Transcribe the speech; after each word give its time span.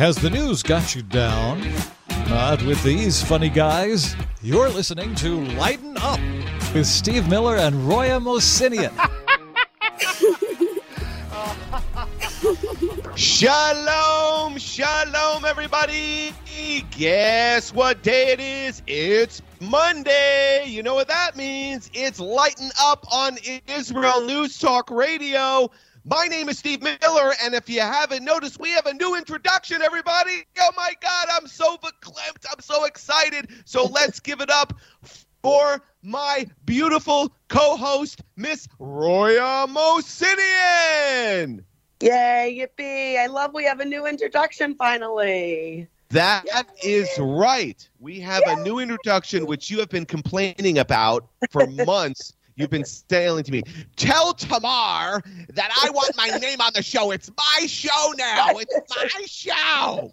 Has 0.00 0.16
the 0.16 0.30
news 0.30 0.62
got 0.62 0.94
you 0.94 1.02
down? 1.02 1.60
Not 2.30 2.62
with 2.62 2.82
these 2.82 3.22
funny 3.22 3.50
guys. 3.50 4.16
You're 4.40 4.70
listening 4.70 5.14
to 5.16 5.42
Lighten 5.56 5.94
Up 5.98 6.18
with 6.72 6.86
Steve 6.86 7.28
Miller 7.28 7.56
and 7.56 7.86
Roya 7.86 8.18
Mosinian. 8.18 8.96
Shalom, 13.14 14.56
shalom, 14.56 15.44
everybody. 15.44 16.32
Guess 16.92 17.74
what 17.74 18.02
day 18.02 18.32
it 18.32 18.40
is? 18.40 18.80
It's 18.86 19.42
Monday. 19.60 20.64
You 20.66 20.82
know 20.82 20.94
what 20.94 21.08
that 21.08 21.36
means? 21.36 21.90
It's 21.92 22.18
Lighten 22.18 22.70
Up 22.80 23.04
on 23.12 23.36
Israel 23.66 24.22
News 24.22 24.58
Talk 24.58 24.90
Radio. 24.90 25.70
My 26.04 26.26
name 26.26 26.48
is 26.48 26.58
Steve 26.58 26.82
Miller, 26.82 27.34
and 27.42 27.54
if 27.54 27.68
you 27.68 27.80
haven't 27.80 28.24
noticed, 28.24 28.58
we 28.58 28.70
have 28.70 28.86
a 28.86 28.94
new 28.94 29.16
introduction, 29.16 29.82
everybody. 29.82 30.44
Oh 30.58 30.70
my 30.74 30.94
God, 31.02 31.28
I'm 31.30 31.46
so 31.46 31.76
verklempt. 31.76 32.46
I'm 32.50 32.60
so 32.60 32.84
excited. 32.84 33.50
So 33.66 33.84
let's 33.84 34.18
give 34.18 34.40
it 34.40 34.50
up 34.50 34.72
for 35.42 35.82
my 36.02 36.46
beautiful 36.64 37.34
co 37.48 37.76
host, 37.76 38.22
Miss 38.36 38.66
Roya 38.78 39.66
Mosinian. 39.68 41.64
Yay, 42.02 42.66
yippee. 42.78 43.18
I 43.18 43.26
love 43.26 43.52
we 43.52 43.64
have 43.64 43.80
a 43.80 43.84
new 43.84 44.06
introduction 44.06 44.74
finally. 44.76 45.86
That 46.08 46.46
is 46.82 47.18
right. 47.18 47.86
We 48.00 48.20
have 48.20 48.46
a 48.46 48.56
new 48.56 48.78
introduction, 48.78 49.44
which 49.46 49.70
you 49.70 49.78
have 49.80 49.90
been 49.90 50.06
complaining 50.06 50.78
about 50.78 51.28
for 51.50 51.66
months. 51.86 52.34
You've 52.60 52.70
been 52.70 52.84
saying 52.84 53.42
to 53.44 53.52
me, 53.52 53.62
tell 53.96 54.34
Tamar 54.34 55.22
that 55.54 55.82
I 55.82 55.90
want 55.90 56.14
my 56.16 56.28
name 56.38 56.60
on 56.60 56.72
the 56.74 56.82
show. 56.82 57.10
It's 57.10 57.30
my 57.30 57.66
show 57.66 58.12
now. 58.18 58.48
It's 58.50 58.96
my 58.96 59.08
show. 59.26 60.12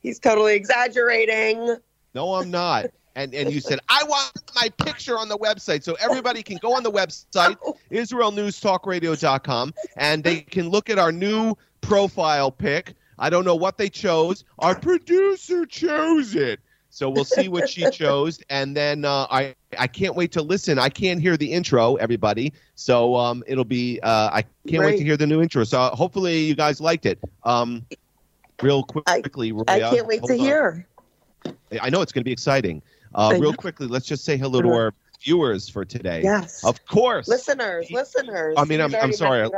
He's 0.00 0.18
totally 0.18 0.54
exaggerating. 0.54 1.76
No, 2.14 2.34
I'm 2.34 2.50
not. 2.50 2.86
And 3.14 3.34
and 3.34 3.52
you 3.52 3.60
said 3.60 3.80
I 3.88 4.04
want 4.04 4.32
my 4.54 4.68
picture 4.84 5.18
on 5.18 5.28
the 5.28 5.36
website, 5.36 5.82
so 5.82 5.96
everybody 6.00 6.42
can 6.42 6.56
go 6.58 6.74
on 6.74 6.82
the 6.82 6.90
website 6.90 7.56
oh. 7.66 7.76
IsraelNewsTalkRadio.com 7.90 9.74
and 9.96 10.24
they 10.24 10.40
can 10.40 10.70
look 10.70 10.88
at 10.88 10.98
our 10.98 11.12
new 11.12 11.54
profile 11.80 12.50
pic. 12.50 12.94
I 13.18 13.28
don't 13.28 13.44
know 13.44 13.56
what 13.56 13.76
they 13.76 13.90
chose. 13.90 14.44
Our 14.60 14.74
producer 14.74 15.66
chose 15.66 16.34
it. 16.34 16.60
So 16.90 17.08
we'll 17.08 17.24
see 17.24 17.48
what 17.48 17.68
she 17.68 17.88
chose, 17.92 18.40
and 18.50 18.76
then 18.76 19.04
uh, 19.04 19.26
I 19.30 19.54
I 19.78 19.86
can't 19.86 20.14
wait 20.16 20.32
to 20.32 20.42
listen. 20.42 20.78
I 20.78 20.88
can't 20.88 21.20
hear 21.20 21.36
the 21.36 21.52
intro, 21.52 21.94
everybody. 21.96 22.52
So 22.74 23.14
um, 23.16 23.44
it'll 23.46 23.64
be 23.64 24.00
uh, 24.02 24.30
I 24.32 24.42
can't 24.66 24.82
wait 24.84 24.98
to 24.98 25.04
hear 25.04 25.16
the 25.16 25.26
new 25.26 25.40
intro. 25.40 25.64
So 25.64 25.80
hopefully 25.90 26.40
you 26.40 26.54
guys 26.54 26.80
liked 26.80 27.06
it. 27.06 27.18
Um, 27.44 27.86
real 28.60 28.82
quickly, 28.82 29.52
I 29.68 29.74
Roya, 29.78 29.90
can't 29.90 30.06
wait 30.06 30.22
to 30.24 30.32
on. 30.32 30.38
hear. 30.38 30.86
I 31.80 31.88
know 31.90 32.02
it's 32.02 32.12
going 32.12 32.22
to 32.22 32.28
be 32.28 32.32
exciting. 32.32 32.82
Uh, 33.14 33.36
real 33.38 33.54
quickly, 33.54 33.86
let's 33.86 34.06
just 34.06 34.24
say 34.24 34.36
hello 34.36 34.60
to 34.60 34.68
our 34.68 34.94
viewers 35.22 35.68
for 35.68 35.84
today. 35.84 36.22
Yes. 36.22 36.64
Of 36.64 36.84
course. 36.86 37.28
listeners, 37.28 37.90
listeners. 37.90 38.54
I 38.58 38.64
mean, 38.64 38.80
I'm- 38.80 38.94
I'm 39.00 39.12
sorry. 39.12 39.48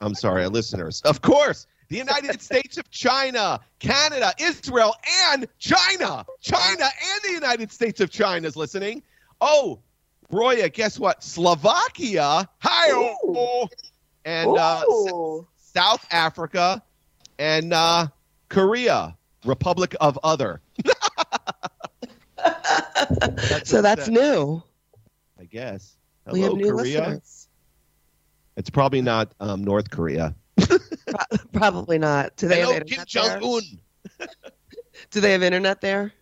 I'm 0.00 0.14
sorry, 0.14 0.46
listeners. 0.48 1.02
Of 1.02 1.20
course. 1.22 1.66
The 1.90 1.98
United 1.98 2.40
States 2.40 2.78
of 2.78 2.88
China, 2.90 3.60
Canada, 3.80 4.32
Israel, 4.38 4.94
and 5.32 5.48
China. 5.58 6.24
China 6.40 6.84
and 6.84 7.20
the 7.24 7.32
United 7.32 7.72
States 7.72 8.00
of 8.00 8.10
China 8.10 8.46
is 8.46 8.54
listening. 8.54 9.02
Oh, 9.40 9.80
Roya, 10.30 10.68
guess 10.68 11.00
what? 11.00 11.24
Slovakia. 11.24 12.48
Hi. 12.60 13.16
And 14.24 14.56
uh, 14.56 14.84
South 15.56 16.06
Africa 16.12 16.80
and 17.40 17.72
uh, 17.72 18.06
Korea, 18.48 19.16
Republic 19.44 19.96
of 20.00 20.16
Other. 20.22 20.60
so 23.64 23.82
that's 23.82 24.06
it. 24.06 24.12
new. 24.12 24.62
I 25.40 25.44
guess. 25.44 25.96
Hello, 26.24 26.54
Korea. 26.54 26.70
listeners. 26.72 27.48
It's 28.56 28.70
probably 28.70 29.02
not 29.02 29.32
um, 29.40 29.64
North 29.64 29.90
Korea. 29.90 30.36
Pro- 30.60 31.38
Probably 31.52 31.98
not. 31.98 32.36
Do 32.36 32.48
they 32.48 32.60
Hello, 32.60 32.74
have 32.74 32.86
Kim 32.86 33.00
internet 33.00 33.08
Jong 33.08 33.40
there? 33.40 34.28
Un. 34.28 34.28
Do 35.10 35.20
they 35.20 35.32
have 35.32 35.42
internet 35.42 35.80
there? 35.80 36.12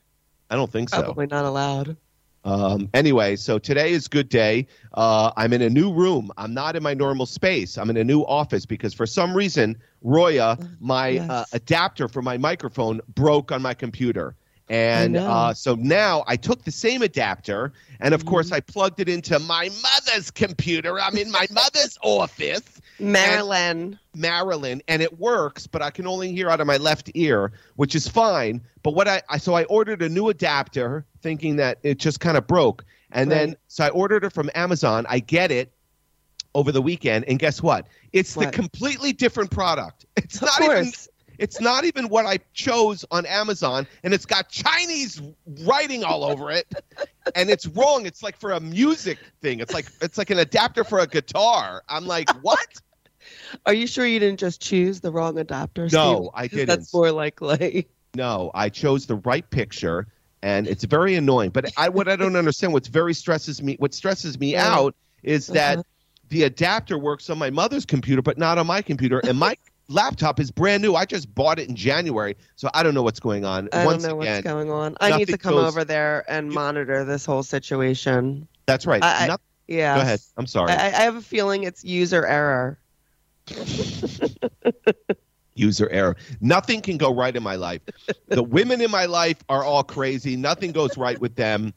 I 0.51 0.57
don't 0.57 0.71
think 0.71 0.89
so. 0.89 1.03
Probably 1.03 1.27
not 1.27 1.45
allowed. 1.45 1.97
Um, 2.45 2.89
anyway, 2.95 3.37
so 3.37 3.59
today 3.59 3.91
is 3.93 4.09
good 4.09 4.29
day. 4.29 4.67
Uh, 4.95 5.33
I'm 5.37 5.53
in 5.53 5.61
a 5.61 5.69
new 5.69 5.93
room. 5.93 6.31
I'm 6.39 6.55
not 6.55 6.77
in 6.77 6.83
my 6.83 6.95
normal 6.95 7.27
space. 7.27 7.77
I'm 7.77 7.91
in 7.91 7.97
a 7.99 8.05
new 8.05 8.23
office 8.23 8.65
because 8.65 8.95
for 8.95 9.05
some 9.05 9.35
reason, 9.35 9.77
Roya, 10.03 10.57
my 10.81 11.09
Yes. 11.09 11.29
uh, 11.29 11.45
adapter 11.53 12.09
for 12.09 12.23
my 12.23 12.39
microphone 12.39 13.01
broke 13.15 13.53
on 13.53 13.61
my 13.61 13.75
computer. 13.75 14.35
And 14.69 15.17
uh, 15.17 15.55
so 15.55 15.75
now 15.77 16.25
I 16.27 16.37
took 16.37 16.65
the 16.65 16.71
same 16.71 17.03
adapter, 17.03 17.73
and 18.01 18.15
of 18.15 18.25
Mm-hmm. 18.25 18.29
course 18.29 18.53
I 18.53 18.61
plugged 18.61 19.01
it 19.01 19.09
into 19.09 19.39
my 19.39 19.71
mother's 19.83 20.31
computer. 20.31 20.99
I'm 21.01 21.17
in 21.17 21.31
my 21.31 21.47
mother's 21.51 21.99
office, 22.03 22.81
Marilyn. 22.99 23.99
Maryland, 24.15 24.83
and 24.89 25.03
it 25.03 25.19
works, 25.19 25.67
but 25.67 25.83
I 25.83 25.91
can 25.91 26.07
only 26.07 26.33
hear 26.33 26.51
out 26.51 26.61
of 26.61 26.67
my 26.67 26.77
left 26.77 27.11
ear, 27.15 27.53
which 27.77 27.95
is 27.95 28.09
fine. 28.09 28.61
But 28.83 28.95
what 28.95 29.09
I, 29.09 29.23
I 29.29 29.39
so 29.39 29.55
I 29.55 29.65
ordered 29.65 30.03
a 30.03 30.09
new 30.09 30.29
adapter, 30.29 31.07
thinking 31.23 31.57
that 31.57 31.79
it 31.83 31.99
just 31.99 32.21
kind 32.21 32.37
of 32.37 32.47
broke, 32.47 32.85
and 33.13 33.31
then 33.31 33.57
so 33.69 33.85
I 33.85 33.89
ordered 33.91 34.25
it 34.25 34.33
from 34.33 34.51
Amazon. 34.55 35.07
I 35.09 35.21
get 35.21 35.51
it 35.51 35.73
over 36.55 36.73
the 36.73 36.83
weekend, 36.83 37.25
and 37.27 37.39
guess 37.39 37.63
what? 37.63 37.87
It's 38.13 38.35
the 38.35 38.47
completely 38.47 39.13
different 39.13 39.51
product. 39.51 40.07
It's 40.17 40.43
Of 40.43 40.47
not 40.47 40.63
even 40.63 40.85
course. 40.85 41.08
It's 41.39 41.61
not 41.61 41.85
even 41.85 42.09
what 42.09 42.27
I 42.27 42.39
chose 42.53 43.05
on 43.11 43.25
Amazon, 43.27 43.87
and 44.03 44.13
it's 44.13 44.27
got 44.27 44.49
Chinese 44.49 45.23
writing 45.65 46.05
all 46.05 46.25
over 46.25 46.51
it, 46.51 46.67
and 47.35 47.49
it's 47.51 47.67
wrong. 47.67 48.07
It's 48.07 48.23
like 48.23 48.37
for 48.37 48.53
a 48.53 48.61
music 48.61 49.19
thing. 49.41 49.61
It's 49.61 49.73
like 49.73 49.87
it's 50.03 50.19
like 50.19 50.31
an 50.31 50.39
adapter 50.39 50.85
for 50.85 50.99
a 50.99 51.07
guitar. 51.07 51.83
I'm 51.89 52.07
like, 52.07 52.31
what? 52.43 52.67
Are 53.67 53.73
you 53.75 53.87
sure 53.87 54.07
you 54.07 54.19
didn't 54.19 54.41
just 54.41 54.61
choose 54.61 55.01
the 55.01 55.11
wrong 55.11 55.39
adapter? 55.39 55.89
No, 55.93 56.23
Steve? 56.23 56.31
I 56.35 56.47
didn't. 56.47 56.67
That's 56.67 56.93
more 56.95 57.13
likely. 57.13 57.89
No, 58.15 58.51
I 58.55 58.69
chose 58.71 59.07
the 59.07 59.17
right 59.17 59.49
picture, 59.51 60.07
and 60.43 60.67
it's 60.67 60.85
very 60.85 61.15
annoying. 61.15 61.51
But 61.51 61.71
I 61.77 61.89
what 61.91 62.09
I 62.09 62.17
don't 62.17 62.37
understand, 62.37 62.73
what's 62.73 62.89
very 62.89 63.13
stresses 63.15 63.63
me, 63.63 63.77
what 63.79 63.93
stresses 63.93 64.41
me 64.41 64.53
Yeah. 64.53 64.75
out 64.75 64.95
is 65.23 65.47
that 65.49 65.79
Uh-huh. 65.79 65.83
the 66.31 66.45
adapter 66.45 66.99
works 66.99 67.29
on 67.29 67.39
my 67.39 67.51
mother's 67.51 67.85
computer, 67.85 68.23
but 68.23 68.39
not 68.39 68.57
on 68.57 68.67
my 68.67 68.81
computer, 68.83 69.19
and 69.21 69.39
my 69.39 69.57
laptop 69.89 70.39
is 70.41 70.51
brand 70.51 70.83
new. 70.83 70.95
I 70.95 71.05
just 71.05 71.35
bought 71.35 71.59
it 71.59 71.69
in 71.69 71.75
January, 71.77 72.37
so 72.57 72.69
I 72.75 72.83
don't 72.83 72.95
know 72.95 73.03
what's 73.03 73.21
going 73.21 73.45
on. 73.45 73.69
I 73.73 73.85
Once 73.85 74.03
don't 74.03 74.13
know 74.17 74.23
again, 74.23 74.37
what's 74.37 74.45
going 74.47 74.71
on. 74.71 74.97
I 75.01 75.17
need 75.17 75.29
to 75.29 75.39
come 75.39 75.55
goes- 75.55 75.69
over 75.69 75.85
there 75.85 76.25
and 76.31 76.51
monitor 76.51 77.05
this 77.05 77.25
whole 77.25 77.43
situation. 77.43 78.47
that's 78.67 78.87
right. 78.87 79.03
I- 79.03 79.29
I- 79.29 79.37
Yeah. 79.67 79.97
Go 79.97 80.01
ahead. 80.03 80.21
I'm 80.37 80.47
sorry. 80.47 80.73
I, 80.73 80.87
I 80.87 81.03
have 81.03 81.17
a 81.17 81.23
feeling 81.23 81.65
it's 81.65 81.85
user 81.85 82.25
error. 82.27 82.79
user 85.55 85.89
error. 85.91 86.17
Nothing 86.41 86.81
can 86.81 86.97
go 86.97 87.13
right 87.13 87.35
in 87.35 87.43
my 87.43 87.57
life. 87.57 87.81
The 88.29 88.43
women 88.43 88.81
in 88.81 88.91
my 88.91 89.07
life 89.07 89.43
are 89.49 89.65
all 89.65 89.83
crazy. 89.83 90.37
Nothing 90.37 90.73
goes 90.73 90.97
right 90.97 91.21
with 91.21 91.35
them. 91.37 91.75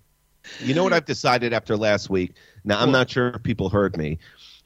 You 0.59 0.73
know 0.73 0.83
what 0.83 0.93
I've 0.93 1.05
decided 1.05 1.53
after 1.53 1.77
last 1.77 2.09
week? 2.09 2.33
Now, 2.63 2.79
I'm 2.81 2.91
not 2.91 3.09
sure 3.09 3.29
if 3.29 3.43
people 3.43 3.69
heard 3.69 3.95
me, 3.97 4.17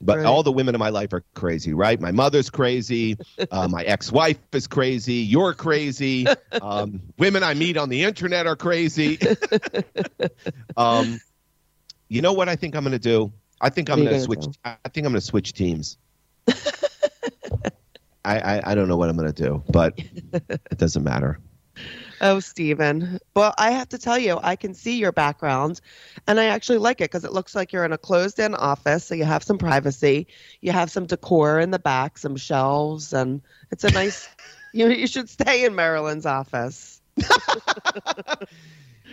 but 0.06 0.18
Right. 0.18 0.26
all 0.26 0.44
the 0.44 0.52
women 0.52 0.76
in 0.76 0.80
my 0.80 0.90
life 0.90 1.12
are 1.14 1.24
crazy, 1.34 1.74
right? 1.74 2.00
My 2.00 2.12
mother's 2.12 2.50
crazy. 2.50 3.18
Uh, 3.52 3.68
my 3.68 3.84
ex 3.84 4.12
wife 4.12 4.38
is 4.54 4.68
crazy. 4.68 5.16
You're 5.16 5.54
crazy. 5.54 6.28
Um, 6.62 7.02
women 7.18 7.44
I 7.44 7.54
meet 7.56 7.76
on 7.78 7.90
the 7.90 8.04
internet 8.04 8.46
are 8.48 8.56
crazy. 8.56 9.18
um, 10.78 11.20
you 12.08 12.22
know 12.22 12.34
what 12.34 12.48
I 12.50 12.56
think 12.56 12.76
I'm 12.76 12.84
going 12.84 12.92
to 12.94 13.00
do? 13.00 13.34
I 13.60 13.70
think 13.70 13.90
I'm 13.90 14.04
going 14.04 14.10
to 14.14 14.22
switch. 14.22 14.46
I 14.64 14.76
think 14.90 15.06
I'm 15.06 15.12
going 15.12 15.16
to 15.16 15.22
switch 15.22 15.54
teams. 15.54 15.98
I, 18.24 18.40
I, 18.40 18.72
I 18.72 18.76
don't 18.76 18.88
know 18.88 18.98
what 18.98 19.10
I'm 19.10 19.18
going 19.18 19.32
to 19.32 19.44
do, 19.44 19.64
but 19.70 19.98
it 20.34 20.78
doesn't 20.78 21.04
matter. 21.04 21.40
Oh, 22.22 22.40
Stephen. 22.40 23.20
Well, 23.36 23.54
I 23.58 23.72
have 23.72 23.90
to 23.90 23.98
tell 23.98 24.18
you, 24.18 24.40
I 24.42 24.56
can 24.56 24.74
see 24.74 24.98
your 24.98 25.12
background 25.12 25.82
and 26.28 26.40
I 26.40 26.46
actually 26.46 26.78
like 26.78 27.02
it 27.02 27.12
because 27.12 27.26
it 27.26 27.34
looks 27.34 27.56
like 27.56 27.74
you're 27.74 27.86
in 27.86 27.92
a 27.94 27.98
closed 27.98 28.40
in 28.40 28.56
office. 28.56 29.06
So 29.06 29.16
you 29.16 29.26
have 29.26 29.44
some 29.44 29.58
privacy. 29.58 30.28
You 30.62 30.72
have 30.72 30.90
some 30.92 31.06
decor 31.06 31.60
in 31.60 31.72
the 31.72 31.80
back, 31.80 32.18
some 32.18 32.36
shelves, 32.38 33.14
and 33.14 33.42
it's 33.72 33.84
a 33.84 33.92
nice, 33.92 34.30
you, 34.74 34.90
you 34.90 35.08
should 35.08 35.30
stay 35.30 35.66
in 35.66 35.76
Marilyn's 35.76 36.26
office. 36.26 37.02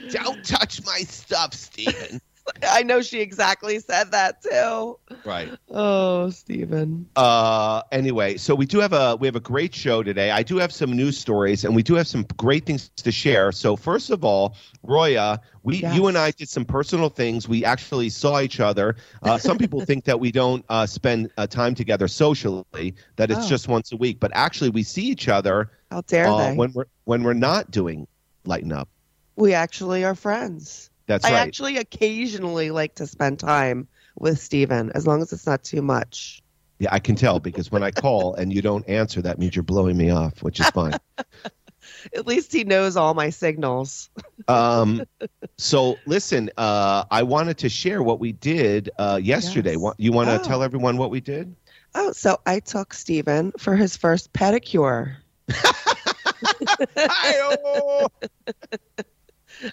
Don't 0.09 0.43
touch 0.45 0.85
my 0.85 1.01
stuff, 1.01 1.55
Steven. 1.55 2.21
I 2.69 2.83
know 2.83 3.03
she 3.03 3.21
exactly 3.21 3.79
said 3.79 4.11
that 4.13 4.43
too. 4.43 4.99
Right. 5.25 5.53
Oh, 5.71 6.31
Stephen. 6.31 7.09
Uh, 7.15 7.83
anyway, 7.93 8.37
so 8.37 8.55
we 8.55 8.67
do 8.67 8.81
have 8.81 8.93
a 8.93 9.17
we 9.17 9.27
have 9.29 9.37
a 9.37 9.41
great 9.41 9.75
show 9.75 10.03
today. 10.03 10.31
I 10.31 10.43
do 10.43 10.57
have 10.59 10.73
some 10.73 10.93
news 10.97 11.17
stories, 11.17 11.65
and 11.65 11.75
we 11.75 11.83
do 11.83 11.95
have 11.95 12.07
some 12.07 12.25
great 12.37 12.67
things 12.67 12.89
to 12.89 13.13
share. 13.13 13.53
So 13.53 13.77
first 13.77 14.11
of 14.11 14.25
all, 14.25 14.57
Roya, 14.83 15.41
we 15.63 15.79
Yes. 15.79 15.95
you 15.97 16.07
and 16.09 16.19
I 16.19 16.33
did 16.33 16.49
some 16.49 16.65
personal 16.65 17.09
things. 17.09 17.49
We 17.49 17.65
actually 17.65 18.09
saw 18.09 18.41
each 18.41 18.59
other. 18.61 18.97
Uh, 19.23 19.39
some 19.39 19.59
people 19.59 19.81
think 19.87 20.05
that 20.05 20.19
we 20.19 20.33
don't 20.33 20.65
uh, 20.69 20.87
spend 20.87 21.31
uh, 21.37 21.47
time 21.47 21.75
together 21.75 22.09
socially; 22.09 22.95
that 23.17 23.31
it's 23.31 23.47
Oh. 23.47 23.49
just 23.49 23.69
once 23.69 23.93
a 23.93 23.97
week. 23.97 24.19
But 24.21 24.33
actually, 24.35 24.71
we 24.71 24.83
see 24.83 25.05
each 25.05 25.29
other 25.29 25.71
How 25.91 26.01
dare 26.03 26.27
uh, 26.27 26.37
they? 26.51 26.57
when 26.57 26.73
we're 26.73 26.87
when 27.05 27.23
we're 27.23 27.35
not 27.35 27.71
doing 27.71 28.07
lighten 28.45 28.73
up. 28.73 28.89
we 29.37 29.55
actually 29.55 30.05
are 30.05 30.15
friends. 30.17 30.91
That's 31.13 31.25
I 31.27 31.33
right. 31.33 31.41
actually 31.47 31.77
occasionally 31.77 32.71
like 32.71 32.95
to 32.97 33.07
spend 33.07 33.39
time 33.39 33.87
with 34.19 34.39
Stephen, 34.41 34.91
as 34.95 35.07
long 35.07 35.21
as 35.21 35.31
it's 35.33 35.45
not 35.47 35.63
too 35.63 35.83
much. 35.83 36.43
yeah, 36.79 36.89
I 36.91 36.99
can 37.01 37.17
tell 37.17 37.39
because 37.39 37.71
when 37.71 37.83
I 37.83 37.91
call 37.91 38.35
and 38.35 38.51
you 38.53 38.63
don't 38.63 38.89
answer, 38.89 39.21
that 39.23 39.39
means 39.39 39.55
you're 39.55 39.63
blowing 39.63 39.97
me 39.99 40.09
off, 40.11 40.43
which 40.43 40.59
is 40.59 40.69
fine. 40.71 40.95
At 42.17 42.27
least 42.27 42.51
he 42.53 42.65
knows 42.65 42.97
all 42.97 43.13
my 43.13 43.29
signals. 43.31 44.09
um, 44.49 45.03
so 45.59 45.99
listen, 46.07 46.49
uh, 46.57 47.05
I 47.11 47.23
wanted 47.25 47.59
to 47.59 47.69
share 47.69 48.03
what 48.03 48.21
we 48.21 48.33
did 48.33 48.89
uh, 48.99 49.21
yesterday. 49.23 49.77
Yes. 49.79 49.95
You 49.99 50.13
want 50.13 50.31
to 50.31 50.41
Oh. 50.41 50.43
tell 50.43 50.63
everyone 50.63 50.97
what 50.97 51.11
we 51.11 51.21
did? 51.21 51.55
Oh, 51.95 52.13
so 52.13 52.39
I 52.47 52.61
took 52.61 52.95
Stephen 52.95 53.53
for 53.59 53.77
his 53.77 53.97
first 53.99 54.33
pedicure. 54.33 55.17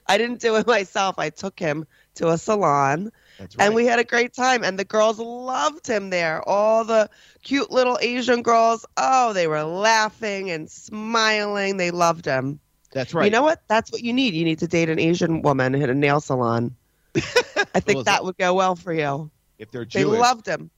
I 0.08 0.18
didn't 0.18 0.40
do 0.42 0.56
it 0.58 0.68
myself. 0.78 1.16
I 1.18 1.30
took 1.30 1.60
him 1.60 1.86
to 2.16 2.30
a 2.30 2.38
salon 2.38 3.12
right. 3.40 3.56
and 3.60 3.74
we 3.76 3.86
had 3.86 4.00
a 4.00 4.04
great 4.04 4.34
time 4.34 4.64
and 4.64 4.78
the 4.78 4.84
girls 4.86 5.20
loved 5.20 5.88
him 5.88 6.10
there. 6.10 6.42
All 6.48 6.84
the 6.84 7.10
cute 7.44 7.72
little 7.72 7.98
Asian 8.02 8.42
girls, 8.42 8.86
oh, 8.98 9.34
they 9.34 9.48
were 9.48 9.64
laughing 9.64 10.52
and 10.52 10.70
smiling. 10.70 11.78
They 11.78 11.92
loved 11.92 12.26
him. 12.26 12.60
That's 12.92 13.14
right. 13.14 13.26
You 13.26 13.32
know 13.32 13.44
what? 13.44 13.62
That's 13.68 13.92
what 13.92 14.02
you 14.02 14.14
need. 14.14 14.34
You 14.34 14.44
need 14.46 14.60
to 14.60 14.68
date 14.68 14.90
an 14.90 15.00
Asian 15.00 15.42
woman 15.44 15.76
at 15.76 15.90
a 15.90 15.94
nail 15.94 16.20
salon. 16.20 16.76
I 17.16 17.80
think 17.80 17.98
Well, 17.98 18.04
that 18.06 18.24
would 18.26 18.38
go 18.38 18.54
well 18.56 18.76
for 18.76 18.92
you. 18.94 19.30
if 19.58 19.72
they're 19.72 19.86
Jewish, 19.86 20.12
They 20.12 20.18
loved 20.20 20.48
him. 20.48 20.70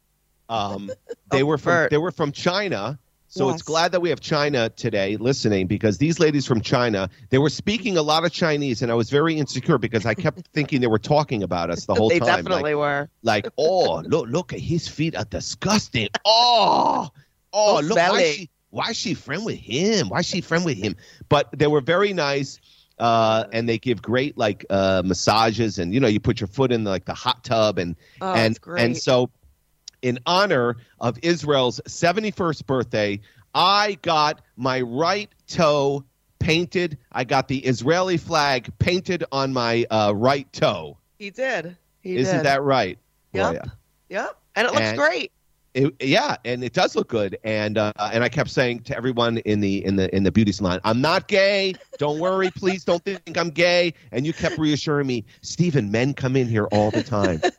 um, 0.49 0.91
they 1.31 1.41
Oh, 1.41 1.45
were 1.45 1.57
from 1.57 1.71
Bert. 1.71 1.89
they 1.91 1.97
were 1.97 2.11
from 2.11 2.31
China. 2.31 2.99
So 3.33 3.49
it's 3.49 3.61
glad 3.61 3.93
that 3.93 4.01
we 4.01 4.09
have 4.09 4.19
China 4.19 4.69
today 4.69 5.15
listening 5.15 5.65
because 5.65 5.97
these 5.97 6.19
ladies 6.19 6.45
from 6.45 6.59
China, 6.59 7.09
they 7.29 7.37
were 7.37 7.49
speaking 7.49 7.95
a 7.95 8.01
lot 8.01 8.25
of 8.25 8.33
Chinese, 8.33 8.81
and 8.81 8.91
I 8.91 8.95
was 8.95 9.09
very 9.09 9.35
insecure 9.35 9.77
because 9.77 10.05
I 10.05 10.13
kept 10.13 10.47
thinking 10.53 10.81
they 10.81 10.87
were 10.87 10.99
talking 10.99 11.41
about 11.41 11.69
us 11.69 11.85
the 11.85 11.95
whole 11.95 12.09
they 12.09 12.19
time. 12.19 12.27
Like, 12.27 12.37
definitely 12.43 12.75
were. 12.75 13.09
like, 13.23 13.47
oh, 13.57 14.01
look, 14.01 14.27
look 14.27 14.51
at 14.51 14.59
his 14.59 14.85
feet 14.85 15.15
are 15.15 15.23
disgusting. 15.23 16.09
Oh, 16.25 17.09
oh, 17.53 17.79
So 17.79 17.87
look, 17.87 17.97
why 17.97 18.19
is 18.19 18.35
she, 18.35 18.49
why 18.69 18.89
is 18.89 18.97
she 18.97 19.13
friend 19.13 19.45
with 19.45 19.59
him? 19.59 20.09
Why 20.09 20.19
is 20.19 20.25
she 20.25 20.41
friend 20.41 20.65
with 20.65 20.77
him? 20.77 20.97
But 21.29 21.57
they 21.57 21.67
were 21.67 21.81
very 21.81 22.11
nice, 22.11 22.59
uh, 22.99 23.45
and 23.53 23.67
they 23.69 23.77
give 23.77 24.01
great 24.01 24.37
like 24.37 24.65
uh, 24.69 25.03
massages, 25.05 25.79
and 25.79 25.93
you 25.93 26.01
know, 26.01 26.09
you 26.09 26.19
put 26.19 26.41
your 26.41 26.47
foot 26.47 26.73
in 26.73 26.83
like 26.83 27.05
the 27.05 27.13
hot 27.13 27.45
tub, 27.45 27.77
and 27.77 27.95
Oh, 28.19 28.33
and 28.33 28.59
and 28.77 28.97
so, 28.97 29.29
in 30.01 30.19
honor 30.25 30.77
of 30.99 31.17
Israel's 31.21 31.79
seventy 31.87 32.31
first 32.31 32.65
birthday, 32.67 33.19
I 33.53 33.97
got 34.01 34.41
my 34.57 34.81
right 34.81 35.29
toe 35.47 36.03
painted. 36.39 36.97
I 37.11 37.23
got 37.23 37.47
the 37.47 37.59
Israeli 37.59 38.17
flag 38.17 38.71
painted 38.79 39.23
on 39.31 39.53
my 39.53 39.85
uh, 39.91 40.13
right 40.15 40.51
toe. 40.53 40.97
he 41.19 41.29
did. 41.29 41.77
He 42.01 42.15
Isn't 42.17 42.37
did. 42.37 42.45
that 42.45 42.63
right? 42.63 42.97
Yep. 43.33 43.45
Roya? 43.53 43.77
Yep. 44.09 44.37
And 44.55 44.67
it 44.67 44.73
looks 44.73 44.85
And- 44.85 44.97
great. 44.97 45.31
It, 45.73 45.93
yeah, 46.01 46.35
and 46.43 46.63
it 46.63 46.73
does 46.73 46.95
look 46.95 47.07
good. 47.07 47.37
And 47.43 47.77
uh, 47.77 47.93
and 47.97 48.23
I 48.23 48.29
kept 48.29 48.49
saying 48.49 48.81
to 48.83 48.97
everyone 48.97 49.37
in 49.39 49.61
the 49.61 49.83
in 49.85 49.95
the 49.95 50.13
in 50.13 50.23
the 50.23 50.31
beauty 50.31 50.51
salon, 50.51 50.81
"I'm 50.83 50.99
not 51.01 51.27
gay. 51.27 51.75
Don't 51.97 52.19
worry, 52.19 52.51
please. 52.51 52.83
Don't 52.83 53.03
think 53.05 53.37
I'm 53.37 53.49
gay." 53.49 53.93
And 54.11 54.25
you 54.25 54.33
kept 54.33 54.57
reassuring 54.57 55.07
me, 55.07 55.25
Stephen, 55.41 55.89
men 55.91 56.13
come 56.13 56.35
in 56.35 56.47
here 56.47 56.65
all 56.71 56.91
the 56.91 57.03
time. 57.03 57.41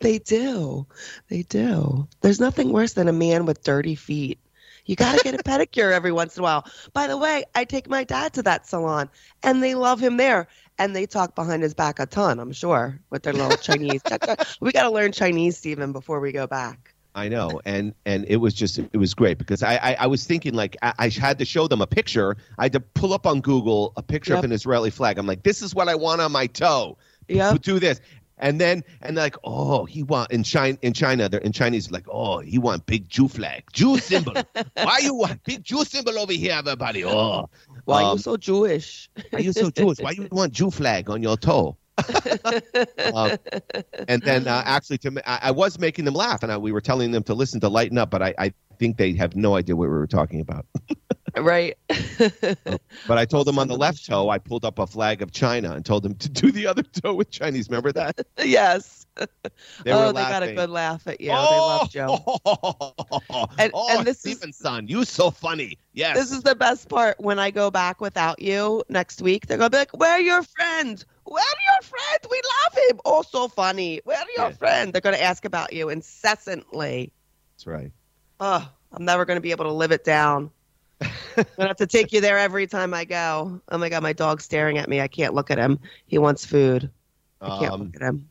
They 0.00 0.18
do. 0.18 0.86
They 1.28 1.42
do. 1.42 2.08
There's 2.20 2.40
nothing 2.40 2.72
worse 2.72 2.94
than 2.94 3.08
a 3.08 3.12
man 3.12 3.46
with 3.46 3.62
dirty 3.62 3.94
feet. 3.94 4.38
You 4.86 4.96
got 4.96 5.16
to 5.16 5.24
get 5.24 5.34
a 5.34 5.38
pedicure 5.42 5.92
every 5.92 6.12
once 6.12 6.36
in 6.36 6.40
a 6.40 6.44
while. 6.44 6.64
By 6.92 7.06
the 7.06 7.16
way, 7.16 7.44
I 7.54 7.64
take 7.64 7.88
my 7.88 8.04
dad 8.04 8.32
to 8.34 8.42
that 8.44 8.66
salon 8.66 9.10
and 9.42 9.62
they 9.62 9.74
love 9.74 10.00
him 10.00 10.16
there. 10.16 10.48
And 10.78 10.94
they 10.94 11.06
talk 11.06 11.34
behind 11.34 11.62
his 11.62 11.74
back 11.74 11.98
a 11.98 12.06
ton, 12.06 12.38
I'm 12.38 12.52
sure, 12.52 13.00
with 13.10 13.22
their 13.22 13.32
little 13.32 13.56
Chinese. 13.56 14.02
we 14.60 14.72
got 14.72 14.82
to 14.82 14.90
learn 14.90 15.12
Chinese, 15.12 15.56
Stephen, 15.56 15.92
before 15.92 16.20
we 16.20 16.32
go 16.32 16.46
back. 16.46 16.94
I 17.16 17.28
know, 17.28 17.62
and 17.64 17.94
and 18.04 18.26
it 18.28 18.36
was 18.36 18.52
just 18.52 18.78
it 18.78 18.96
was 18.98 19.14
great 19.14 19.38
because 19.38 19.62
I 19.62 19.76
I, 19.76 19.96
I 20.00 20.06
was 20.06 20.24
thinking 20.26 20.52
like 20.54 20.76
I, 20.82 20.92
I 20.98 21.08
had 21.08 21.38
to 21.38 21.46
show 21.46 21.66
them 21.66 21.80
a 21.80 21.86
picture. 21.86 22.36
I 22.58 22.64
had 22.64 22.72
to 22.74 22.80
pull 22.80 23.14
up 23.14 23.26
on 23.26 23.40
Google 23.40 23.94
a 23.96 24.02
picture 24.02 24.34
Yep. 24.34 24.40
of 24.40 24.44
an 24.44 24.52
Israeli 24.52 24.90
flag. 24.90 25.18
I'm 25.18 25.26
like, 25.26 25.42
this 25.42 25.62
is 25.62 25.74
what 25.74 25.88
I 25.88 25.94
want 25.94 26.20
on 26.20 26.30
my 26.30 26.46
toe. 26.46 26.98
Yep. 27.28 27.62
do 27.62 27.80
this. 27.80 28.00
And 28.38 28.60
then 28.60 28.84
and 29.00 29.16
like, 29.16 29.34
oh, 29.44 29.86
he 29.86 30.02
want 30.02 30.30
in 30.30 30.42
China 30.42 30.76
in 30.82 30.92
China, 30.92 31.26
they're 31.30 31.40
in 31.40 31.52
Chinese 31.52 31.90
like, 31.90 32.04
oh, 32.10 32.40
he 32.40 32.58
want 32.58 32.84
big 32.84 33.08
Jew 33.08 33.28
flag, 33.28 33.64
Jew 33.72 33.96
symbol. 33.98 34.34
Why 34.74 34.98
you 35.02 35.14
want 35.14 35.42
big 35.44 35.64
Jew 35.64 35.84
symbol 35.86 36.18
over 36.18 36.34
here, 36.34 36.52
everybody? 36.52 37.02
Oh, 37.02 37.48
Why 37.86 38.02
are 38.02 38.10
um, 38.10 38.18
you 38.18 38.22
so 38.22 38.36
Jewish? 38.36 39.08
why 39.30 39.38
you 39.38 39.52
so 39.54 39.70
Jewish? 39.70 40.00
Why 40.00 40.10
you 40.10 40.28
want 40.32 40.52
Jew 40.52 40.70
flag 40.70 41.08
on 41.08 41.22
your 41.22 41.38
toe? 41.38 41.78
Um, 43.14 43.38
and 44.08 44.22
then 44.22 44.46
uh, 44.48 44.62
actually, 44.64 44.98
to 44.98 45.22
I, 45.28 45.48
I 45.48 45.50
was 45.50 45.78
making 45.78 46.04
them 46.04 46.14
laugh, 46.14 46.42
and 46.42 46.52
I, 46.52 46.58
we 46.58 46.72
were 46.72 46.80
telling 46.80 47.12
them 47.12 47.22
to 47.24 47.34
listen 47.34 47.60
to 47.60 47.68
Lighten 47.68 47.98
Up, 47.98 48.10
but 48.10 48.22
I, 48.22 48.34
I 48.38 48.52
think 48.78 48.96
they 48.96 49.14
have 49.14 49.36
no 49.36 49.56
idea 49.56 49.76
what 49.76 49.84
we 49.84 49.88
were 49.88 50.06
talking 50.06 50.40
about. 50.40 50.66
right. 51.36 51.76
But 53.06 53.18
I 53.18 53.24
told 53.24 53.46
them 53.46 53.58
on 53.58 53.68
the 53.68 53.74
Son 53.74 53.76
of 53.76 53.80
a 53.80 53.82
left 53.82 54.06
toe, 54.06 54.28
I 54.28 54.38
pulled 54.38 54.64
up 54.64 54.78
a 54.78 54.86
flag 54.86 55.22
of 55.22 55.32
China 55.32 55.72
and 55.72 55.84
told 55.84 56.02
them 56.02 56.14
to 56.16 56.28
do 56.28 56.50
the 56.50 56.66
other 56.66 56.82
toe 56.82 57.14
with 57.14 57.30
Chinese. 57.30 57.68
Remember 57.68 57.92
that? 57.92 58.26
yes. 58.44 59.05
They 59.84 59.92
oh, 59.92 60.08
they 60.12 60.20
got 60.22 60.42
a 60.42 60.52
good 60.52 60.68
laugh 60.70 61.06
at 61.06 61.20
you. 61.20 61.30
Oh! 61.32 61.86
They 61.92 62.00
love 62.02 62.10
you. 62.10 62.34
Oh, 63.30 63.46
And- 63.58 63.72
oh, 63.74 63.98
and 63.98 64.06
this 64.06 64.24
is- 64.24 64.36
Stephen 64.36 64.52
son, 64.52 64.86
you 64.88 65.04
so 65.04 65.30
funny. 65.30 65.78
Yes. 65.92 66.16
This 66.16 66.30
is 66.32 66.42
the 66.42 66.54
best 66.54 66.88
part. 66.88 67.18
When 67.20 67.38
I 67.38 67.50
go 67.50 67.70
back 67.70 68.00
without 68.00 68.40
you 68.40 68.82
next 68.88 69.22
week, 69.22 69.46
they're 69.46 69.58
gonna 69.58 69.70
be 69.70 69.78
like, 69.78 69.96
"Where 69.96 70.12
are 70.12 70.20
your 70.20 70.42
friends? 70.42 71.06
Where 71.24 71.42
are 71.42 71.74
your 71.74 71.82
friends? 71.82 72.26
We 72.30 72.40
love 72.64 72.90
him. 72.90 73.00
Oh, 73.04 73.22
so 73.22 73.48
funny. 73.48 74.00
Where 74.04 74.18
are 74.18 74.26
your 74.36 74.48
Yeah. 74.50 74.56
friends?" 74.56 74.92
They're 74.92 75.00
gonna 75.00 75.16
ask 75.16 75.44
about 75.44 75.72
you 75.72 75.88
incessantly. 75.88 77.12
That's 77.54 77.66
right. 77.66 77.92
Oh, 78.40 78.68
I'm 78.92 79.04
never 79.04 79.24
gonna 79.24 79.40
be 79.40 79.50
able 79.52 79.64
to 79.64 79.72
live 79.72 79.92
it 79.92 80.04
down. 80.04 80.50
I'm 81.00 81.08
gonna 81.56 81.68
have 81.68 81.76
to 81.78 81.86
take 81.86 82.12
you 82.12 82.20
there 82.20 82.38
every 82.38 82.66
time 82.66 82.92
I 82.94 83.04
go. 83.04 83.60
Oh 83.70 83.78
my 83.78 83.88
god, 83.88 84.02
my 84.02 84.12
dog's 84.12 84.44
staring 84.44 84.78
at 84.78 84.88
me. 84.88 85.00
I 85.00 85.08
can't 85.08 85.34
look 85.34 85.50
at 85.50 85.58
him. 85.58 85.78
He 86.06 86.18
wants 86.18 86.44
food. 86.46 86.90
I 87.40 87.58
can't 87.58 87.72
Um, 87.72 87.82
look 87.84 87.96
at 87.96 88.02
him. 88.02 88.28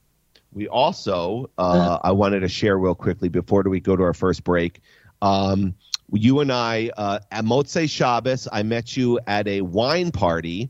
We 0.55 0.69
also, 0.69 1.49
uh, 1.57 1.99
I 2.01 2.13
wanted 2.13 2.39
to 2.39 2.47
share 2.47 2.77
real 2.79 2.95
quickly 2.95 3.27
before 3.27 3.61
we 3.63 3.81
go 3.81 3.95
to 3.95 4.03
our 4.03 4.13
first 4.13 4.45
break. 4.45 4.81
Um, 5.21 5.75
you 6.13 6.39
and 6.39 6.51
I, 6.51 6.91
uh, 6.97 7.19
at 7.29 7.43
Motzei 7.43 7.89
Shabbos, 7.89 8.47
I 8.51 8.63
met 8.63 8.95
you 8.95 9.19
at 9.27 9.47
a 9.47 9.61
wine 9.61 10.11
party. 10.11 10.69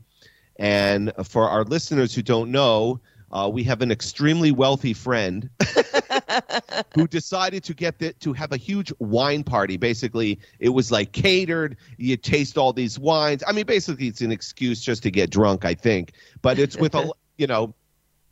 And 0.56 1.12
for 1.24 1.48
our 1.48 1.62
listeners 1.62 2.14
who 2.14 2.22
don't 2.22 2.50
know, 2.50 3.00
uh, 3.30 3.48
we 3.52 3.62
have 3.64 3.80
an 3.80 3.92
extremely 3.92 4.50
wealthy 4.50 4.92
friend 4.92 5.50
who 6.94 7.06
decided 7.06 7.62
to 7.64 7.74
get 7.74 7.98
the, 8.00 8.12
to 8.14 8.32
have 8.32 8.50
a 8.52 8.56
huge 8.56 8.92
wine 8.98 9.44
party. 9.44 9.76
Basically, 9.76 10.40
it 10.58 10.70
was 10.70 10.90
like 10.90 11.12
catered. 11.12 11.76
You 11.96 12.16
taste 12.16 12.58
all 12.58 12.72
these 12.72 12.98
wines. 12.98 13.44
I 13.46 13.52
mean, 13.52 13.66
basically, 13.66 14.08
it's 14.08 14.20
an 14.20 14.32
excuse 14.32 14.80
just 14.80 15.02
to 15.04 15.12
get 15.12 15.30
drunk, 15.30 15.64
I 15.64 15.74
think. 15.74 16.12
But 16.42 16.58
it's 16.58 16.76
with 16.76 16.94
a 16.96 17.10
you 17.36 17.46
know. 17.46 17.74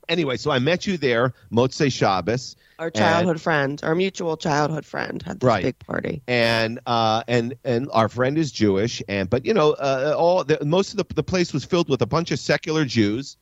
Anyway, 0.08 0.36
so 0.36 0.50
I 0.50 0.58
met 0.58 0.86
you 0.86 0.96
there, 0.96 1.32
Motzei 1.50 1.90
Shabbos, 1.90 2.56
Our 2.78 2.90
childhood 2.90 3.40
friend, 3.40 3.80
our 3.82 3.94
mutual 3.94 4.36
childhood 4.36 4.84
friend, 4.84 5.22
had 5.22 5.40
this 5.40 5.46
Right. 5.48 5.64
big 5.64 5.78
party. 5.78 6.22
and 6.28 6.80
uh, 6.86 7.22
and 7.28 7.54
and 7.64 7.88
our 7.92 8.08
friend 8.08 8.36
is 8.38 8.52
Jewish, 8.52 9.02
and 9.08 9.28
but 9.30 9.44
you 9.46 9.54
know, 9.54 9.72
uh, 9.72 10.14
all 10.16 10.44
the, 10.44 10.62
most 10.64 10.90
of 10.92 10.96
the 10.98 11.14
the 11.14 11.22
place 11.22 11.52
was 11.52 11.64
filled 11.64 11.88
with 11.88 12.02
a 12.02 12.06
bunch 12.06 12.30
of 12.30 12.38
secular 12.38 12.84
Jews, 12.84 13.36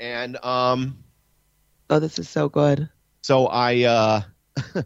and 0.00 0.36
um, 0.44 0.98
Oh, 1.90 1.98
this 2.00 2.18
is 2.18 2.28
so 2.28 2.48
good. 2.48 2.88
So 3.22 3.46
I 3.46 3.82
uh, 3.84 4.22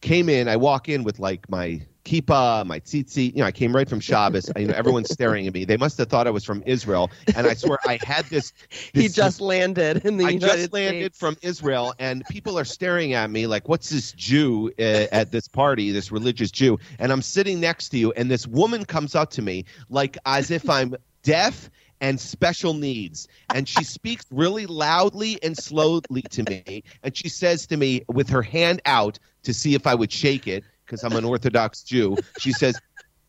came 0.00 0.28
in. 0.28 0.48
I 0.48 0.56
walk 0.56 0.88
in 0.88 1.02
with 1.04 1.18
like 1.18 1.48
my 1.48 1.82
kippah, 2.04 2.66
my 2.66 2.80
tzitzit. 2.80 3.32
You 3.34 3.40
know, 3.40 3.46
I 3.46 3.52
came 3.52 3.74
right 3.74 3.88
from 3.88 4.00
Shabbos. 4.00 4.50
you 4.56 4.66
know, 4.66 4.74
everyone's 4.74 5.10
staring 5.10 5.46
at 5.46 5.54
me. 5.54 5.64
They 5.64 5.76
must 5.76 5.98
have 5.98 6.08
thought 6.08 6.26
I 6.26 6.30
was 6.30 6.44
from 6.44 6.62
Israel. 6.66 7.10
And 7.34 7.46
I 7.46 7.54
swear, 7.54 7.78
I 7.86 7.98
had 8.02 8.24
this. 8.26 8.52
He 8.68 9.02
this- 9.08 9.14
just 9.14 9.40
landed 9.40 10.04
in 10.04 10.16
the 10.18 10.26
I 10.26 10.30
United 10.30 10.58
just 10.60 10.72
landed 10.72 11.14
States. 11.14 11.18
from 11.18 11.36
Israel, 11.42 11.94
and 11.98 12.24
people 12.30 12.58
are 12.58 12.64
staring 12.64 13.14
at 13.14 13.30
me 13.30 13.46
like, 13.46 13.68
"What's 13.68 13.90
this 13.90 14.12
Jew 14.12 14.70
uh, 14.78 14.82
at 15.10 15.30
this 15.30 15.48
party? 15.48 15.90
This 15.90 16.12
religious 16.12 16.50
Jew?" 16.50 16.78
And 16.98 17.10
I'm 17.12 17.22
sitting 17.22 17.60
next 17.60 17.88
to 17.90 17.98
you, 17.98 18.12
and 18.12 18.30
this 18.30 18.46
woman 18.46 18.84
comes 18.84 19.14
up 19.14 19.30
to 19.32 19.42
me 19.42 19.64
like 19.88 20.18
as 20.26 20.50
if 20.50 20.68
I'm 20.68 20.94
deaf 21.22 21.70
and 22.00 22.20
special 22.20 22.74
needs. 22.74 23.28
And 23.54 23.66
she 23.68 23.82
speaks 23.84 24.24
really 24.30 24.66
loudly 24.66 25.42
and 25.42 25.56
slowly 25.56 26.22
to 26.30 26.42
me. 26.42 26.82
And 27.02 27.16
she 27.16 27.28
says 27.28 27.66
to 27.68 27.76
me 27.76 28.02
with 28.08 28.28
her 28.28 28.42
hand 28.42 28.82
out 28.84 29.18
to 29.44 29.54
see 29.54 29.74
if 29.74 29.86
I 29.86 29.94
would 29.94 30.12
shake 30.12 30.46
it 30.46 30.64
because 30.84 31.02
I'm 31.04 31.12
an 31.14 31.24
Orthodox 31.24 31.82
Jew. 31.82 32.16
She 32.38 32.52
says, 32.52 32.80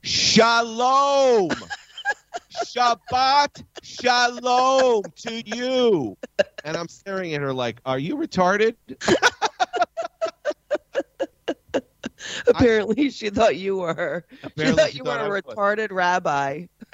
Shalom. 0.03 1.51
Shabbat 2.53 3.63
Shalom 3.81 5.03
to 5.17 5.43
you. 5.49 6.17
And 6.63 6.77
I'm 6.77 6.87
staring 6.87 7.33
at 7.33 7.41
her 7.41 7.53
like, 7.53 7.79
Are 7.85 7.99
you 7.99 8.17
retarded? 8.17 8.75
Apparently, 12.47 13.09
she 13.09 13.29
thought 13.29 13.55
you 13.57 13.77
were. 13.77 14.25
She 14.57 14.71
thought 14.71 14.91
she 14.91 14.97
you 14.97 15.03
thought 15.03 15.19
were 15.19 15.35
I 15.35 15.39
a 15.39 15.41
was. 15.45 15.55
retarded 15.55 15.91
rabbi. 15.91 16.65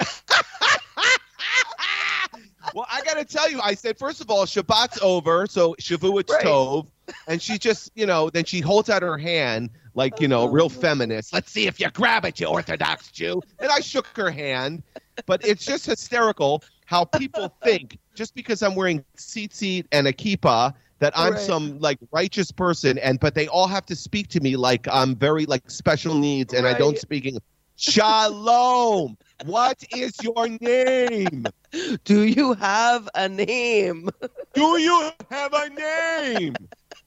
well, 2.74 2.86
I 2.90 3.02
got 3.02 3.14
to 3.14 3.24
tell 3.24 3.50
you, 3.50 3.60
I 3.60 3.74
said, 3.74 3.98
first 3.98 4.20
of 4.20 4.30
all, 4.30 4.44
Shabbat's 4.44 4.98
over, 5.02 5.46
so 5.46 5.74
Shavua 5.80 6.28
Right. 6.28 6.44
Tov. 6.44 6.88
And 7.26 7.40
she 7.40 7.58
just, 7.58 7.90
you 7.94 8.06
know, 8.06 8.30
then 8.30 8.44
she 8.44 8.60
holds 8.60 8.90
out 8.90 9.02
her 9.02 9.18
hand 9.18 9.70
like, 9.94 10.20
you 10.20 10.28
know, 10.28 10.46
real 10.46 10.66
oh. 10.66 10.68
feminist. 10.68 11.32
Let's 11.32 11.50
see 11.52 11.66
if 11.66 11.78
you 11.80 11.90
grab 11.90 12.24
it, 12.24 12.40
you 12.40 12.46
Orthodox 12.46 13.10
Jew. 13.10 13.42
And 13.58 13.70
I 13.70 13.80
shook 13.80 14.06
her 14.16 14.30
hand. 14.30 14.82
But 15.26 15.46
it's 15.46 15.64
just 15.64 15.86
hysterical 15.86 16.62
how 16.86 17.04
people 17.04 17.54
think 17.62 17.98
just 18.14 18.34
because 18.34 18.62
I'm 18.62 18.74
wearing 18.74 19.04
tzitzit 19.16 19.86
and 19.92 20.06
a 20.06 20.12
kippah 20.12 20.74
that 21.00 21.12
I'm 21.16 21.34
Right. 21.34 21.42
some 21.42 21.78
like 21.80 21.98
righteous 22.12 22.52
person, 22.52 22.96
and 22.98 23.18
but 23.18 23.34
they 23.34 23.48
all 23.48 23.66
have 23.66 23.84
to 23.86 23.96
speak 23.96 24.28
to 24.28 24.40
me 24.40 24.56
like 24.56 24.86
I'm 24.88 25.16
very 25.16 25.46
like 25.46 25.68
special 25.68 26.14
needs, 26.14 26.54
and 26.54 26.66
I 26.66 26.78
don't 26.78 26.92
Right. 26.92 27.00
speak 27.00 27.26
English. 27.26 27.42
Shalom. 27.76 29.16
What 29.44 29.82
is 29.96 30.12
your 30.22 30.48
name? 30.60 31.44
Do 32.04 32.22
you 32.22 32.54
have 32.54 33.08
a 33.14 33.28
name? 33.28 34.08
Do 34.54 34.78
you 34.78 35.10
have 35.30 35.52
a 35.52 35.68
name? 35.70 36.56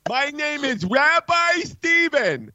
My 0.07 0.29
name 0.29 0.63
is 0.63 0.85
Rabbi 0.85 1.51
Stephen. 1.63 2.51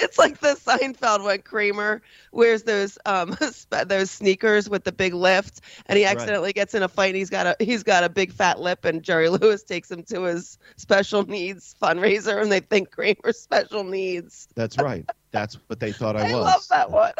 It's 0.00 0.18
like 0.18 0.40
the 0.40 0.54
Seinfeld 0.54 1.24
when 1.24 1.42
Kramer 1.42 2.02
wears 2.32 2.62
those 2.64 2.98
um 3.06 3.36
those 3.86 4.10
sneakers 4.10 4.68
with 4.68 4.84
the 4.84 4.92
big 4.92 5.14
lift, 5.14 5.60
and 5.86 5.98
he 5.98 6.04
Right. 6.04 6.14
accidentally 6.16 6.52
gets 6.52 6.74
in 6.74 6.82
a 6.82 6.88
fight. 6.88 7.08
And 7.08 7.16
he's 7.16 7.30
got 7.30 7.46
a 7.46 7.56
he's 7.64 7.82
got 7.82 8.02
a 8.02 8.08
big 8.08 8.32
fat 8.32 8.60
lip, 8.60 8.84
and 8.84 9.02
Jerry 9.02 9.28
Lewis 9.28 9.62
takes 9.62 9.90
him 9.90 10.02
to 10.04 10.22
his 10.22 10.58
special 10.76 11.24
needs 11.26 11.74
fundraiser, 11.80 12.40
and 12.42 12.50
they 12.50 12.60
think 12.60 12.90
Kramer's 12.90 13.38
special 13.38 13.84
needs. 13.84 14.48
That's 14.54 14.78
right. 14.78 15.08
That's 15.32 15.54
what 15.68 15.80
they 15.80 15.92
thought 15.92 16.16
I, 16.16 16.20
I, 16.30 16.34
was. 16.34 16.44
love 16.44 16.68
that 16.70 16.90
one. 16.90 17.12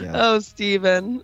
Yeah. 0.00 0.12
Oh, 0.14 0.38
Steven. 0.40 1.22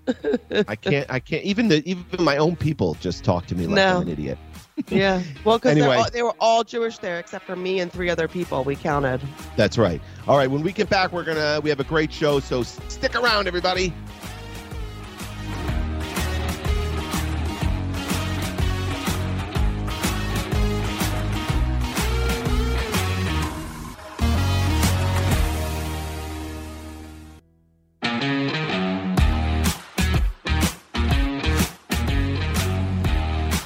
I 0.69 0.77
can't. 0.77 1.07
I 1.11 1.19
can't. 1.21 1.45
Even 1.45 1.69
the 1.69 1.83
even 1.89 2.05
my 2.25 2.37
own 2.37 2.57
people 2.57 2.95
just 3.01 3.25
talk 3.25 3.47
to 3.47 3.55
me 3.55 3.67
like 3.67 3.77
No. 3.77 3.97
I'm 3.97 4.03
an 4.03 4.09
idiot. 4.09 4.39
yeah. 4.89 5.23
Well, 5.45 5.59
because 5.59 5.73
Anyway. 5.73 6.03
they 6.13 6.23
were 6.23 6.35
all 6.41 6.63
Jewish 6.65 6.99
there 6.99 7.19
except 7.19 7.45
for 7.47 7.57
me 7.57 7.81
and 7.81 7.91
three 7.93 8.11
other 8.11 8.29
people. 8.29 8.63
We 8.65 8.77
counted. 8.77 9.21
That's 9.57 9.79
right. 9.79 10.01
All 10.29 10.37
right. 10.37 10.51
When 10.51 10.63
we 10.63 10.73
get 10.73 10.89
back, 10.91 11.13
we're 11.13 11.25
gonna 11.25 11.61
we 11.63 11.71
have 11.71 11.81
a 11.81 11.85
great 11.85 12.13
show. 12.13 12.41
So 12.41 12.63
stick 12.63 13.15
around, 13.15 13.47
everybody. 13.49 13.93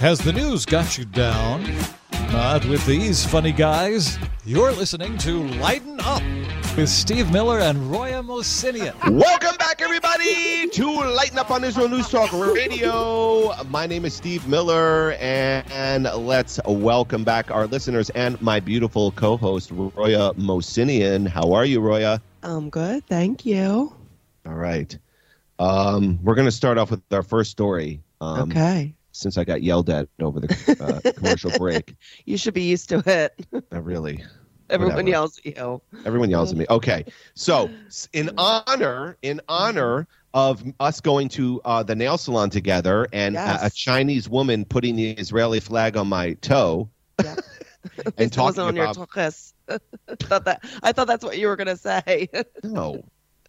Has 0.01 0.19
the 0.19 0.33
news 0.33 0.65
got 0.65 0.97
you 0.97 1.05
down? 1.05 1.63
Not 2.33 2.65
with 2.65 2.87
these 2.87 3.23
funny 3.23 3.53
guys. 3.53 4.19
You're 4.47 4.73
listening 4.73 5.19
to 5.19 5.47
Lighten 5.59 6.01
Up 6.01 6.23
with 6.75 6.89
Steve 6.89 7.31
Miller 7.31 7.59
and 7.59 7.91
Roya 7.93 8.23
Mosinian. 8.23 8.95
Welcome 9.13 9.59
back, 9.59 9.83
everybody, 9.83 10.71
to 10.71 10.87
Lighten 10.87 11.39
Up 11.39 11.51
on 11.51 11.65
Israel 11.65 11.91
News 11.91 12.09
Talk 12.09 12.33
Radio. 12.33 13.53
My 13.65 13.87
name 13.87 14.07
is 14.07 14.15
Steve 14.15 14.49
Miller, 14.49 15.13
and, 15.21 15.71
and 15.71 16.05
let's 16.05 16.59
welcome 16.65 17.23
back 17.23 17.51
our 17.51 17.67
listeners 17.67 18.09
and 18.11 18.41
my 18.41 18.59
beautiful 18.59 19.11
co-host 19.11 19.71
Roya 19.71 20.33
Mosinian. 20.33 21.29
How 21.29 21.53
are 21.53 21.67
you, 21.67 21.79
Roya? 21.81 22.23
I'm 22.43 22.71
good. 22.71 23.05
Thank 23.05 23.45
you. 23.45 23.95
All 24.47 24.55
right. 24.55 24.97
Um, 25.59 26.19
we're 26.23 26.37
going 26.37 26.49
to 26.49 26.53
start 26.53 26.79
off 26.79 26.91
with 26.91 27.03
our 27.13 27.23
first 27.23 27.51
story. 27.51 28.01
Um, 28.23 28.51
okay. 28.51 28.95
Since 29.21 29.37
I 29.37 29.45
got 29.45 29.63
yelled 29.63 29.91
at 29.91 30.09
over 30.21 30.41
the 30.41 31.03
uh, 31.05 31.13
commercial 31.17 31.51
break, 31.59 31.95
You 32.25 32.39
should 32.39 32.55
be 32.55 32.63
used 32.63 32.89
to 32.89 33.03
it. 33.07 33.47
I 33.71 33.77
really 33.77 34.25
Everyone 34.71 34.95
Whatever. 34.95 35.11
yells 35.11 35.39
at 35.39 35.57
you. 35.57 35.83
Everyone 36.07 36.31
yells 36.31 36.53
at 36.53 36.57
me. 36.57 36.65
Okay, 36.71 37.05
so 37.35 37.69
in 38.13 38.31
honor, 38.39 39.19
in 39.23 39.41
honor 39.49 40.07
of 40.33 40.63
us 40.79 41.01
going 41.01 41.29
to 41.31 41.61
uh, 41.65 41.83
the 41.83 41.95
nail 41.95 42.17
salon 42.17 42.49
together, 42.51 43.07
and 43.13 43.37
a, 43.37 43.67
a 43.67 43.71
Chinese 43.71 44.29
woman 44.29 44.65
putting 44.65 44.95
the 44.97 45.11
Israeli 45.11 45.59
flag 45.61 45.97
on 45.97 46.07
my 46.07 46.35
toe, 46.35 46.89
Yeah. 47.23 47.35
and 48.17 48.33
talking 48.33 48.61
on 48.63 48.77
your 48.77 48.87
about 48.87 49.09
tuchus. 49.11 49.53
thought 50.21 50.45
that 50.45 50.63
I 50.83 50.93
thought 50.93 51.09
that's 51.09 51.25
what 51.25 51.37
you 51.37 51.49
were 51.49 51.57
gonna 51.57 51.77
say. 51.77 52.29
no, 52.63 53.03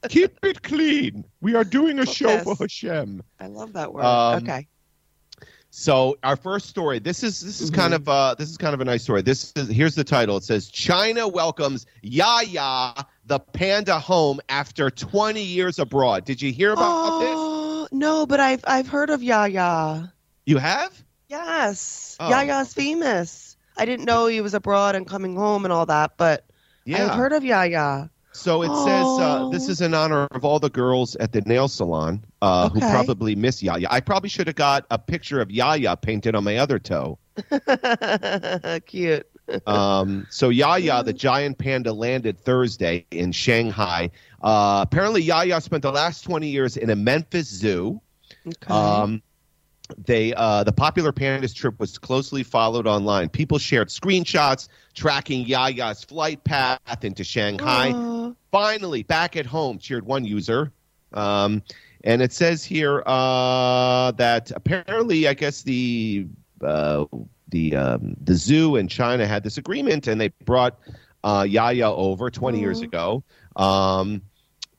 keep 0.10 0.38
it 0.44 0.64
clean. 0.64 1.24
We 1.40 1.54
are 1.56 1.64
doing 1.64 2.00
a 2.00 2.06
show 2.06 2.40
for 2.40 2.56
Yes. 2.60 2.60
Hashem. 2.60 3.22
I 3.40 3.46
love 3.48 3.74
that 3.74 3.94
word. 3.94 4.04
Um, 4.06 4.44
okay. 4.44 4.68
So 5.74 6.18
our 6.22 6.36
first 6.36 6.68
story. 6.68 7.00
This 7.00 7.24
is 7.24 7.40
this 7.40 7.62
is 7.62 7.72
Mhm. 7.72 7.76
kind 7.76 7.94
of 7.94 8.10
uh 8.10 8.36
this 8.38 8.50
is 8.50 8.58
kind 8.58 8.74
of 8.74 8.82
a 8.82 8.86
nice 8.86 9.04
story. 9.04 9.22
This 9.22 9.54
is 9.56 9.70
here's 9.70 9.96
the 9.96 10.04
title. 10.04 10.36
It 10.36 10.44
says 10.44 10.68
China 10.70 11.28
welcomes 11.30 11.86
Yaya 12.02 12.94
the 13.26 13.40
panda 13.40 13.98
home 13.98 14.42
after 14.50 14.90
20 14.92 15.42
years 15.42 15.80
abroad. 15.80 16.26
Did 16.26 16.42
you 16.42 16.52
hear 16.52 16.74
about 16.74 17.20
this? 17.22 17.30
Oh 17.34 17.88
no, 17.94 18.26
but 18.26 18.42
I've 18.42 18.64
I've 18.68 18.88
heard 18.90 19.10
of 19.10 19.24
Yaya. 19.24 20.12
You 20.46 20.58
have? 20.58 20.92
Yes, 21.30 22.18
Oh. 22.20 22.30
Yaya's 22.30 22.74
famous. 22.74 23.56
I 23.78 23.86
didn't 23.86 24.06
know 24.06 24.28
he 24.28 24.42
was 24.42 24.54
abroad 24.54 24.96
and 24.96 25.08
coming 25.08 25.38
home 25.38 25.64
and 25.64 25.72
all 25.72 25.86
that, 25.86 26.18
but 26.18 26.44
Yeah. 26.84 27.06
I've 27.06 27.16
heard 27.16 27.32
of 27.32 27.46
Yaya. 27.46 28.10
So 28.34 28.62
it 28.64 28.70
says 28.70 29.06
uh, 29.06 29.50
this 29.52 29.68
Oh. 29.68 29.72
is 29.72 29.82
in 29.82 29.94
honor 29.94 30.28
of 30.32 30.46
all 30.46 30.60
the 30.60 30.70
girls 30.70 31.16
at 31.18 31.32
the 31.34 31.42
nail 31.42 31.68
salon 31.68 32.24
uh, 32.42 32.70
who 32.70 32.80
probably 32.80 33.36
miss 33.36 33.62
Yaya. 33.62 33.88
I 33.90 34.00
probably 34.00 34.30
should 34.30 34.48
have 34.48 34.56
got 34.56 34.86
a 34.90 34.98
picture 34.98 35.42
of 35.42 35.52
Yaya 35.52 35.98
painted 35.98 36.34
on 36.36 36.44
my 36.44 36.58
other 36.58 36.80
toe. 36.80 37.18
Cute. 38.88 39.28
Um, 39.66 40.28
so 40.30 40.50
Yaya, 40.50 41.04
the 41.04 41.14
giant 41.14 41.58
panda, 41.58 41.92
landed 41.92 42.40
Thursday 42.40 43.06
in 43.12 43.32
Shanghai. 43.34 44.12
Uh, 44.42 44.80
apparently, 44.88 45.22
Yaya 45.22 45.60
spent 45.60 45.82
the 45.82 45.92
last 45.92 46.22
20 46.24 46.48
years 46.48 46.78
in 46.78 46.90
a 46.90 46.96
Memphis 46.96 47.48
zoo. 47.50 48.00
Okay. 48.48 48.74
Um, 48.74 49.22
they 49.98 50.34
uh, 50.34 50.64
the 50.64 50.72
popular 50.72 51.12
pandas 51.12 51.54
trip 51.56 51.80
was 51.80 51.98
closely 51.98 52.44
followed 52.44 52.88
online. 52.88 53.30
People 53.30 53.58
shared 53.58 53.90
screenshots 53.90 54.68
tracking 54.94 55.46
Yaya's 55.46 56.04
flight 56.04 56.44
path 56.44 57.04
into 57.04 57.24
Shanghai. 57.24 57.92
Aw. 57.94 58.32
finally 58.52 59.04
back 59.04 59.36
at 59.38 59.46
home 59.46 59.78
cheered 59.78 60.06
one 60.06 60.26
user 60.26 60.72
um, 61.14 61.62
and 62.04 62.22
it 62.22 62.32
says 62.34 62.64
here 62.64 63.02
uh, 63.06 64.12
that 64.12 64.52
apparently 64.56 65.28
i 65.28 65.34
guess 65.34 65.62
the 65.64 66.26
uh, 66.62 67.06
the 67.50 67.76
um, 67.76 68.16
the 68.24 68.36
zoo 68.36 68.76
in 68.76 68.88
china 68.88 69.26
had 69.26 69.44
this 69.44 69.58
agreement 69.58 70.08
and 70.08 70.20
they 70.20 70.28
brought 70.46 70.78
uh, 71.24 71.46
yaya 71.48 71.90
over 71.92 72.30
20 72.30 72.60
years 72.60 72.82
ago 72.82 73.24
um, 73.56 74.22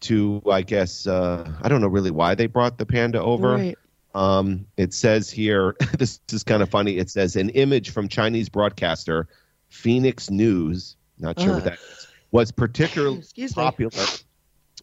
to 0.00 0.42
i 0.50 0.60
guess 0.62 1.06
uh, 1.06 1.50
i 1.62 1.68
don't 1.68 1.80
know 1.80 1.88
really 1.88 2.10
why 2.10 2.34
they 2.34 2.46
brought 2.46 2.76
the 2.78 2.86
panda 2.86 3.20
over 3.22 3.56
Right. 3.56 3.78
Um, 4.14 4.66
it 4.76 4.92
says 4.94 5.30
here, 5.30 5.74
this 5.98 6.20
is 6.32 6.42
kind 6.44 6.62
of 6.62 6.68
funny. 6.70 6.98
It 6.98 7.10
says 7.10 7.36
an 7.36 7.48
image 7.50 7.90
from 7.90 8.08
Chinese 8.08 8.48
broadcaster 8.48 9.28
Phoenix 9.68 10.30
News, 10.30 10.96
not 11.18 11.38
sure 11.40 11.52
what 11.54 11.62
Uh. 11.62 11.70
that 11.70 11.78
is, 11.78 12.06
was 12.30 12.50
particularly 12.52 13.22
popular 13.54 13.92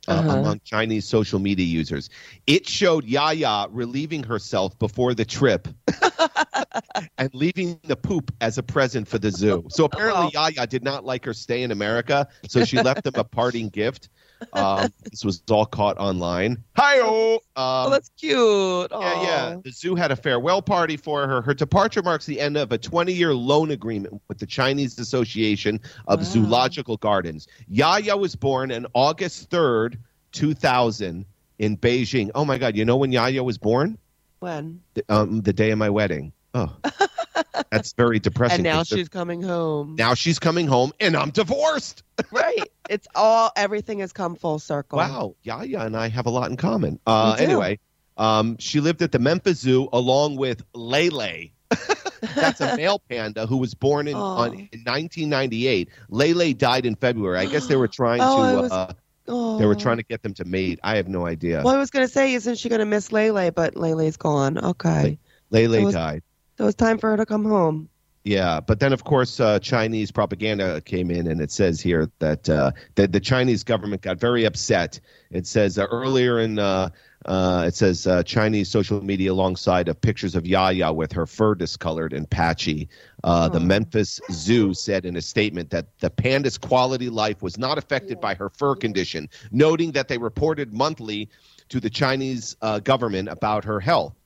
uh, 0.08 0.12
Uh-huh. 0.12 0.38
among 0.38 0.62
Chinese 0.64 1.06
social 1.08 1.38
media 1.40 1.66
users. 1.66 2.10
It 2.48 2.68
showed 2.68 3.06
Yaya 3.06 3.68
relieving 3.70 4.24
herself 4.24 4.78
before 4.80 5.14
the 5.14 5.26
trip 5.26 5.68
and 7.18 7.34
leaving 7.34 7.80
the 7.84 7.96
poop 7.96 8.32
as 8.42 8.58
a 8.58 8.64
present 8.64 9.08
for 9.08 9.20
the 9.20 9.32
zoo. 9.32 9.66
So 9.70 9.86
apparently, 9.86 10.32
Yaya 10.34 10.66
did 10.68 10.84
not 10.84 11.06
like 11.06 11.26
her 11.26 11.34
stay 11.34 11.64
in 11.64 11.72
America, 11.72 12.28
so 12.48 12.64
she 12.66 12.82
left 12.82 13.04
them 13.04 13.14
a 13.18 13.24
parting 13.24 13.70
gift. 13.70 14.10
Um, 14.54 14.92
this 15.04 15.26
was 15.26 15.44
all 15.50 15.66
caught 15.66 15.98
online. 15.98 16.64
Hi-oh! 16.76 17.34
Um, 17.36 17.40
oh, 17.56 17.90
that's 17.90 18.10
cute. 18.18 18.88
yeah, 18.92 19.22
yeah. 19.22 19.56
The 19.64 19.72
zoo 19.72 19.96
had 19.96 20.12
a 20.12 20.16
farewell 20.16 20.62
party 20.62 20.98
for 20.98 21.28
her. 21.28 21.42
Her 21.42 21.54
departure 21.54 22.02
marks 22.02 22.26
the 22.26 22.40
end 22.40 22.56
of 22.58 22.72
a 22.72 22.78
20 22.78 23.12
year 23.14 23.34
loan 23.34 23.72
agreement 23.72 24.22
with 24.28 24.40
the 24.40 24.46
Chinese 24.46 24.98
Association 25.00 25.80
of 26.08 26.20
Wow. 26.20 26.26
Zoological 26.26 26.98
Gardens. 26.98 27.48
Yaya 27.68 28.16
was 28.16 28.36
born 28.36 28.72
on 28.72 28.86
August 28.94 29.50
3rd, 29.50 29.98
2000, 30.32 31.26
in 31.60 31.78
Beijing. 31.78 32.32
Oh 32.36 32.46
my 32.46 32.58
God! 32.58 32.76
You 32.76 32.86
know 32.86 32.98
when 32.98 33.12
Yaya 33.12 33.44
was 33.44 33.58
born? 33.58 33.98
When? 34.40 34.82
The, 34.94 35.04
um, 35.10 35.42
the 35.42 35.52
day 35.54 35.72
of 35.72 35.78
my 35.78 35.90
wedding. 35.90 36.32
Oh, 36.54 36.74
that's 37.72 37.94
very 37.94 38.20
depressing. 38.20 38.56
And 38.56 38.64
now 38.64 38.84
she's 38.84 39.10
coming 39.10 39.42
home. 39.42 39.96
now 39.98 40.14
she's 40.14 40.40
coming 40.40 40.68
home, 40.68 40.92
and 41.00 41.16
I'm 41.16 41.30
divorced. 41.32 42.04
right. 42.32 42.64
It's 42.90 43.08
all 43.16 43.52
everything 43.56 44.00
has 44.00 44.12
come 44.14 44.36
full 44.36 44.60
circle. 44.60 44.98
Wow, 44.98 45.36
Yaya 45.44 45.82
and 45.82 45.96
I 45.96 46.10
have 46.10 46.26
a 46.26 46.30
lot 46.32 46.50
in 46.50 46.58
common. 46.58 47.00
Uh, 47.06 47.36
We 47.38 47.46
do. 47.46 47.52
anyway, 47.52 47.80
um, 48.18 48.58
she 48.60 48.80
lived 48.80 49.02
at 49.02 49.12
the 49.12 49.20
Memphis 49.20 49.60
Zoo 49.60 49.88
along 49.94 50.36
with 50.38 50.64
Lele. 50.74 51.50
That's 52.36 52.60
a 52.60 52.76
male 52.76 53.00
panda 53.10 53.46
who 53.46 53.58
was 53.58 53.74
born 53.74 54.08
in, 54.08 54.16
on, 54.16 54.50
Aw. 54.50 54.54
in 54.54 54.84
1998. 54.84 55.90
Lele 56.10 56.54
died 56.54 56.86
in 56.86 56.96
February. 56.96 57.38
I 57.38 57.46
guess 57.46 57.68
they 57.68 57.76
were 57.78 57.88
trying 58.00 58.22
Oh, 58.22 58.42
I 58.42 58.52
to. 58.54 58.62
was- 58.62 58.72
uh, 58.72 58.94
Oh. 59.32 59.60
they 59.60 59.68
were 59.68 59.76
trying 59.76 59.98
to 59.98 60.04
get 60.04 60.24
them 60.24 60.34
to 60.34 60.46
mate. 60.46 60.80
I 60.84 60.96
have 60.98 61.08
no 61.08 61.28
idea. 61.28 61.62
Well, 61.64 61.76
I 61.76 61.78
was 61.78 61.92
gonna 61.92 62.08
say, 62.08 62.34
isn't 62.34 62.56
she 62.58 62.68
gonna 62.68 62.88
miss 62.88 63.12
Lele? 63.12 63.52
But 63.52 63.76
Lele's 63.76 64.18
gone. 64.18 64.58
Okay. 64.58 65.20
Lele 65.52 65.84
was- 65.86 65.94
died. 65.94 66.24
So 66.60 66.68
it's 66.68 66.76
time 66.76 66.98
for 66.98 67.10
her 67.12 67.16
to 67.16 67.26
come 67.26 67.46
home. 67.46 67.88
Yeah, 68.26 68.60
but 68.60 68.82
then 68.82 68.92
of 68.92 69.06
course 69.06 69.40
uh, 69.40 69.60
Chinese 69.60 70.12
propaganda 70.12 70.82
came 70.82 71.10
in, 71.10 71.26
and 71.28 71.40
it 71.40 71.52
says 71.52 71.80
here 71.80 72.12
that 72.20 72.50
uh, 72.50 72.72
that 72.96 73.14
the 73.14 73.20
Chinese 73.22 73.64
government 73.64 74.02
got 74.02 74.20
very 74.20 74.44
upset. 74.44 75.00
It 75.32 75.48
says 75.48 75.78
uh, 75.78 75.86
earlier 75.86 76.38
in 76.42 76.60
uh, 76.60 76.90
uh, 77.26 77.64
it 77.66 77.76
says 77.76 78.06
uh, 78.06 78.24
Chinese 78.24 78.68
social 78.68 79.02
media 79.02 79.32
alongside 79.32 79.88
of 79.88 80.02
pictures 80.02 80.36
of 80.36 80.46
Yaya 80.46 80.92
with 80.92 81.14
her 81.14 81.26
fur 81.26 81.56
discolored 81.56 82.12
and 82.12 82.30
patchy. 82.30 82.90
Uh, 83.24 83.48
The 83.48 83.60
Oh. 83.60 83.62
Memphis 83.62 84.20
Zoo 84.30 84.74
said 84.74 85.06
in 85.06 85.16
a 85.16 85.22
statement 85.22 85.70
that 85.70 85.98
the 86.00 86.10
panda's 86.10 86.58
quality 86.58 87.10
life 87.10 87.42
was 87.42 87.58
not 87.58 87.78
affected 87.78 88.20
by 88.20 88.36
her 88.36 88.50
fur 88.50 88.76
condition, 88.76 89.30
noting 89.52 89.94
that 89.94 90.10
they 90.10 90.18
reported 90.18 90.74
monthly 90.74 91.30
to 91.70 91.80
the 91.80 91.90
Chinese 91.90 92.58
uh, 92.62 92.80
government 92.80 93.30
about 93.30 93.64
her 93.64 93.80
health. 93.80 94.19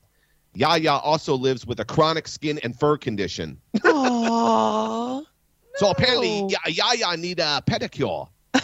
Yaya 0.55 0.91
also 0.93 1.36
lives 1.36 1.65
with 1.65 1.79
a 1.79 1.86
chronic 1.86 2.27
skin 2.27 2.60
and 2.63 2.77
fur 2.79 2.98
condition. 2.98 3.60
Aww. 3.77 5.24
So 5.75 5.89
apparently. 5.89 6.55
Yaya 6.67 7.17
need 7.17 7.39
a 7.39 7.62
pedicure. 7.65 8.27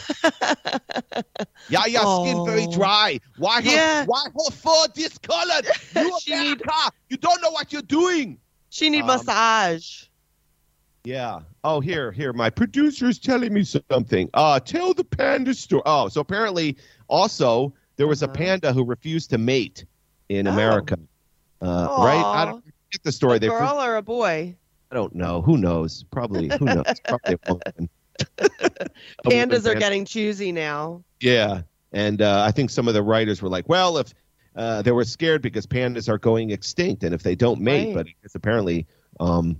Yaya 1.69 1.99
skin 1.99 2.45
very 2.45 2.65
Oh. 2.67 2.71
dry. 2.71 3.19
Why 3.37 3.61
her, 3.61 3.69
Yeah. 3.71 4.05
why 4.05 4.23
her 4.25 4.51
fur 4.51 4.85
discolored? 4.93 5.67
You 5.95 6.43
need- 6.43 6.61
you 7.09 7.17
don't 7.17 7.41
know 7.41 7.51
what 7.51 7.73
you're 7.73 7.81
doing. 7.81 8.37
She 8.69 8.89
need 8.89 9.01
Um, 9.01 9.07
massage. 9.07 10.03
Yeah. 11.03 11.39
Oh, 11.63 11.79
here, 11.79 12.11
here. 12.11 12.33
My 12.33 12.49
producer's 12.51 13.17
telling 13.19 13.53
me 13.53 13.63
something. 13.63 14.29
Uh, 14.33 14.59
tell 14.59 14.93
the 14.93 15.03
panda 15.03 15.53
story. 15.55 15.81
Oh, 15.85 16.07
so 16.09 16.21
apparently, 16.21 16.77
also 17.07 17.73
there 17.95 18.05
was 18.07 18.21
a 18.21 18.25
Uh-huh. 18.25 18.35
panda 18.35 18.73
who 18.73 18.83
refused 18.83 19.29
to 19.31 19.37
mate 19.39 19.85
in 20.29 20.47
Oh. 20.47 20.51
America. 20.51 20.97
Uh, 21.61 21.95
right? 21.99 22.23
I 22.25 22.45
don't 22.45 22.63
get 22.91 23.03
the 23.03 23.11
story. 23.11 23.37
A 23.37 23.39
They 23.39 23.47
girl 23.47 23.81
or 23.81 23.95
a 23.97 24.01
boy? 24.01 24.55
I 24.91 24.95
don't 24.95 25.13
know. 25.13 25.41
Who 25.41 25.57
knows? 25.57 26.03
Probably. 26.11 26.49
Who 26.57 26.65
knows? 26.65 26.85
Probably 27.07 27.35
a 27.47 27.53
woman. 27.53 27.89
Pandas 29.25 29.65
are 29.65 29.75
getting 29.75 30.05
choosy 30.05 30.51
now. 30.51 31.03
Yeah, 31.19 31.61
and 31.91 32.21
uh, 32.21 32.43
I 32.45 32.51
think 32.51 32.69
some 32.69 32.87
of 32.87 32.93
the 32.93 33.03
writers 33.03 33.41
were 33.41 33.49
like, 33.49 33.67
"Well, 33.69 33.97
if 33.97 34.13
uh, 34.55 34.81
they 34.81 34.91
were 34.91 35.05
scared 35.05 35.41
because 35.41 35.65
pandas 35.67 36.09
are 36.09 36.17
going 36.17 36.49
extinct, 36.51 37.03
and 37.03 37.13
if 37.13 37.23
they 37.23 37.35
don't 37.35 37.61
mate, 37.61 37.95
Right. 37.95 38.05
but 38.23 38.33
apparently 38.35 38.87
um, 39.19 39.57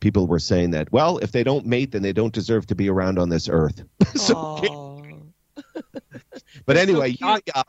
people 0.00 0.26
were 0.26 0.38
saying 0.38 0.70
that, 0.70 0.90
well, 0.92 1.18
if 1.18 1.32
they 1.32 1.42
don't 1.42 1.66
mate, 1.66 1.92
then 1.92 2.02
they 2.02 2.12
don't 2.12 2.32
deserve 2.32 2.66
to 2.68 2.74
be 2.74 2.88
around 2.88 3.18
on 3.18 3.28
this 3.28 3.48
earth." 3.48 3.82
so, 4.14 5.02
but 5.54 6.74
That's 6.74 6.78
so 6.90 7.00
anyway. 7.00 7.16
Yaya, 7.20 7.64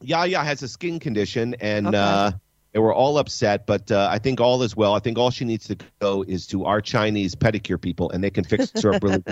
Yaya 0.00 0.44
has 0.44 0.62
a 0.62 0.68
skin 0.68 0.98
condition, 1.00 1.54
and 1.60 1.88
Okay. 1.88 1.96
uh, 1.98 2.32
they 2.76 2.80
were 2.80 2.92
all 2.92 3.16
upset. 3.16 3.64
But 3.66 3.90
uh, 3.90 4.06
I 4.10 4.18
think 4.18 4.38
all 4.38 4.62
is 4.62 4.76
well. 4.76 4.92
I 4.92 4.98
think 4.98 5.16
all 5.16 5.30
she 5.30 5.46
needs 5.46 5.66
to 5.68 5.78
go 5.98 6.22
is 6.28 6.46
to 6.48 6.66
our 6.66 6.82
Chinese 6.82 7.34
pedicure 7.34 7.80
people, 7.80 8.10
and 8.10 8.22
they 8.22 8.28
can 8.28 8.44
fix 8.44 8.70
her 8.82 8.92
up 8.94 9.02
really. 9.02 9.24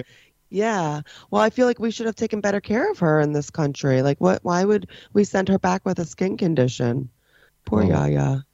Yeah. 0.48 1.02
Well, 1.30 1.42
I 1.42 1.50
feel 1.50 1.66
like 1.66 1.80
we 1.80 1.90
should 1.90 2.06
have 2.06 2.14
taken 2.14 2.40
better 2.40 2.60
care 2.60 2.90
of 2.90 3.00
her 3.00 3.20
in 3.20 3.32
this 3.32 3.50
country. 3.50 4.00
Like, 4.00 4.20
what? 4.20 4.42
Why 4.42 4.64
would 4.64 4.88
we 5.12 5.24
send 5.24 5.48
her 5.48 5.58
back 5.58 5.84
with 5.84 5.98
a 5.98 6.04
skin 6.06 6.36
condition? 6.38 7.10
Poor 7.66 7.84
Well, 7.84 8.08
Yaya. 8.08 8.44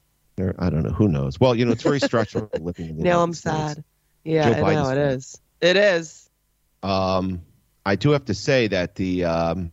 I 0.57 0.69
don't 0.71 0.81
know. 0.83 0.89
Who 0.89 1.07
knows? 1.07 1.39
Well, 1.39 1.55
you 1.55 1.63
know, 1.63 1.71
it's 1.71 1.83
very 1.83 1.99
stressful 1.99 2.49
living 2.59 2.89
in 2.89 2.97
the 2.97 3.03
Now 3.03 3.21
I'm 3.21 3.31
States. 3.33 3.75
sad. 3.75 3.83
Yeah, 4.25 4.53
Joe 4.53 4.65
I 4.65 4.73
know 4.73 4.89
it 4.89 4.97
is. 4.97 5.39
It 5.61 5.77
is. 5.77 6.29
Um, 6.81 7.43
I 7.85 7.95
do 7.95 8.09
have 8.09 8.25
to 8.25 8.33
say 8.33 8.67
that 8.67 8.95
the 8.95 9.25
um, 9.25 9.71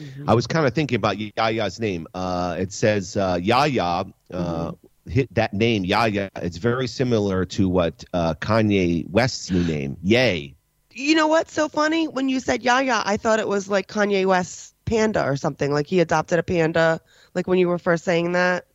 Mhm. 0.00 0.28
I 0.28 0.34
was 0.34 0.46
kind 0.46 0.66
of 0.66 0.74
thinking 0.74 0.96
about 0.96 1.16
Yaya's 1.18 1.78
name. 1.80 2.06
Uh, 2.14 2.56
it 2.58 2.72
says 2.72 3.16
uh, 3.16 3.38
Yaya. 3.42 4.04
Uh, 4.32 4.72
Mm-hmm. 4.72 4.74
Hit 5.08 5.32
that 5.36 5.54
name 5.54 5.84
Yaya. 5.84 6.30
It's 6.42 6.56
very 6.56 6.88
similar 6.88 7.44
to 7.44 7.68
what 7.68 8.02
uh, 8.12 8.34
Kanye 8.34 9.08
West's 9.08 9.52
new 9.52 9.62
name. 9.62 9.96
Yay. 10.02 10.56
You 10.92 11.14
know 11.14 11.28
what's 11.28 11.52
so 11.52 11.68
funny? 11.68 12.08
When 12.08 12.28
you 12.28 12.40
said 12.40 12.64
Yaya, 12.64 13.02
I 13.04 13.16
thought 13.16 13.38
it 13.38 13.46
was 13.46 13.68
like 13.68 13.86
Kanye 13.86 14.26
West's 14.26 14.74
panda 14.84 15.24
or 15.24 15.36
something. 15.36 15.70
Like 15.72 15.86
he 15.86 16.00
adopted 16.00 16.40
a 16.40 16.42
panda. 16.42 17.00
Like 17.34 17.46
when 17.46 17.60
you 17.60 17.68
were 17.68 17.78
first 17.78 18.02
saying 18.02 18.32
that, 18.32 18.66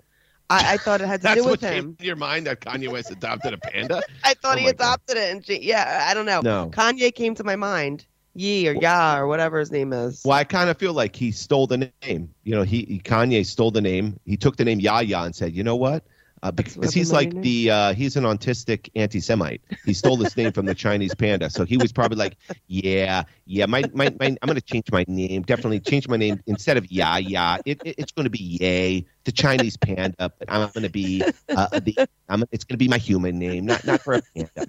I, 0.49 0.75
I 0.75 0.77
thought 0.77 1.01
it 1.01 1.07
had 1.07 1.19
to 1.19 1.23
That's 1.27 1.41
do 1.41 1.43
what 1.43 1.51
with 1.59 1.59
came 1.69 1.73
him. 1.73 1.95
to 1.97 2.05
your 2.05 2.15
mind 2.15 2.47
that 2.47 2.61
Kanye 2.61 2.87
West 2.89 3.11
adopted 3.11 3.51
a 3.53 3.57
panda. 3.57 4.01
I 4.23 4.33
thought 4.35 4.55
Oh 4.55 4.59
he 4.59 4.67
my 4.67 4.71
God. 4.71 4.75
adopted 4.85 5.17
it, 5.17 5.31
and 5.33 5.45
she, 5.45 5.59
yeah, 5.61 6.05
I 6.09 6.13
don't 6.13 6.25
know. 6.25 6.39
No. 6.39 6.69
Kanye 6.69 7.13
came 7.13 7.35
to 7.35 7.43
my 7.43 7.57
mind. 7.57 8.05
Yee 8.33 8.67
or 8.69 8.73
Ya 8.73 9.17
or 9.17 9.27
whatever 9.27 9.59
his 9.59 9.71
name 9.71 9.91
is. 9.93 10.21
Well, 10.23 10.37
I 10.37 10.43
kind 10.43 10.69
of 10.69 10.77
feel 10.77 10.93
like 10.93 11.15
he 11.15 11.31
stole 11.31 11.67
the 11.67 11.91
name. 12.01 12.33
You 12.43 12.55
know, 12.55 12.63
he, 12.63 12.83
he 12.85 12.99
Kanye 12.99 13.45
stole 13.45 13.71
the 13.71 13.81
name. 13.81 14.19
He 14.25 14.37
took 14.37 14.57
the 14.57 14.65
name 14.65 14.79
Yaya 14.79 15.19
and 15.23 15.35
said, 15.35 15.53
"You 15.53 15.63
know 15.63 15.75
what?" 15.75 16.05
Uh, 16.43 16.49
because 16.49 16.91
he's 16.91 17.11
like 17.11 17.33
name 17.33 17.43
the 17.43 17.69
uh, 17.69 17.93
he's 17.93 18.15
an 18.15 18.23
autistic 18.23 18.89
anti-Semite. 18.95 19.61
He 19.85 19.93
stole 19.93 20.17
this 20.17 20.35
name 20.35 20.51
from 20.53 20.65
the 20.65 20.73
Chinese 20.73 21.13
panda, 21.13 21.51
so 21.51 21.65
he 21.65 21.77
was 21.77 21.91
probably 21.91 22.17
like, 22.17 22.35
"Yeah, 22.67 23.23
yeah, 23.45 23.67
my, 23.67 23.83
my, 23.93 24.11
my 24.19 24.25
I'm 24.41 24.47
going 24.47 24.55
to 24.55 24.61
change 24.61 24.91
my 24.91 25.05
name. 25.07 25.43
Definitely 25.43 25.81
change 25.81 26.07
my 26.07 26.17
name 26.17 26.41
instead 26.47 26.77
of 26.77 26.91
Ya 26.91 27.17
Ya. 27.17 27.57
It, 27.65 27.79
it, 27.85 27.95
it's 27.99 28.11
going 28.11 28.23
to 28.23 28.31
be 28.31 28.57
Yay, 28.59 29.05
the 29.25 29.31
Chinese 29.31 29.77
panda. 29.77 30.31
But 30.39 30.49
I'm 30.49 30.71
going 30.71 30.81
to 30.83 30.89
be 30.89 31.21
uh, 31.49 31.79
the 31.79 31.95
I'm, 32.27 32.43
it's 32.51 32.63
going 32.63 32.73
to 32.75 32.83
be 32.83 32.87
my 32.87 32.97
human 32.97 33.37
name, 33.37 33.65
not 33.67 33.85
not 33.85 34.01
for 34.01 34.15
a 34.15 34.21
panda. 34.35 34.65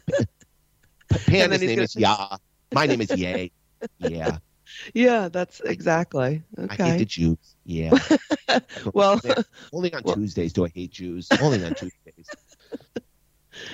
Panda's 1.27 1.61
name 1.63 1.77
gonna- 1.77 1.85
is 1.85 1.97
Ya. 1.97 2.37
My 2.73 2.87
name 2.87 3.01
is 3.01 3.11
Yay. 3.17 3.51
Yeah, 3.99 4.39
Yeah, 4.95 5.29
that's 5.29 5.61
exactly 5.61 6.43
I 6.69 6.75
hate 6.75 6.99
the 6.99 7.05
Jews. 7.05 7.57
Yeah." 7.65 7.93
Well, 8.95 9.21
Only 9.73 9.93
on 9.95 10.03
Well- 10.05 10.15
Tuesdays 10.17 10.53
do 10.53 10.65
I 10.67 10.69
hate 10.75 10.91
Jews. 10.93 11.29
Only 11.41 11.65
on 11.65 11.75
Tuesdays. 11.75 12.29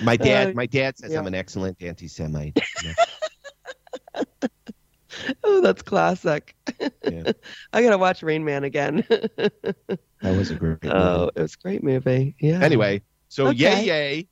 My 0.03 0.15
dad, 0.17 0.49
Uh, 0.49 0.53
my 0.53 0.65
dad 0.65 0.97
says 0.97 1.11
yeah. 1.11 1.19
I'm 1.19 1.27
an 1.27 1.35
excellent 1.35 1.81
anti-Semite. 1.81 2.57
oh, 5.43 5.61
that's 5.61 5.81
classic. 5.81 6.55
Yeah. 7.03 7.31
I 7.73 7.81
gotta 7.81 7.97
watch 7.97 8.23
Rain 8.23 8.43
Man 8.45 8.63
again. 8.63 9.03
That 9.09 10.37
was 10.37 10.51
a 10.51 10.55
great. 10.55 10.83
movie. 10.83 10.95
oh, 10.95 11.31
it 11.35 11.41
was 11.41 11.55
a 11.55 11.57
great 11.63 11.83
movie. 11.83 12.35
Yeah. 12.39 12.59
Anyway, 12.61 13.01
so 13.29 13.47
Okay. 13.47 13.57
Yay 13.57 13.85
Yay 13.85 14.27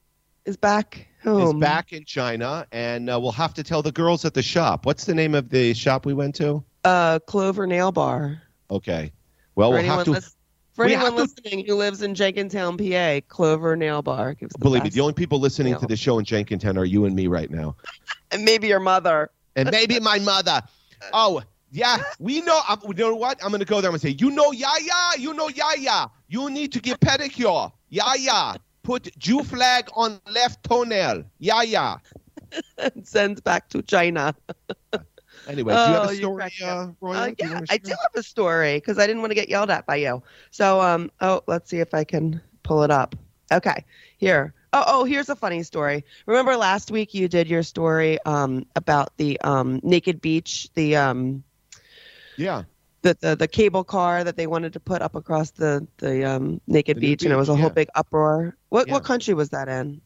is 0.46 0.58
back 0.58 1.08
is 1.26 1.54
back 1.56 1.94
in 1.94 2.06
China, 2.06 2.68
and 2.72 3.10
uh, 3.10 3.20
we'll 3.20 3.32
have 3.32 3.54
to 3.56 3.64
tell 3.64 3.82
the 3.82 3.92
girls 3.92 4.26
at 4.26 4.34
the 4.34 4.42
shop. 4.44 4.86
What's 4.86 5.06
the 5.06 5.16
name 5.16 5.36
of 5.36 5.50
the 5.50 5.74
shop 5.74 6.06
we 6.06 6.14
went 6.14 6.36
to? 6.36 6.64
Uh, 6.84 7.20
Clover 7.20 7.68
Nail 7.68 7.92
Bar. 7.92 8.42
Okay. 8.72 9.12
Well, 9.56 9.72
for 9.72 9.78
we'll 9.78 9.86
have 9.86 10.06
to. 10.06 10.22
for 10.74 10.86
we 10.86 10.94
anyone 10.94 11.16
listening 11.16 11.66
who 11.66 11.76
lives 11.76 12.02
in 12.02 12.14
Jenkintown, 12.14 12.78
PA, 12.78 13.26
Clover 13.28 13.76
Nail 13.76 14.02
Bar 14.02 14.36
gives 14.36 14.54
the 14.54 14.60
Believe 14.60 14.84
me, 14.84 14.90
the 14.90 15.02
only 15.02 15.14
people 15.14 15.40
listening 15.40 15.72
nail. 15.72 15.80
to 15.82 15.88
the 15.88 15.98
show 15.98 16.20
in 16.20 16.26
Jenkintown 16.26 16.78
are 16.78 16.86
you 16.86 17.06
and 17.06 17.16
me 17.16 17.28
right 17.28 17.50
now, 17.50 17.76
and 18.32 18.44
maybe 18.46 18.68
your 18.68 18.80
mother. 18.80 19.32
and 19.56 19.70
maybe 19.72 20.00
my 20.00 20.20
mother. 20.20 20.62
Oh. 21.14 21.42
Yeah, 21.70 21.98
we 22.18 22.40
know. 22.42 22.62
I'm, 22.66 22.80
you 22.88 22.94
know 22.94 23.14
what? 23.16 23.44
I'm 23.44 23.52
gonna 23.52 23.66
go 23.66 23.82
there 23.82 23.92
and 23.92 24.00
say, 24.00 24.16
you 24.18 24.32
know, 24.32 24.54
Yaya, 24.54 25.20
you 25.20 25.34
know, 25.34 25.50
Yaya, 25.50 26.10
you 26.30 26.50
need 26.50 26.72
to 26.72 26.80
get 26.80 26.98
pedicure. 27.02 27.74
Yaya, 27.90 28.56
put 28.88 29.18
Jew 29.20 29.44
flag 29.44 29.90
on 29.96 30.22
left 30.32 30.64
toenail. 30.64 31.26
Yeah, 31.40 31.98
and 32.78 33.08
sends 33.08 33.42
back 33.42 33.70
to 33.70 33.82
China. 33.84 34.36
Anyway, 35.48 35.78
do 35.78 35.90
you 35.90 35.96
have 35.96 36.04
Oh, 36.04 36.08
a 36.08 36.10
story, 36.10 36.44
cracked 36.44 36.62
uh, 36.62 36.88
Roy? 37.02 37.16
Uh, 37.18 37.30
yeah, 37.38 37.48
wanna 37.50 37.68
I 37.70 37.78
do 37.78 37.92
have 38.02 38.12
a 38.16 38.24
story 38.24 38.76
because 38.78 39.00
I 39.00 39.08
didn't 39.08 39.22
want 39.22 39.32
to 39.32 39.36
get 39.36 39.50
yelled 39.50 39.70
at 39.70 39.86
by 39.86 39.98
you. 39.98 40.22
So, 40.52 40.82
um, 40.82 41.12
oh, 41.22 41.42
let's 41.48 41.70
see 41.70 41.80
if 41.80 41.94
I 41.94 42.04
can 42.04 42.42
pull 42.64 42.84
it 42.84 42.92
up. 42.92 43.16
Okay, 43.52 43.86
here. 44.18 44.54
Oh, 44.74 44.84
oh, 44.88 45.04
here's 45.06 45.30
a 45.30 45.36
funny 45.36 45.64
story. 45.64 46.04
Remember 46.26 46.56
last 46.58 46.92
week 46.92 47.14
you 47.14 47.28
did 47.28 47.48
your 47.48 47.64
story 47.64 48.20
um 48.26 48.66
about 48.76 49.18
the 49.18 49.40
um 49.42 49.80
naked 49.84 50.22
beach, 50.22 50.70
the 50.76 50.96
um 50.98 51.44
Yeah. 52.38 52.66
The 53.08 53.18
the, 53.30 53.36
the 53.36 53.48
cable 53.48 53.84
car 53.84 54.24
that 54.24 54.36
they 54.38 54.48
wanted 54.48 54.74
to 54.74 54.80
put 54.80 55.02
up 55.02 55.16
across 55.16 55.52
the 55.52 55.88
the 55.98 56.24
um 56.26 56.62
naked 56.68 56.98
The 56.98 57.02
new 57.02 57.08
beach, 57.08 57.24
and 57.24 57.34
it 57.34 57.38
was 57.38 57.50
a 57.50 57.54
beach, 57.54 57.62
whole 57.62 57.70
big 57.70 57.90
uproar. 57.96 58.56
What 58.70 58.88
Yeah. 58.88 58.94
what 58.94 59.04
country 59.04 59.34
was 59.34 59.50
that 59.50 59.68
in? 59.70 60.02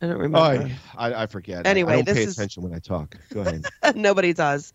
I 0.00 0.06
don't 0.06 0.16
Oh, 0.16 0.18
remember. 0.18 0.74
I, 0.98 1.08
I, 1.12 1.22
I 1.22 1.26
forget. 1.26 1.66
I- 1.66 1.70
Anyway, 1.70 1.92
I 1.92 1.96
don't 1.96 2.06
this 2.06 2.16
pay 2.18 2.24
is- 2.24 2.36
attention 2.36 2.62
when 2.64 2.74
I 2.74 2.78
talk. 2.80 3.16
Go 3.32 3.40
ahead. 3.46 3.64
Nobody 3.94 4.32
does. 4.32 4.72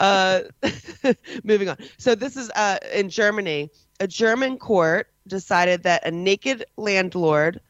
uh, 0.00 0.40
moving 1.44 1.68
on. 1.68 1.76
So 1.98 2.14
this 2.14 2.36
is 2.36 2.50
uh, 2.54 2.78
in 2.94 3.08
Germany. 3.10 3.70
A 4.00 4.06
German 4.06 4.58
court 4.58 5.08
decided 5.26 5.82
that 5.82 6.06
a 6.06 6.10
naked 6.10 6.64
landlord. 6.76 7.60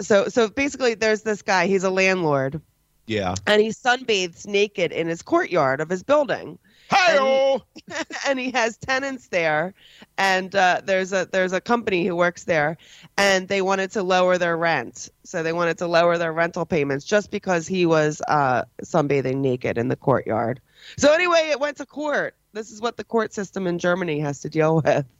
So 0.00 0.28
so 0.28 0.48
basically, 0.48 0.94
there's 0.94 1.22
this 1.22 1.42
guy. 1.42 1.66
He's 1.66 1.82
a 1.84 1.90
landlord, 1.90 2.60
Yeah. 3.06 3.34
and 3.46 3.60
he 3.62 3.68
sunbathes 3.70 4.46
naked 4.46 4.92
in 4.92 5.06
his 5.08 5.22
courtyard 5.22 5.80
of 5.80 5.88
his 5.88 6.02
building. 6.02 6.58
Hi 6.90 7.60
and 8.26 8.38
he 8.38 8.50
has 8.52 8.76
tenants 8.76 9.28
there 9.28 9.74
and 10.18 10.54
uh, 10.54 10.80
there's 10.84 11.12
a 11.12 11.28
there's 11.30 11.52
a 11.52 11.60
company 11.60 12.06
who 12.06 12.16
works 12.16 12.44
there 12.44 12.76
and 13.16 13.48
they 13.48 13.62
wanted 13.62 13.92
to 13.92 14.02
lower 14.02 14.38
their 14.38 14.56
rent. 14.56 15.08
So 15.24 15.42
they 15.42 15.52
wanted 15.52 15.78
to 15.78 15.86
lower 15.86 16.18
their 16.18 16.32
rental 16.32 16.66
payments 16.66 17.04
just 17.04 17.30
because 17.30 17.66
he 17.66 17.86
was 17.86 18.22
uh, 18.28 18.64
sunbathing 18.82 19.36
naked 19.36 19.78
in 19.78 19.88
the 19.88 19.96
courtyard. 19.96 20.60
So 20.96 21.12
anyway 21.12 21.48
it 21.50 21.60
went 21.60 21.78
to 21.78 21.86
court. 21.86 22.36
This 22.52 22.70
is 22.70 22.80
what 22.80 22.96
the 22.96 23.04
court 23.04 23.32
system 23.34 23.66
in 23.66 23.78
germany 23.78 24.20
has 24.20 24.40
to 24.40 24.48
deal 24.48 24.82
with. 24.82 25.06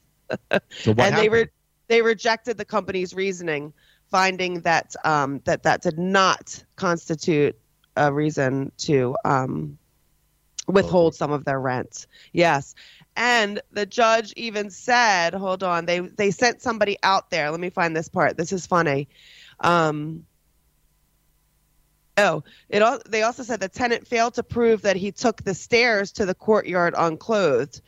So 0.51 0.93
what 0.93 1.07
and 1.07 1.17
they 1.17 1.27
happened? 1.27 1.33
re- 1.33 1.51
they 1.87 2.03
rejected 2.03 2.59
the 2.59 2.65
company's 2.65 3.15
reasoning 3.15 3.73
finding 4.11 4.61
that 4.61 4.95
um, 5.05 5.41
that 5.45 5.63
that 5.65 5.83
did 5.83 5.99
not 5.99 6.63
constitute 6.77 7.57
a 7.97 8.13
reason 8.13 8.73
to 8.79 9.17
um, 9.25 9.79
withhold 10.67 11.15
some 11.15 11.33
of 11.33 11.45
their 11.45 11.61
rent. 11.61 12.07
Yes. 12.33 12.75
And 13.17 13.61
the 13.71 13.87
judge 13.87 14.33
even 14.37 14.71
said, 14.71 15.35
hold 15.35 15.63
on, 15.63 15.87
they 15.87 16.01
they 16.01 16.31
sent 16.31 16.63
somebody 16.63 16.99
out 17.03 17.31
there. 17.31 17.51
Let 17.51 17.61
me 17.61 17.71
find 17.71 17.97
this 17.97 18.09
part. 18.09 18.37
This 18.37 18.53
is 18.53 18.67
funny. 18.67 19.09
Um 19.61 20.27
Oh, 22.19 22.45
it 22.71 22.81
all, 22.81 22.99
they 23.07 23.23
also 23.23 23.43
said 23.43 23.61
the 23.61 23.69
tenant 23.69 24.07
failed 24.07 24.35
to 24.35 24.43
prove 24.43 24.83
that 24.83 24.97
he 24.97 25.13
took 25.13 25.43
the 25.43 25.53
stairs 25.53 26.13
to 26.13 26.25
the 26.25 26.35
courtyard 26.35 26.95
unclothed. 26.97 27.83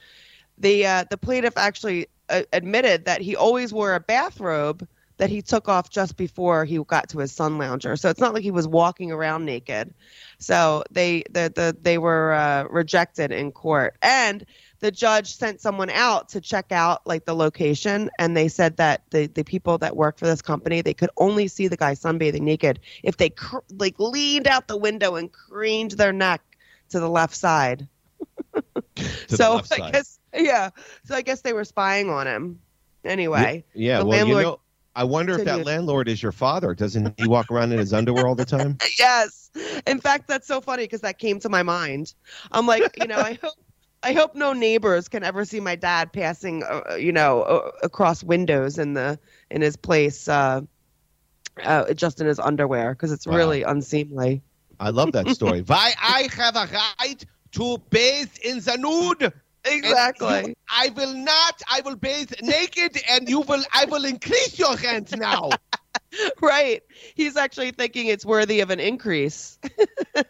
The 0.58 0.86
uh, 0.86 1.04
the 1.08 1.16
plaintiff 1.16 1.56
actually 1.56 2.08
uh, 2.28 2.42
admitted 2.52 3.06
that 3.06 3.22
he 3.22 3.36
always 3.36 3.72
wore 3.72 3.94
a 3.94 4.00
bathrobe 4.00 4.86
that 5.18 5.30
he 5.30 5.42
took 5.42 5.68
off 5.68 5.90
just 5.90 6.16
before 6.16 6.64
he 6.64 6.78
got 6.78 7.10
to 7.10 7.18
his 7.18 7.32
sun 7.32 7.58
lounger. 7.58 7.96
So 7.96 8.08
it's 8.08 8.20
not 8.20 8.34
like 8.34 8.42
he 8.42 8.50
was 8.50 8.66
walking 8.66 9.12
around 9.12 9.44
naked. 9.44 9.92
So 10.38 10.84
they 10.90 11.24
the, 11.30 11.52
the 11.54 11.76
they 11.80 11.98
were 11.98 12.32
uh, 12.32 12.64
rejected 12.70 13.30
in 13.32 13.52
court, 13.52 13.96
and 14.00 14.44
the 14.80 14.90
judge 14.92 15.34
sent 15.34 15.60
someone 15.60 15.90
out 15.90 16.28
to 16.30 16.40
check 16.40 16.70
out 16.70 17.06
like 17.06 17.24
the 17.24 17.34
location, 17.34 18.10
and 18.18 18.36
they 18.36 18.48
said 18.48 18.76
that 18.78 19.02
the 19.10 19.26
the 19.26 19.42
people 19.44 19.78
that 19.78 19.96
work 19.96 20.18
for 20.18 20.26
this 20.26 20.40
company 20.40 20.80
they 20.82 20.94
could 20.94 21.10
only 21.16 21.48
see 21.48 21.66
the 21.68 21.76
guy 21.76 21.94
sunbathing 21.94 22.42
naked 22.42 22.78
if 23.02 23.16
they 23.16 23.30
cr- 23.30 23.58
like 23.76 23.98
leaned 23.98 24.46
out 24.46 24.68
the 24.68 24.76
window 24.76 25.16
and 25.16 25.32
craned 25.32 25.90
their 25.92 26.12
neck 26.12 26.40
to 26.90 27.00
the 27.00 27.08
left 27.10 27.34
side. 27.36 27.88
To 28.54 28.62
the 29.28 29.36
so 29.36 29.54
left 29.56 29.72
I 29.72 29.76
side. 29.76 29.92
guess 29.92 30.18
yeah, 30.34 30.70
so 31.04 31.14
I 31.16 31.22
guess 31.22 31.40
they 31.40 31.52
were 31.52 31.64
spying 31.64 32.10
on 32.10 32.26
him. 32.26 32.60
Anyway, 33.04 33.64
Yeah, 33.74 33.98
the 33.98 34.04
well, 34.06 34.18
landlord- 34.18 34.40
you 34.44 34.50
know, 34.50 34.60
I 34.98 35.04
wonder 35.04 35.38
if 35.38 35.44
that 35.44 35.64
landlord 35.64 36.08
is 36.08 36.20
your 36.20 36.32
father. 36.32 36.74
Doesn't 36.74 37.14
he 37.20 37.28
walk 37.28 37.52
around 37.52 37.70
in 37.70 37.78
his 37.78 37.92
underwear 37.92 38.26
all 38.26 38.34
the 38.34 38.44
time? 38.44 38.76
yes. 38.98 39.48
In 39.86 40.00
fact, 40.00 40.26
that's 40.26 40.48
so 40.48 40.60
funny 40.60 40.82
because 40.82 41.02
that 41.02 41.20
came 41.20 41.38
to 41.38 41.48
my 41.48 41.62
mind. 41.62 42.12
I'm 42.50 42.66
like, 42.66 42.98
you 43.00 43.06
know, 43.06 43.18
I 43.20 43.38
hope. 43.40 43.54
I 44.00 44.12
hope 44.12 44.36
no 44.36 44.52
neighbors 44.52 45.08
can 45.08 45.24
ever 45.24 45.44
see 45.44 45.58
my 45.58 45.74
dad 45.74 46.12
passing, 46.12 46.62
uh, 46.62 46.94
you 46.94 47.10
know, 47.10 47.42
uh, 47.42 47.70
across 47.82 48.22
windows 48.22 48.78
in 48.78 48.94
the 48.94 49.18
in 49.50 49.60
his 49.60 49.76
place, 49.76 50.28
uh, 50.28 50.60
uh, 51.64 51.92
just 51.94 52.20
in 52.20 52.28
his 52.28 52.38
underwear, 52.38 52.92
because 52.92 53.10
it's 53.10 53.26
Wow. 53.26 53.36
really 53.36 53.64
unseemly. 53.64 54.40
I 54.78 54.90
love 54.90 55.10
that 55.12 55.28
story. 55.30 55.62
Why 55.66 55.94
I 56.00 56.28
have 56.32 56.54
a 56.54 56.68
right 56.72 57.24
to 57.52 57.78
bathe 57.90 58.30
in 58.44 58.60
the 58.60 58.76
nude. 58.76 59.32
And 59.76 59.84
Exactly. 59.84 60.48
you- 60.48 60.54
I 60.68 60.88
will 60.90 61.14
not. 61.14 61.62
I 61.68 61.80
will 61.82 61.96
bathe 61.96 62.32
naked, 62.42 62.98
and 63.08 63.28
you 63.28 63.40
will. 63.40 63.62
I 63.72 63.84
will 63.86 64.04
increase 64.04 64.58
your 64.58 64.76
rent 64.76 65.16
now. 65.16 65.50
right. 66.42 66.82
He's 67.14 67.36
actually 67.36 67.72
thinking 67.72 68.06
it's 68.06 68.24
worthy 68.24 68.60
of 68.60 68.70
an 68.70 68.80
increase. 68.80 69.58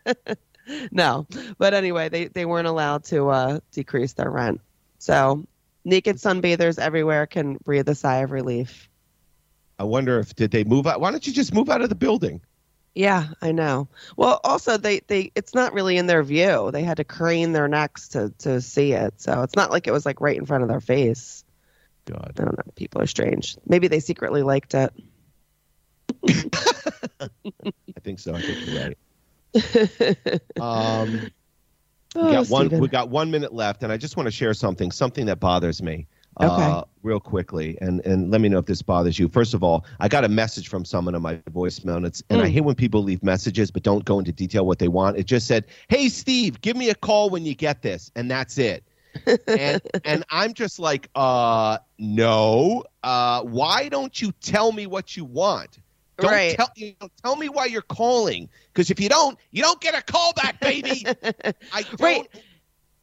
no, 0.90 1.26
but 1.58 1.74
anyway, 1.74 2.08
they 2.08 2.26
they 2.26 2.44
weren't 2.44 2.68
allowed 2.68 3.04
to 3.04 3.28
uh, 3.28 3.60
decrease 3.72 4.14
their 4.14 4.30
rent. 4.30 4.60
So 4.98 5.44
naked 5.84 6.16
sunbathers 6.16 6.78
everywhere 6.78 7.26
can 7.26 7.56
breathe 7.64 7.88
a 7.88 7.94
sigh 7.94 8.18
of 8.18 8.30
relief. 8.30 8.88
I 9.78 9.84
wonder 9.84 10.18
if 10.18 10.34
did 10.34 10.50
they 10.50 10.64
move 10.64 10.86
out? 10.86 11.00
Why 11.00 11.10
don't 11.10 11.26
you 11.26 11.32
just 11.32 11.54
move 11.54 11.68
out 11.68 11.82
of 11.82 11.88
the 11.88 11.94
building? 11.94 12.40
Yeah, 12.94 13.28
I 13.40 13.52
know. 13.52 13.88
Well, 14.16 14.40
also 14.42 14.76
they 14.76 15.00
they 15.06 15.30
it's 15.34 15.54
not 15.54 15.72
really 15.72 15.96
in 15.98 16.06
their 16.06 16.22
view. 16.22 16.70
They 16.72 16.82
had 16.82 16.96
to 16.96 17.04
crane 17.04 17.52
their 17.52 17.68
necks 17.68 18.08
to 18.08 18.32
to 18.38 18.60
see 18.60 18.92
it. 18.92 19.20
So 19.20 19.42
it's 19.42 19.54
not 19.54 19.70
like 19.70 19.86
it 19.86 19.92
was 19.92 20.04
like 20.04 20.20
right 20.20 20.36
in 20.36 20.46
front 20.46 20.62
of 20.64 20.68
their 20.68 20.80
face. 20.80 21.44
God. 22.06 22.32
I 22.38 22.42
don't 22.42 22.56
know. 22.56 22.72
People 22.74 23.00
are 23.02 23.06
strange. 23.06 23.56
Maybe 23.66 23.88
they 23.88 24.00
secretly 24.00 24.42
liked 24.42 24.74
it. 24.74 24.92
I 27.20 28.00
think 28.02 28.18
so. 28.18 28.34
I 28.34 28.42
think 28.42 28.58
you're 28.64 28.74
right. 28.74 28.98
Um, 30.60 31.12
we 32.14 32.22
Oh, 32.22 32.30
got 32.30 32.48
one. 32.48 32.68
We 32.68 32.88
got 32.88 33.10
one 33.10 33.30
minute 33.30 33.52
left, 33.52 33.82
and 33.82 33.92
I 33.92 33.96
just 33.96 34.16
want 34.16 34.26
to 34.26 34.30
share 34.32 34.54
something. 34.54 34.90
Something 34.90 35.26
that 35.26 35.38
bothers 35.38 35.82
me. 35.82 36.08
Uh, 36.38 36.82
Okay. 36.82 36.84
real 37.02 37.20
quickly, 37.20 37.76
and 37.80 38.00
and 38.06 38.30
let 38.30 38.40
me 38.40 38.48
know 38.48 38.58
if 38.58 38.66
this 38.66 38.82
bothers 38.82 39.18
you. 39.18 39.28
First 39.28 39.54
of 39.54 39.62
all, 39.64 39.84
I 40.00 40.08
got 40.08 40.24
a 40.24 40.28
message 40.28 40.68
from 40.68 40.84
someone 40.84 41.14
on 41.14 41.22
my 41.22 41.36
voicemail, 41.36 41.96
and 41.96 42.06
it's 42.06 42.22
and 42.30 42.30
I 42.30 42.36
Mm. 42.36 42.48
hate 42.48 42.60
when 42.62 42.74
people 42.74 43.02
leave 43.02 43.22
messages 43.22 43.70
but 43.70 43.82
don't 43.82 44.04
go 44.04 44.18
into 44.18 44.32
detail 44.32 44.64
what 44.66 44.78
they 44.78 44.88
want. 44.88 45.16
It 45.16 45.26
just 45.26 45.46
said, 45.46 45.66
"Hey 45.88 46.08
Steve, 46.08 46.60
give 46.60 46.76
me 46.76 46.90
a 46.90 46.94
call 46.94 47.30
when 47.30 47.44
you 47.44 47.54
get 47.54 47.82
this," 47.82 48.10
and 48.16 48.30
that's 48.30 48.58
it. 48.58 48.84
and 49.54 49.80
and 50.04 50.24
I'm 50.30 50.54
just 50.54 50.78
like, 50.78 51.08
uh, 51.14 51.78
no. 51.98 52.84
Uh, 53.02 53.42
why 53.42 53.88
don't 53.88 54.20
you 54.20 54.32
tell 54.40 54.72
me 54.72 54.86
what 54.86 55.16
you 55.16 55.24
want? 55.24 55.78
Don't 56.20 56.46
Right. 56.46 56.48
tell 56.48 56.68
you 56.76 56.94
know, 57.00 57.08
tell 57.24 57.36
me 57.36 57.48
why 57.48 57.66
you're 57.66 57.82
calling. 57.82 58.48
Because 58.72 58.90
if 58.90 59.00
you 59.00 59.08
don't, 59.08 59.38
you 59.50 59.62
don't 59.62 59.80
get 59.80 59.94
a 59.94 60.02
call 60.02 60.32
back, 60.34 60.60
baby. 60.60 61.08
I 61.72 61.84
don't, 61.96 62.28
Right. 62.28 62.28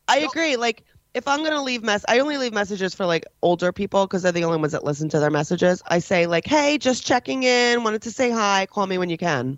I 0.08 0.20
agree. 0.20 0.56
Like 0.58 0.84
if 1.16 1.28
I'm 1.30 1.44
gonna 1.44 1.64
leave 1.64 1.82
mess, 1.82 2.04
I 2.08 2.20
only 2.20 2.38
leave 2.38 2.54
messages 2.54 2.94
for 2.94 3.06
like 3.06 3.26
older 3.42 3.72
people 3.72 4.06
because 4.06 4.22
they're 4.22 4.34
the 4.34 4.44
only 4.44 4.58
ones 4.58 4.74
that 4.74 4.84
listen 4.84 5.10
to 5.10 5.20
their 5.20 5.32
messages. 5.32 5.82
I 5.88 6.00
say 6.00 6.28
like, 6.28 6.46
"Hey, 6.46 6.78
just 6.78 7.06
checking 7.06 7.44
in. 7.44 7.84
Wanted 7.84 8.04
to 8.04 8.12
say 8.12 8.30
hi. 8.30 8.68
Call 8.70 8.86
me 8.86 8.98
when 8.98 9.10
you 9.10 9.18
can." 9.18 9.58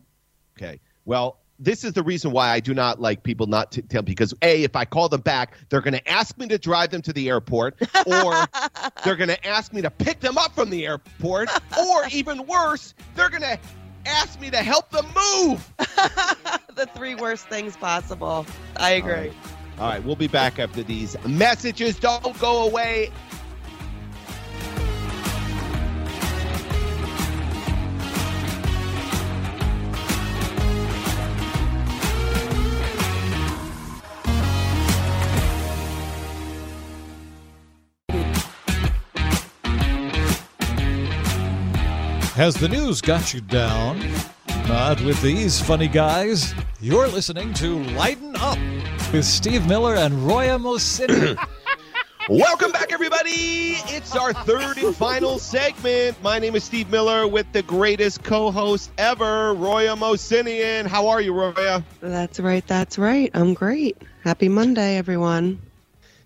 Okay. 0.56 0.80
Well, 1.06 1.40
this 1.60 1.84
is 1.84 1.94
the 1.94 2.04
reason 2.04 2.32
why 2.32 2.50
I 2.50 2.60
do 2.60 2.76
not 2.76 3.02
like 3.02 3.24
people 3.24 3.48
not 3.48 3.72
to 3.72 3.82
tell 3.82 4.04
because 4.04 4.36
a 4.44 4.64
if 4.64 4.76
I 4.76 4.86
call 4.86 5.10
them 5.10 5.22
back, 5.22 5.58
they're 5.70 5.82
going 5.82 5.96
to 5.96 6.08
ask 6.08 6.38
me 6.38 6.48
to 6.48 6.60
drive 6.60 6.92
them 6.92 7.02
to 7.02 7.12
the 7.12 7.28
airport, 7.30 7.82
or 8.06 8.46
they're 9.04 9.16
going 9.16 9.30
to 9.30 9.48
ask 9.48 9.74
me 9.74 9.82
to 9.82 9.90
pick 9.90 10.20
them 10.20 10.38
up 10.38 10.54
from 10.54 10.70
the 10.70 10.86
airport, 10.86 11.50
or 11.76 12.04
even 12.12 12.46
worse, 12.46 12.94
they're 13.16 13.30
going 13.30 13.42
to 13.42 13.58
ask 14.06 14.40
me 14.40 14.52
to 14.52 14.58
help 14.58 14.92
them 14.92 15.06
move. 15.08 15.74
the 16.76 16.88
three 16.96 17.16
worst 17.16 17.50
things 17.50 17.76
possible. 17.76 18.46
I 18.78 18.92
agree. 18.92 19.32
All 19.80 19.88
right, 19.88 20.04
we'll 20.04 20.16
be 20.16 20.28
back 20.28 20.58
after 20.58 20.82
these 20.82 21.16
messages. 21.28 22.00
Don't 22.00 22.38
go 22.40 22.68
away. 22.68 23.12
Has 42.34 42.56
the 42.56 42.68
news 42.68 43.02
got 43.02 43.34
you 43.34 43.42
down? 43.42 44.00
Not 44.68 45.00
with 45.02 45.22
these 45.22 45.62
funny 45.62 45.88
guys. 45.88 46.54
You're 46.82 47.08
listening 47.08 47.54
to 47.54 47.82
Lighten 47.94 48.36
Up 48.36 48.58
with 49.14 49.24
Steve 49.24 49.66
Miller 49.66 49.96
and 49.96 50.28
Roya 50.28 50.60
Mosini. 50.60 51.38
Welcome 52.30 52.74
back, 52.74 52.92
everybody. 52.92 53.78
It's 53.88 54.14
our 54.14 54.34
third 54.34 54.78
and 54.78 54.94
final 54.94 55.40
segment. 55.40 56.22
My 56.22 56.38
name 56.40 56.54
is 56.54 56.66
Steve 56.66 56.90
Miller 56.90 57.26
with 57.26 57.50
the 57.54 57.64
greatest 57.64 58.26
co-host 58.26 58.92
ever, 58.98 59.54
Roya 59.54 59.96
Mosinian. 59.96 60.86
How 60.86 61.08
are 61.08 61.22
you, 61.22 61.34
Roya? 61.34 61.82
That's 62.02 62.42
right. 62.42 62.68
That's 62.68 63.00
right. 63.00 63.32
I'm 63.34 63.54
great. 63.54 64.02
Happy 64.26 64.50
Monday, 64.50 64.98
everyone. 64.98 65.62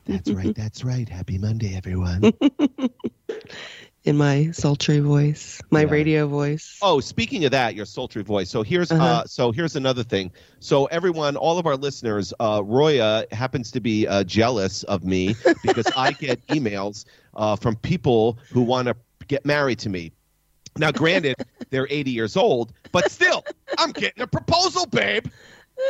That's 0.08 0.32
right. 0.32 0.56
That's 0.56 0.84
right. 0.84 1.08
Happy 1.08 1.38
Monday, 1.38 1.76
everyone. 1.76 2.34
In 4.04 4.18
my 4.18 4.50
sultry 4.52 5.00
voice, 5.00 5.62
my 5.70 5.82
Yeah. 5.82 5.90
radio 5.92 6.28
voice. 6.28 6.78
oh, 6.82 7.00
speaking 7.00 7.46
of 7.46 7.52
that, 7.52 7.76
your 7.76 7.86
sultry 7.86 8.24
voice. 8.24 8.50
So 8.50 8.64
here's 8.64 8.92
Uh-huh. 8.92 9.04
uh, 9.04 9.26
so 9.26 9.52
here's 9.52 9.76
another 9.76 10.04
thing. 10.04 10.32
So 10.60 10.86
everyone, 10.86 11.36
all 11.38 11.60
of 11.60 11.68
our 11.68 11.76
listeners, 11.78 12.34
uh, 12.40 12.64
Roya 12.66 13.26
happens 13.32 13.70
to 13.72 13.80
be 13.80 14.08
uh, 14.08 14.24
jealous 14.24 14.82
of 14.84 15.04
me 15.04 15.36
because 15.64 15.86
I 15.96 16.14
get 16.14 16.46
emails 16.48 17.06
uh, 17.36 17.56
from 17.56 17.76
people 17.76 18.40
who 18.52 18.64
want 18.64 18.88
to 18.88 18.96
get 19.28 19.46
married 19.46 19.78
to 19.80 19.90
me. 19.90 20.14
Now, 20.78 20.92
granted, 20.92 21.36
they're 21.70 21.88
80 21.88 22.10
years 22.10 22.36
old, 22.36 22.74
but 22.92 23.12
still, 23.12 23.46
I'm 23.78 23.92
getting 23.92 24.24
a 24.24 24.28
proposal, 24.28 24.88
babe. 24.88 25.28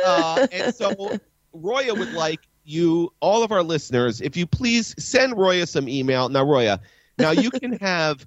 Uh, 0.04 0.46
and 0.52 0.74
so 0.74 1.16
Roya 1.54 1.94
would 1.94 2.12
like 2.12 2.40
you, 2.64 3.10
all 3.20 3.42
of 3.42 3.52
our 3.52 3.62
listeners, 3.62 4.20
if 4.20 4.36
you 4.36 4.46
please 4.46 4.94
send 5.02 5.34
Roya 5.38 5.66
some 5.66 5.88
email. 5.88 6.28
Now, 6.28 6.44
Roya, 6.44 6.80
now 7.18 7.30
you 7.30 7.50
can 7.50 7.72
have, 7.78 8.26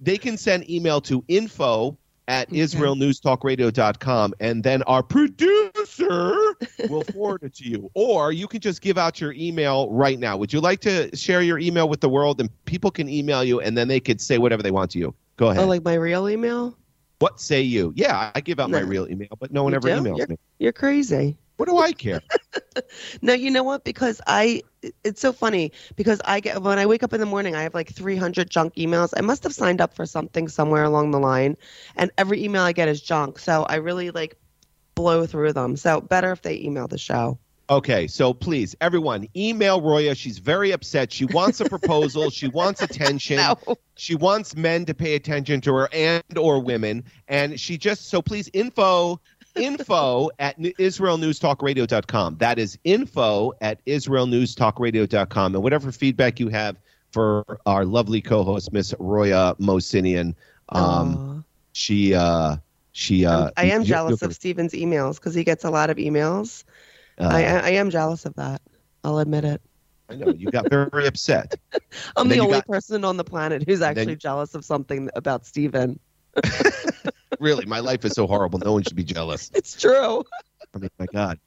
they 0.00 0.18
can 0.18 0.36
send 0.36 0.68
email 0.70 1.00
to 1.02 1.24
info 1.28 1.96
at 2.28 2.48
Okay. 2.48 2.58
israelnewstalkradio.com 2.60 4.34
and 4.40 4.62
then 4.62 4.82
our 4.84 5.02
producer 5.02 6.54
will 6.88 7.02
forward 7.12 7.42
it 7.42 7.54
to 7.56 7.68
you. 7.68 7.90
Or 7.94 8.32
you 8.32 8.46
can 8.46 8.60
just 8.60 8.80
give 8.80 8.96
out 8.98 9.20
your 9.20 9.32
email 9.32 9.90
right 9.90 10.18
now. 10.18 10.36
Would 10.36 10.52
you 10.52 10.60
like 10.60 10.80
to 10.80 11.14
share 11.16 11.42
your 11.42 11.58
email 11.58 11.88
with 11.88 12.00
the 12.00 12.08
world 12.08 12.40
and 12.40 12.48
people 12.64 12.90
can 12.90 13.08
email 13.08 13.42
you 13.44 13.60
and 13.60 13.76
then 13.76 13.88
they 13.88 14.00
could 14.00 14.20
say 14.20 14.38
whatever 14.38 14.62
they 14.62 14.70
want 14.70 14.92
to 14.92 14.98
you? 14.98 15.14
Go 15.36 15.48
ahead. 15.48 15.64
Oh, 15.64 15.66
like 15.66 15.82
my 15.84 15.94
real 15.94 16.28
email? 16.28 16.76
what 17.18 17.40
say 17.40 17.62
you? 17.62 17.92
Yeah, 17.94 18.32
I 18.34 18.40
give 18.40 18.58
out 18.58 18.68
my 18.68 18.80
real 18.80 19.06
email, 19.08 19.28
but 19.38 19.52
no 19.52 19.62
one 19.62 19.72
You 19.72 19.76
ever 19.76 19.88
do? 19.88 19.94
emails 19.94 20.16
You're- 20.16 20.26
me. 20.30 20.36
You're 20.58 20.72
crazy. 20.72 21.36
What 21.56 21.68
do 21.68 21.78
I 21.78 21.92
care? 21.92 22.20
No, 23.20 23.34
you 23.34 23.50
know 23.50 23.62
what? 23.62 23.84
Because 23.84 24.20
I, 24.26 24.62
it's 25.04 25.20
so 25.20 25.32
funny 25.32 25.72
because 25.94 26.20
I 26.24 26.40
get 26.40 26.62
when 26.62 26.78
I 26.78 26.86
wake 26.86 27.02
up 27.02 27.12
in 27.12 27.20
the 27.20 27.26
morning, 27.26 27.54
I 27.54 27.62
have 27.62 27.74
like 27.74 27.92
300 27.92 28.48
junk 28.50 28.74
emails. 28.76 29.12
I 29.16 29.20
must 29.20 29.42
have 29.42 29.54
signed 29.54 29.80
up 29.80 29.94
for 29.94 30.06
something 30.06 30.48
somewhere 30.48 30.84
along 30.84 31.10
the 31.10 31.20
line, 31.20 31.56
and 31.96 32.10
every 32.16 32.42
email 32.42 32.62
I 32.62 32.72
get 32.72 32.88
is 32.88 33.00
junk. 33.00 33.38
So 33.38 33.64
I 33.64 33.76
really 33.76 34.10
like 34.10 34.36
blow 34.94 35.26
through 35.26 35.52
them. 35.52 35.76
So 35.76 36.00
better 36.00 36.32
if 36.32 36.42
they 36.42 36.58
email 36.60 36.88
the 36.88 36.98
show. 36.98 37.38
Okay, 37.70 38.06
so 38.06 38.34
please, 38.34 38.74
everyone, 38.80 39.28
email 39.36 39.80
Roya. 39.80 40.14
She's 40.14 40.38
very 40.38 40.72
upset. 40.72 41.12
She 41.12 41.24
wants 41.26 41.60
a 41.60 41.68
proposal. 41.68 42.28
she 42.30 42.48
wants 42.48 42.82
attention. 42.82 43.36
No. 43.66 43.76
She 43.94 44.14
wants 44.14 44.56
men 44.56 44.84
to 44.86 44.94
pay 44.94 45.14
attention 45.14 45.60
to 45.62 45.74
her 45.74 45.88
and 45.92 46.22
or 46.36 46.60
women. 46.60 47.04
And 47.28 47.60
she 47.60 47.78
just 47.78 48.08
so 48.08 48.20
please 48.20 48.50
info 48.52 49.20
info 49.56 50.30
at 50.38 50.58
israelnewstalkradio.com. 50.58 52.36
That 52.38 52.58
is 52.58 52.78
info 52.84 53.52
at 53.60 53.84
israelnewstalkradio.com. 53.86 55.54
And 55.54 55.62
whatever 55.62 55.92
feedback 55.92 56.40
you 56.40 56.48
have 56.48 56.78
for 57.10 57.60
our 57.66 57.84
lovely 57.84 58.20
co-host, 58.20 58.72
Miss 58.72 58.94
Roya 58.98 59.54
Mosinian. 59.60 60.34
Um, 60.70 61.44
she 61.72 62.14
uh 62.14 62.56
she 62.92 63.24
uh 63.26 63.50
I 63.56 63.66
am 63.66 63.84
jealous 63.84 64.22
of 64.22 64.34
Steven's 64.34 64.72
emails 64.72 65.16
because 65.16 65.34
he 65.34 65.44
gets 65.44 65.64
a 65.64 65.70
lot 65.70 65.90
of 65.90 65.96
emails. 65.96 66.64
uh, 67.18 67.28
I, 67.30 67.42
I 67.42 67.70
am 67.70 67.90
jealous 67.90 68.24
of 68.26 68.34
that. 68.34 68.60
I'll 69.04 69.18
admit 69.18 69.44
it. 69.44 69.60
I 70.08 70.16
know 70.16 70.28
you 70.32 70.50
got 70.50 70.68
very 70.70 71.06
upset. 71.06 71.54
I'm 72.16 72.28
the 72.28 72.38
only 72.40 72.58
got- 72.58 72.66
person 72.66 73.04
on 73.04 73.16
the 73.16 73.24
planet 73.24 73.64
who's 73.66 73.80
then- 73.80 73.96
actually 73.98 74.16
jealous 74.16 74.54
of 74.54 74.64
something 74.64 75.08
about 75.14 75.44
Steven. 75.46 75.98
really, 77.42 77.66
my 77.66 77.80
life 77.80 78.04
is 78.04 78.12
so 78.12 78.26
horrible. 78.26 78.58
No 78.58 78.72
one 78.72 78.82
should 78.84 78.96
be 78.96 79.04
jealous. 79.04 79.50
It's 79.54 79.78
true. 79.78 80.24
I 80.74 80.78
mean, 80.78 80.90
my 80.98 81.06
God. 81.12 81.38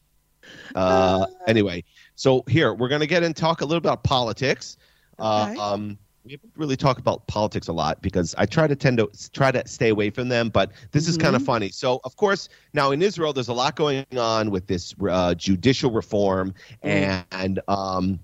Uh, 0.75 1.25
anyway, 1.47 1.83
so 2.15 2.43
here 2.47 2.73
we're 2.73 2.87
going 2.89 3.01
to 3.01 3.07
get 3.07 3.23
and 3.23 3.35
talk 3.35 3.61
a 3.61 3.65
little 3.65 3.79
about 3.79 4.03
politics. 4.03 4.77
Okay. 5.19 5.57
Uh, 5.57 5.73
um, 5.73 5.97
we 6.23 6.31
haven't 6.31 6.51
really 6.55 6.75
talk 6.75 6.97
about 6.97 7.25
politics 7.27 7.67
a 7.67 7.73
lot 7.73 8.01
because 8.01 8.33
I 8.37 8.45
try 8.45 8.67
to 8.67 8.75
tend 8.75 8.97
to 8.97 9.09
try 9.31 9.51
to 9.51 9.67
stay 9.67 9.89
away 9.89 10.09
from 10.09 10.27
them. 10.29 10.49
But 10.49 10.71
this 10.91 11.07
is 11.07 11.17
kind 11.17 11.35
of 11.35 11.43
funny. 11.43 11.69
So, 11.69 12.01
of 12.03 12.15
course, 12.15 12.49
now 12.73 12.91
in 12.91 13.01
Israel, 13.01 13.31
there's 13.31 13.47
a 13.47 13.53
lot 13.53 13.75
going 13.75 14.05
on 14.17 14.49
with 14.51 14.65
this 14.67 14.93
uh, 15.07 15.35
judicial 15.35 15.91
reform, 15.91 16.53
Mm. 16.83 17.23
and 17.31 17.59
um, 17.67 18.19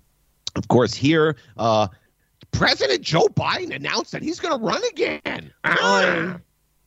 of 0.55 0.67
course, 0.67 0.93
here. 0.93 1.37
Uh, 1.57 1.87
President 2.51 3.01
Joe 3.01 3.27
Biden 3.27 3.73
announced 3.73 4.11
that 4.11 4.21
he's 4.21 4.39
going 4.39 4.59
to 4.59 4.65
run 4.65 4.81
again. 4.91 5.53
Ah! 5.63 6.39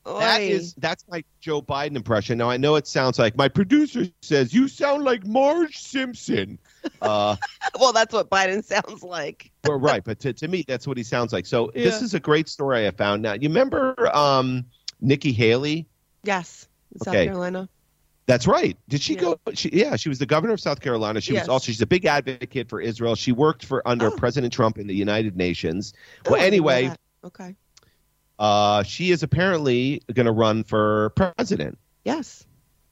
That 0.04 0.40
Oi. 0.40 0.44
is 0.44 0.74
that's 0.74 1.04
my 1.08 1.24
Joe 1.40 1.62
Biden 1.62 1.96
impression. 1.96 2.36
Now 2.36 2.50
I 2.50 2.58
know 2.58 2.76
it 2.76 2.86
sounds 2.86 3.18
like 3.18 3.36
my 3.36 3.48
producer 3.48 4.04
says 4.20 4.52
you 4.52 4.68
sound 4.68 5.02
like 5.04 5.26
Marge 5.26 5.78
Simpson. 5.78 6.58
Uh, 7.00 7.36
well, 7.80 7.92
that's 7.94 8.12
what 8.12 8.28
Biden 8.28 8.62
sounds 8.74 9.02
like. 9.02 9.50
well, 9.64 9.78
right, 9.78 10.04
but 10.04 10.20
to, 10.20 10.32
to 10.34 10.48
me 10.48 10.62
that's 10.68 10.86
what 10.86 10.98
he 10.98 11.02
sounds 11.02 11.32
like. 11.32 11.46
So 11.46 11.70
this 11.74 12.02
is 12.02 12.12
a 12.12 12.20
great 12.20 12.48
story 12.50 12.86
I 12.86 12.90
found. 12.90 13.22
Now 13.22 13.32
you 13.32 13.48
remember 13.48 13.94
um, 14.14 14.66
Nikki 15.00 15.32
Haley? 15.32 15.86
Yes, 16.22 16.68
South 17.02 17.14
Okay. 17.14 17.24
Carolina. 17.26 17.68
That's 18.26 18.46
right. 18.46 18.76
Did 18.88 19.00
she 19.02 19.14
Yeah. 19.14 19.20
go? 19.20 19.40
She, 19.54 19.68
yeah, 19.70 19.96
she 19.96 20.08
was 20.10 20.18
the 20.18 20.24
governor 20.26 20.52
of 20.54 20.60
South 20.60 20.80
Carolina. 20.80 21.20
She 21.20 21.32
Yes. 21.34 21.42
was 21.44 21.48
also 21.50 21.66
she's 21.66 21.80
a 21.82 21.86
big 21.86 22.04
advocate 22.06 22.68
for 22.68 22.80
Israel. 22.80 23.14
She 23.14 23.32
worked 23.32 23.64
for 23.64 23.86
under 23.88 24.06
Oh. 24.08 24.16
President 24.16 24.52
Trump 24.52 24.78
in 24.78 24.86
the 24.86 24.94
United 24.94 25.36
Nations. 25.36 25.92
Oh, 26.26 26.32
Well, 26.32 26.40
I 26.42 26.44
anyway. 26.44 26.90
Okay. 27.22 27.54
Uh, 28.38 28.82
she 28.82 29.10
is 29.10 29.22
apparently 29.22 30.02
going 30.12 30.26
to 30.26 30.32
run 30.32 30.64
for 30.64 31.10
president. 31.10 31.78
Yes. 32.04 32.44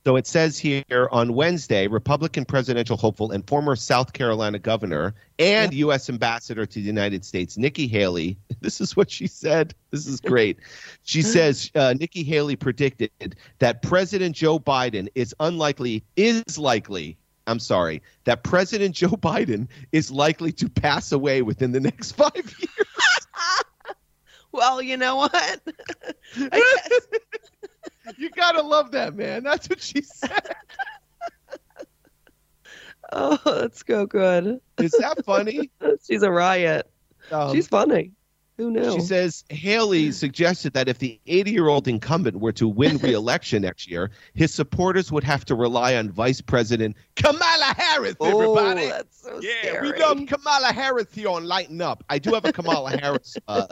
So 0.05 0.17
it 0.17 0.27
says 0.27 0.59
here 0.59 1.09
on 1.13 1.33
Wednesday, 1.35 1.87
Republican 1.87 2.45
presidential 2.45 2.97
hopeful 2.97 3.31
and 3.31 3.47
former 3.47 3.77
South 3.77 4.13
Carolina 4.13 4.59
governor 4.59 5.15
and 5.39 5.73
U.S. 5.75 6.09
ambassador 6.09 6.67
to 6.67 6.75
the 6.75 6.85
United 6.85 7.25
States, 7.25 7.57
Nikki 7.57 7.87
Haley. 7.87 8.37
This 8.61 8.81
is 8.81 8.97
what 8.97 9.11
she 9.11 9.27
said. 9.27 9.75
This 9.91 10.07
is 10.07 10.21
great. 10.21 10.61
She 11.03 11.21
says 11.35 11.69
uh, 11.75 11.95
Nikki 11.99 12.23
Haley 12.23 12.55
predicted 12.55 13.11
that 13.59 13.83
President 13.83 14.37
Joe 14.37 14.61
Biden 14.61 15.09
is 15.17 15.35
unlikely, 15.41 16.05
is 16.15 16.59
likely. 16.59 17.17
I'm 17.49 17.59
sorry, 17.59 18.03
that 18.23 18.45
President 18.45 18.95
Joe 18.95 19.09
Biden 19.09 19.67
is 19.91 20.13
likely 20.13 20.53
to 20.53 20.69
pass 20.69 21.11
away 21.11 21.43
within 21.43 21.73
the 21.73 21.81
next 21.81 22.13
five 22.17 22.33
years. 22.35 23.27
Well, 24.53 24.83
you 24.83 24.97
know 24.97 25.17
what? 25.17 25.61
You 28.19 28.31
gotta 28.31 28.63
love 28.63 28.91
that, 28.93 29.15
man. 29.15 29.45
That's 29.45 29.69
what 29.69 29.81
she 29.81 30.03
said. 30.03 30.31
Oh, 33.15 33.39
let's 33.45 33.83
go 33.83 34.07
good. 34.07 34.59
Is 34.79 34.93
that 34.93 35.23
funny? 35.27 35.71
She's 36.09 36.23
a 36.23 36.31
riot. 36.31 36.91
Um, 37.31 37.53
She's 37.53 37.69
funny. 37.69 38.13
Who 38.63 38.71
knew? 38.71 38.93
She 38.93 39.01
says 39.01 39.43
Haley 39.49 40.13
suggested 40.13 40.73
that 40.75 40.89
if 40.89 40.99
the 40.99 41.21
80 41.27 41.51
year 41.51 41.67
old 41.67 41.89
incumbent 41.89 42.39
were 42.39 42.53
to 42.53 42.69
win 42.69 42.97
re 43.03 43.13
election 43.13 43.63
next 43.63 43.91
year, 43.91 44.13
his 44.35 44.55
supporters 44.55 45.11
would 45.11 45.25
have 45.25 45.45
to 45.47 45.57
rely 45.57 45.97
on 45.97 46.11
Vice 46.11 46.41
President 46.41 46.97
Kamala 47.17 47.75
Harris, 47.77 48.15
everybody. 48.21 48.33
oh, 48.33 48.57
everybody. 48.57 48.87
that's 48.87 49.21
so 49.21 49.41
yeah, 49.43 49.51
scary. 49.63 49.91
we 49.91 49.99
love 49.99 50.19
Kamala 50.29 50.73
Harris 50.73 51.13
here 51.13 51.29
on 51.29 51.45
Lighten 51.45 51.81
Up. 51.81 52.05
I 52.09 52.21
do 52.21 52.35
have 52.35 52.45
a 52.45 52.53
Kamala 52.53 52.97
Harris 53.01 53.37
uh, 53.49 53.67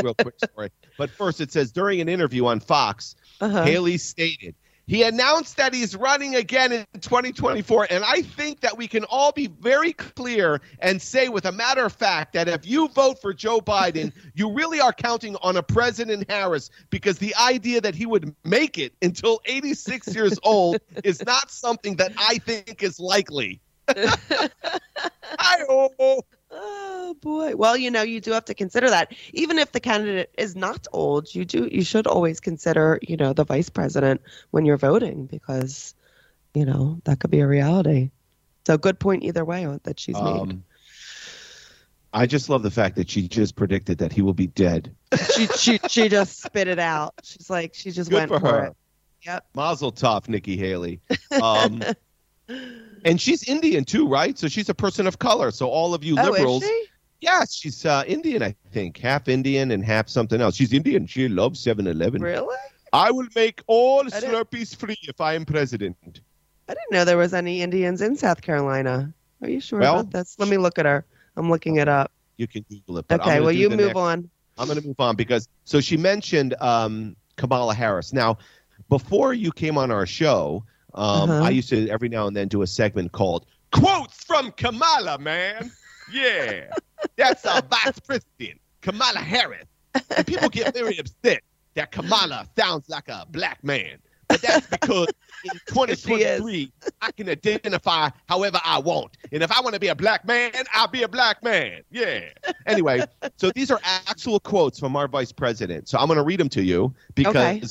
real 0.00 0.14
quick 0.14 0.36
story. 0.44 0.70
But 0.96 1.10
first, 1.10 1.40
it 1.40 1.50
says 1.50 1.72
during 1.72 2.00
an 2.00 2.08
interview 2.08 2.46
on 2.46 2.60
Fox, 2.60 3.16
uh-huh. 3.40 3.64
Haley 3.64 3.98
stated, 3.98 4.54
he 4.86 5.02
announced 5.02 5.56
that 5.56 5.74
he's 5.74 5.96
running 5.96 6.36
again 6.36 6.72
in 6.72 6.86
2024. 7.00 7.88
And 7.90 8.04
I 8.04 8.22
think 8.22 8.60
that 8.60 8.76
we 8.76 8.86
can 8.86 9.04
all 9.04 9.32
be 9.32 9.48
very 9.48 9.92
clear 9.92 10.60
and 10.78 11.02
say, 11.02 11.28
with 11.28 11.44
a 11.44 11.52
matter 11.52 11.84
of 11.84 11.92
fact, 11.92 12.34
that 12.34 12.48
if 12.48 12.64
you 12.64 12.88
vote 12.88 13.20
for 13.20 13.34
Joe 13.34 13.60
Biden, 13.60 14.12
you 14.34 14.52
really 14.52 14.80
are 14.80 14.92
counting 14.92 15.36
on 15.42 15.56
a 15.56 15.62
President 15.62 16.30
Harris 16.30 16.70
because 16.90 17.18
the 17.18 17.34
idea 17.34 17.80
that 17.80 17.96
he 17.96 18.06
would 18.06 18.34
make 18.44 18.78
it 18.78 18.92
until 19.02 19.40
86 19.44 20.06
years 20.14 20.38
old 20.44 20.78
is 21.02 21.24
not 21.24 21.50
something 21.50 21.96
that 21.96 22.12
I 22.16 22.38
think 22.38 22.82
is 22.82 23.00
likely. 23.00 23.60
I 23.88 25.62
Oh 26.50 27.14
boy. 27.20 27.56
Well, 27.56 27.76
you 27.76 27.90
know, 27.90 28.02
you 28.02 28.20
do 28.20 28.32
have 28.32 28.44
to 28.46 28.54
consider 28.54 28.90
that. 28.90 29.12
Even 29.32 29.58
if 29.58 29.72
the 29.72 29.80
candidate 29.80 30.30
is 30.38 30.54
not 30.56 30.86
old, 30.92 31.34
you 31.34 31.44
do 31.44 31.68
you 31.70 31.82
should 31.82 32.06
always 32.06 32.40
consider, 32.40 32.98
you 33.02 33.16
know, 33.16 33.32
the 33.32 33.44
vice 33.44 33.68
president 33.68 34.20
when 34.50 34.64
you're 34.64 34.76
voting 34.76 35.26
because, 35.26 35.94
you 36.54 36.64
know, 36.64 37.00
that 37.04 37.20
could 37.20 37.30
be 37.30 37.40
a 37.40 37.46
reality. 37.46 38.10
So 38.66 38.76
good 38.78 38.98
point 38.98 39.22
either 39.24 39.44
way 39.44 39.66
that 39.84 40.00
she's 40.00 40.14
made. 40.16 40.22
um, 40.40 40.64
I 42.12 42.26
just 42.26 42.48
love 42.48 42.62
the 42.62 42.70
fact 42.70 42.96
that 42.96 43.10
she 43.10 43.28
just 43.28 43.56
predicted 43.56 43.98
that 43.98 44.12
he 44.12 44.22
will 44.22 44.34
be 44.34 44.46
dead. 44.46 44.94
She 45.34 45.46
she 45.48 45.78
she 45.88 46.08
just 46.08 46.42
spit 46.42 46.66
it 46.68 46.78
out. 46.78 47.14
She's 47.22 47.50
like 47.50 47.74
she 47.74 47.90
just 47.90 48.10
Good 48.10 48.16
went 48.16 48.30
for 48.30 48.40
for, 48.40 48.46
her. 48.48 48.64
it. 48.66 48.76
Yep. 49.22 49.46
Mazel 49.54 49.92
tov, 49.92 50.28
Nikki 50.28 50.56
Haley. 50.56 51.00
Um, 51.42 51.82
and 53.06 53.20
she's 53.20 53.48
Indian 53.48 53.84
too, 53.84 54.06
right? 54.06 54.38
So 54.38 54.48
she's 54.48 54.68
a 54.68 54.74
person 54.74 55.06
of 55.06 55.18
color. 55.18 55.50
So 55.50 55.68
all 55.68 55.94
of 55.94 56.04
you 56.04 56.16
Oh, 56.18 56.24
liberals, 56.30 56.62
is 56.62 56.68
she? 56.68 56.84
yes, 57.20 57.54
she's 57.54 57.86
uh, 57.86 58.04
Indian, 58.06 58.42
I 58.42 58.54
think, 58.72 58.98
half 58.98 59.28
Indian 59.28 59.70
and 59.70 59.84
half 59.84 60.08
something 60.08 60.40
else. 60.40 60.56
She's 60.56 60.72
Indian. 60.72 61.06
She 61.06 61.28
loves 61.28 61.64
7-Eleven. 61.64 62.20
Really? 62.20 62.56
I 62.92 63.10
will 63.10 63.28
make 63.34 63.62
all 63.66 64.04
Slurpees 64.04 64.74
free 64.76 64.96
if 65.02 65.20
I 65.20 65.34
am 65.34 65.44
president. 65.44 65.96
I 66.68 66.74
didn't 66.74 66.90
know 66.92 67.04
there 67.04 67.16
was 67.16 67.32
any 67.34 67.62
Indians 67.62 68.02
in 68.02 68.16
South 68.16 68.42
Carolina. 68.42 69.12
Are 69.42 69.48
you 69.48 69.60
sure 69.60 69.80
Well, 69.80 70.00
about 70.00 70.12
this? 70.12 70.36
Let 70.38 70.48
me 70.48 70.56
look 70.56 70.78
at 70.78 70.86
her. 70.86 71.04
I'm 71.36 71.50
looking 71.50 71.76
it 71.76 71.88
up. 71.88 72.10
You 72.38 72.46
can 72.46 72.64
Google 72.68 72.98
it. 72.98 73.08
But 73.08 73.20
Okay, 73.20 73.40
well 73.40 73.52
you 73.52 73.70
move 73.70 73.78
next- 73.80 73.96
on. 73.96 74.30
I'm 74.58 74.66
going 74.68 74.80
to 74.80 74.86
move 74.86 74.98
on 74.98 75.16
because 75.16 75.48
so 75.64 75.80
she 75.80 75.96
mentioned 75.98 76.54
um, 76.60 77.14
Kamala 77.36 77.74
Harris. 77.74 78.12
Now, 78.14 78.38
before 78.88 79.34
you 79.34 79.52
came 79.52 79.76
on 79.76 79.90
our 79.90 80.06
show, 80.06 80.64
um, 80.96 81.30
Uh-huh. 81.30 81.44
I 81.44 81.50
used 81.50 81.68
to 81.70 81.88
every 81.88 82.08
now 82.08 82.26
and 82.26 82.36
then 82.36 82.48
do 82.48 82.62
a 82.62 82.66
segment 82.66 83.12
called 83.12 83.46
"Quotes 83.72 84.24
from 84.24 84.50
Kamala." 84.52 85.18
Man, 85.18 85.70
yeah, 86.12 86.70
that's 87.16 87.44
our 87.46 87.62
vice 87.62 87.98
president, 88.00 88.60
Kamala 88.80 89.18
Harris, 89.20 89.66
and 90.16 90.26
people 90.26 90.48
get 90.48 90.74
very 90.74 90.98
upset 90.98 91.42
that 91.74 91.92
Kamala 91.92 92.46
sounds 92.58 92.88
like 92.88 93.08
a 93.08 93.26
black 93.30 93.62
man. 93.62 93.98
But 94.28 94.42
that's 94.42 94.66
because 94.70 95.08
in 95.44 95.50
2023, 95.68 96.72
I 97.00 97.12
can 97.12 97.28
identify 97.28 98.08
however 98.28 98.58
I 98.64 98.78
want. 98.80 99.16
And 99.30 99.40
if 99.42 99.52
I 99.52 99.60
want 99.60 99.74
to 99.74 99.80
be 99.80 99.86
a 99.88 99.94
black 99.94 100.24
man, 100.26 100.50
I'll 100.74 100.88
be 100.88 101.02
a 101.04 101.08
black 101.08 101.44
man. 101.44 101.82
Yeah. 101.92 102.30
Anyway, 102.66 103.04
so 103.36 103.50
these 103.54 103.70
are 103.70 103.78
actual 103.84 104.40
quotes 104.40 104.80
from 104.80 104.96
our 104.96 105.06
vice 105.06 105.30
president. 105.30 105.88
So 105.88 105.98
I'm 105.98 106.06
going 106.08 106.16
to 106.16 106.24
read 106.24 106.40
them 106.40 106.48
to 106.50 106.62
you 106.64 106.92
because 107.14 107.36
Okay. 107.36 107.62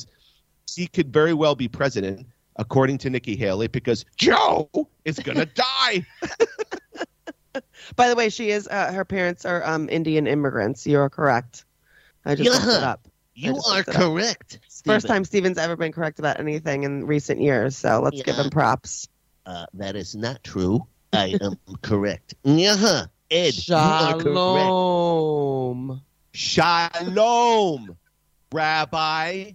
he 0.74 0.86
could 0.86 1.12
very 1.12 1.34
well 1.34 1.54
be 1.54 1.68
president, 1.68 2.26
according 2.56 2.98
to 2.98 3.10
Nikki 3.10 3.36
Haley, 3.36 3.68
because 3.68 4.04
Joe 4.16 4.68
is 5.04 5.18
going 5.18 5.38
to 5.46 5.46
die. 5.46 6.06
By 7.94 8.08
the 8.08 8.14
way, 8.16 8.28
she 8.28 8.50
is. 8.50 8.68
Uh, 8.68 8.92
her 8.92 9.04
parents 9.04 9.44
are 9.44 9.64
um, 9.64 9.88
Indian 9.88 10.26
immigrants. 10.26 10.86
You 10.86 10.98
are 11.00 11.08
correct. 11.08 11.64
I 12.24 12.34
just 12.34 12.50
looked 12.50 12.64
it 12.66 12.84
up. 12.84 13.08
You 13.34 13.52
are 13.52 13.76
looked 13.76 13.88
it 13.88 13.94
correct. 13.94 14.60
First 14.84 15.06
time 15.06 15.24
Steven's 15.24 15.58
ever 15.58 15.76
been 15.76 15.92
correct 15.92 16.18
about 16.18 16.38
anything 16.40 16.84
in 16.84 17.06
recent 17.06 17.40
years. 17.40 17.76
So 17.76 18.00
let's 18.02 18.20
give 18.22 18.36
him 18.36 18.50
props. 18.50 19.08
Uh, 19.46 19.66
that 19.74 19.96
is 19.96 20.14
not 20.14 20.42
true. 20.42 20.86
I 21.12 21.36
am 21.40 21.56
correct. 21.82 22.34
Yeah, 22.44 23.06
Ed, 23.30 23.54
you 23.68 23.74
are 23.74 24.18
correct. 24.18 24.34
Shalom. 24.34 26.02
Shalom, 26.32 27.96
Rabbi. 28.52 29.52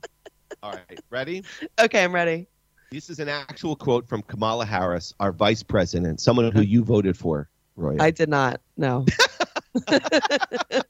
All 0.63 0.71
right, 0.71 0.99
ready? 1.09 1.43
Okay, 1.79 2.03
I'm 2.03 2.13
ready. 2.13 2.47
This 2.91 3.09
is 3.09 3.19
an 3.19 3.29
actual 3.29 3.77
quote 3.77 4.05
from 4.05 4.21
Kamala 4.21 4.65
Harris, 4.65 5.13
our 5.17 5.31
vice 5.31 5.63
president, 5.63 6.19
someone 6.19 6.51
who 6.51 6.61
you 6.61 6.83
voted 6.83 7.15
for, 7.15 7.49
Roy. 7.77 7.95
I 7.97 8.11
did 8.11 8.27
not. 8.27 8.59
No. 8.75 9.05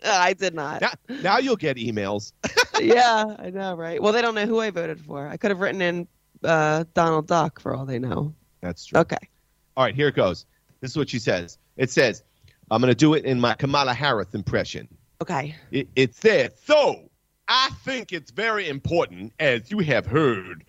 I 0.04 0.34
did 0.34 0.56
not. 0.56 0.82
now, 0.82 0.94
now 1.22 1.38
you'll 1.38 1.56
get 1.58 1.78
emails. 1.78 2.34
yeah, 2.82 3.36
I 3.38 3.52
know, 3.52 3.76
right? 3.76 4.02
Well, 4.02 4.14
they 4.14 4.24
don't 4.24 4.34
know 4.34 4.48
who 4.48 4.60
I 4.60 4.72
voted 4.72 5.00
for. 5.00 5.28
I 5.28 5.38
could 5.38 5.52
have 5.52 5.60
written 5.60 5.80
in 5.80 6.08
uh, 6.44 6.86
Donald 6.96 7.28
Duck 7.28 7.60
for 7.60 7.76
all 7.76 7.86
they 7.86 8.00
know. 8.00 8.34
That's 8.62 8.84
true. 8.84 9.00
Okay. 9.02 9.30
All 9.78 9.84
right, 9.84 9.94
here 9.94 10.08
it 10.08 10.16
goes. 10.16 10.48
This 10.80 10.90
is 10.90 10.98
what 10.98 11.08
she 11.08 11.20
says. 11.20 11.60
It 11.78 11.92
says, 11.92 12.24
I'm 12.72 12.82
going 12.82 12.90
to 12.90 12.96
do 12.96 13.14
it 13.14 13.26
in 13.26 13.40
my 13.40 13.54
Kamala 13.54 13.94
Harris 13.94 14.34
impression. 14.34 14.88
Okay. 15.22 15.56
It, 15.70 15.88
it 15.96 16.16
says, 16.16 16.54
So, 16.66 17.12
I 17.48 17.70
think 17.86 18.12
it's 18.12 18.32
very 18.32 18.68
important, 18.70 19.34
as 19.40 19.70
you 19.70 19.78
have 19.80 20.08
heard 20.08 20.66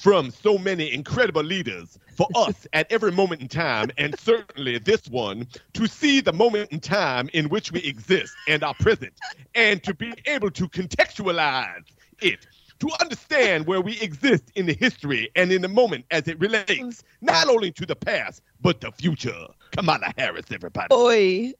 from 0.00 0.30
so 0.30 0.58
many 0.58 0.92
incredible 0.92 1.42
leaders, 1.42 1.98
for 2.16 2.28
us 2.34 2.66
at 2.72 2.90
every 2.90 3.12
moment 3.12 3.40
in 3.40 3.48
time, 3.48 3.90
and 3.98 4.18
certainly 4.18 4.78
this 4.78 5.06
one, 5.08 5.46
to 5.74 5.86
see 5.86 6.20
the 6.20 6.32
moment 6.32 6.70
in 6.72 6.80
time 6.80 7.28
in 7.32 7.48
which 7.48 7.72
we 7.72 7.80
exist 7.80 8.34
and 8.48 8.62
are 8.62 8.74
present, 8.74 9.12
and 9.54 9.82
to 9.82 9.94
be 9.94 10.12
able 10.26 10.50
to 10.50 10.68
contextualize 10.68 11.84
it. 12.20 12.46
To 12.80 12.90
understand 13.00 13.66
where 13.66 13.80
we 13.80 13.98
exist 14.00 14.50
in 14.56 14.66
the 14.66 14.74
history 14.74 15.30
and 15.36 15.52
in 15.52 15.62
the 15.62 15.68
moment 15.68 16.04
as 16.10 16.26
it 16.26 16.38
relates 16.40 17.04
not 17.22 17.48
only 17.48 17.70
to 17.70 17.86
the 17.86 17.94
past 17.94 18.42
but 18.60 18.80
the 18.80 18.90
future. 18.90 19.46
Kamala 19.70 20.12
Harris, 20.18 20.46
everybody. 20.52 20.88
Oi. 20.92 21.52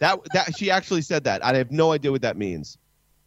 That 0.00 0.20
that 0.34 0.56
she 0.56 0.70
actually 0.70 1.02
said 1.02 1.24
that. 1.24 1.44
I 1.44 1.56
have 1.56 1.70
no 1.70 1.92
idea 1.92 2.12
what 2.12 2.22
that 2.22 2.36
means. 2.36 2.76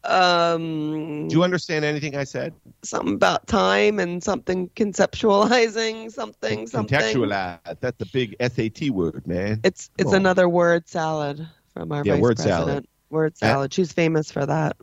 Um, 0.04 1.28
Do 1.28 1.36
you 1.36 1.42
understand 1.44 1.84
anything 1.84 2.16
I 2.16 2.24
said? 2.24 2.54
something 2.82 3.14
about 3.14 3.46
time 3.46 3.98
and 3.98 4.22
something 4.22 4.68
conceptualizing 4.70 6.10
something 6.10 6.66
something. 6.66 6.98
Contextualize. 6.98 7.58
That's 7.80 8.00
a 8.00 8.06
big 8.06 8.36
SAT 8.40 8.90
word, 8.90 9.26
man. 9.26 9.60
It's 9.64 9.90
it's 9.98 10.10
on. 10.10 10.16
another 10.16 10.48
word 10.48 10.88
salad 10.88 11.46
from 11.74 11.92
our 11.92 12.02
Yeah, 12.04 12.14
vice 12.14 12.22
word 12.22 12.36
president. 12.36 12.66
salad. 12.68 12.86
Word 13.10 13.36
salad. 13.36 13.74
She's 13.74 13.92
famous 13.92 14.30
for 14.30 14.46
that. 14.46 14.76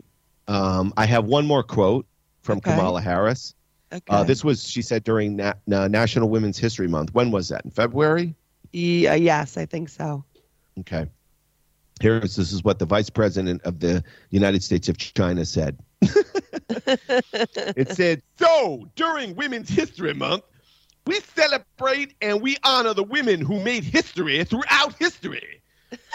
Um, 0.48 0.94
I 0.98 1.06
have 1.06 1.26
one 1.26 1.46
more 1.46 1.64
quote 1.64 2.06
from 2.44 2.58
Okay. 2.60 2.72
Kamala 2.72 3.02
Harris. 3.02 3.54
Okay. 3.92 4.02
Uh, 4.10 4.24
this 4.24 4.44
was 4.44 4.68
she 4.68 4.82
said 4.82 5.04
during 5.04 5.36
Na- 5.38 5.54
Na- 5.66 5.88
National 5.88 6.30
Women's 6.30 6.58
History 6.58 6.88
Month. 6.88 7.14
When 7.14 7.32
was 7.32 7.50
that? 7.50 7.64
In 7.66 7.72
February? 7.72 8.36
yeah, 8.74 9.16
yes, 9.16 9.58
I 9.58 9.66
think 9.66 9.90
so. 9.90 10.24
Okay. 10.82 11.08
Here's 12.02 12.36
this 12.36 12.52
is 12.52 12.64
what 12.64 12.80
the 12.80 12.86
Vice 12.86 13.10
President 13.10 13.62
of 13.64 13.80
the 13.80 14.04
United 14.30 14.64
States 14.64 14.88
of 14.90 14.98
China 14.98 15.46
said. 15.46 15.78
It 16.70 17.92
said, 17.92 18.22
So, 18.38 18.88
during 18.96 19.36
Women's 19.36 19.70
History 19.70 20.14
Month, 20.14 20.44
we 21.06 21.20
celebrate 21.36 22.16
and 22.22 22.42
we 22.42 22.58
honor 22.64 22.94
the 22.94 23.04
women 23.04 23.42
who 23.42 23.62
made 23.64 23.84
history 23.84 24.44
throughout 24.44 24.94
history, 24.98 25.62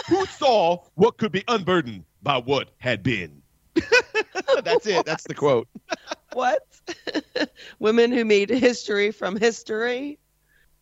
who 0.08 0.26
saw 0.26 0.78
what 0.94 1.16
could 1.18 1.32
be 1.32 1.44
unburdened 1.48 2.04
by 2.22 2.36
what 2.38 2.70
had 2.78 3.02
been. 3.02 3.42
That's 4.64 4.86
it. 4.86 5.04
That's 5.06 5.24
the 5.24 5.34
quote. 5.34 5.68
What? 6.32 6.62
Women 7.78 8.10
who 8.10 8.24
made 8.24 8.48
history 8.48 9.10
from 9.12 9.36
history, 9.36 10.18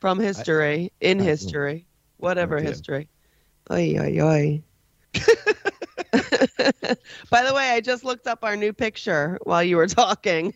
from 0.00 0.20
history, 0.20 0.92
in 1.00 1.20
I- 1.20 1.24
history, 1.24 1.86
whatever 2.18 2.58
idea. 2.58 2.70
history. 2.70 3.08
Oi, 3.70 3.96
oi, 3.98 4.20
oi. 4.22 4.62
By 7.30 7.42
the 7.44 7.52
way, 7.54 7.70
I 7.70 7.80
just 7.80 8.04
looked 8.04 8.26
up 8.26 8.40
our 8.44 8.56
new 8.56 8.72
picture 8.72 9.38
while 9.44 9.62
you 9.62 9.76
were 9.76 9.86
talking. 9.86 10.54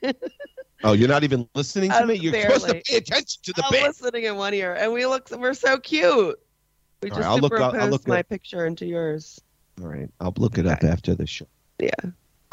Oh, 0.83 0.93
you're 0.93 1.09
not 1.09 1.25
even 1.25 1.49
listening 1.55 1.91
to 1.91 1.97
I'm 1.97 2.09
me? 2.09 2.15
You're 2.17 2.43
supposed 2.43 2.67
to 2.69 2.83
pay 2.85 2.97
attention 2.99 3.41
to 3.45 3.53
the 3.55 3.65
I'm 3.65 3.71
bit. 3.73 3.83
listening 3.85 4.25
in 4.25 4.37
one 4.37 4.53
ear, 4.55 4.75
and 4.75 4.93
we 4.93 5.07
look. 5.07 5.31
We're 5.31 5.55
so 5.55 5.79
cute. 5.79 6.39
We 7.03 7.11
All 7.11 7.17
just 7.17 7.21
right, 7.21 7.27
I'll 7.27 7.39
look 7.39 7.53
I'll 7.59 7.89
look 7.89 8.07
my 8.07 8.21
up- 8.21 8.29
picture 8.29 8.67
into 8.67 8.85
yours. 8.87 9.41
All 9.81 9.89
right. 9.89 10.09
I'll 10.21 10.35
look 10.37 10.59
it 10.59 10.67
up 10.67 10.85
after 10.85 11.15
the 11.15 11.27
show. 11.27 11.47
Yeah. 11.81 11.91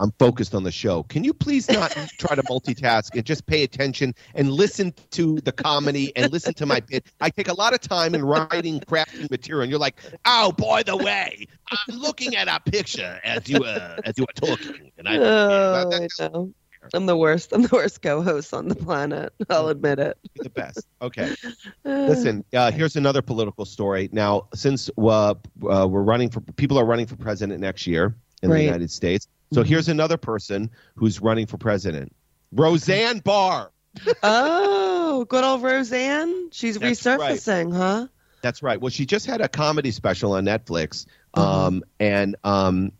I'm 0.02 0.12
focused 0.18 0.56
on 0.56 0.64
the 0.64 0.72
show. 0.72 1.04
Can 1.04 1.24
you 1.24 1.32
please 1.34 1.70
not 1.70 1.92
try 2.18 2.36
to 2.36 2.42
multitask 2.44 3.16
and 3.16 3.24
just 3.24 3.46
pay 3.46 3.64
attention 3.64 4.16
and 4.34 4.52
listen 4.52 4.94
to 5.12 5.40
the 5.42 5.52
comedy 5.52 6.12
and 6.16 6.32
listen 6.32 6.56
to 6.56 6.66
my 6.66 6.80
bit? 6.80 7.06
I 7.22 7.30
take 7.30 7.48
a 7.48 7.54
lot 7.54 7.74
of 7.76 7.82
time 7.82 8.16
in 8.16 8.26
writing, 8.26 8.80
crafting 8.80 9.30
material, 9.30 9.62
and 9.62 9.70
you're 9.70 9.80
like, 9.80 10.02
"Oh, 10.26 10.54
by 10.54 10.82
the 10.82 10.98
way, 10.98 11.46
I'm 11.70 11.96
looking 11.96 12.36
at 12.36 12.48
a 12.48 12.60
picture 12.70 13.20
as 13.24 13.48
you 13.48 13.64
uh, 13.64 13.98
as 14.04 14.18
you 14.18 14.24
are 14.24 14.34
talking." 14.34 14.92
And 14.98 15.08
I, 15.08 15.18
Oh, 15.18 15.90
I 15.94 16.08
know. 16.20 16.52
I'm 16.96 17.06
the 17.06 17.16
worst. 17.16 17.54
I'm 17.54 17.62
the 17.62 17.70
worst 17.72 18.02
co-host 18.02 18.56
on 18.56 18.70
the 18.70 18.76
planet. 18.76 19.32
I'll 19.52 19.68
admit 19.68 20.00
it. 20.00 20.18
the 20.36 20.50
best. 20.50 20.88
Okay, 21.04 21.36
listen. 21.86 22.44
Uh, 22.54 22.72
here's 22.72 22.96
another 22.96 23.22
political 23.22 23.66
story. 23.66 24.10
Now, 24.12 24.48
since 24.56 24.90
uh, 24.98 25.36
uh, 25.70 25.88
we're 25.88 26.02
running 26.02 26.32
for 26.32 26.42
people 26.42 26.80
are 26.80 26.86
running 26.86 27.06
for 27.06 27.16
president 27.18 27.60
next 27.60 27.86
year 27.86 28.16
in 28.41 28.49
Right. 28.49 28.58
the 28.60 28.63
United 28.63 28.91
States, 28.91 29.27
so 29.54 29.63
Mhm. 29.63 29.67
here's 29.67 29.88
another 29.89 30.17
person 30.17 30.69
who's 30.95 31.21
running 31.21 31.45
for 31.45 31.58
president, 31.58 32.13
Roseanne 32.51 33.19
Barr. 33.19 33.71
Oh, 34.23 35.25
good 35.30 35.43
old 35.43 35.62
Roseanne. 35.63 36.49
She's 36.51 36.77
That's 36.77 37.06
right. 37.06 37.19
resurfacing, 37.38 37.75
huh? 37.75 38.08
That's 38.41 38.63
right. 38.63 38.80
Well, 38.80 38.89
she 38.89 39.06
just 39.06 39.25
had 39.25 39.41
a 39.41 39.47
comedy 39.47 39.91
special 39.91 40.34
on 40.34 40.45
Netflix. 40.45 41.06
Uh-huh. 41.34 41.67
Um, 41.67 41.84
and 41.99 42.36
um, 42.43 42.91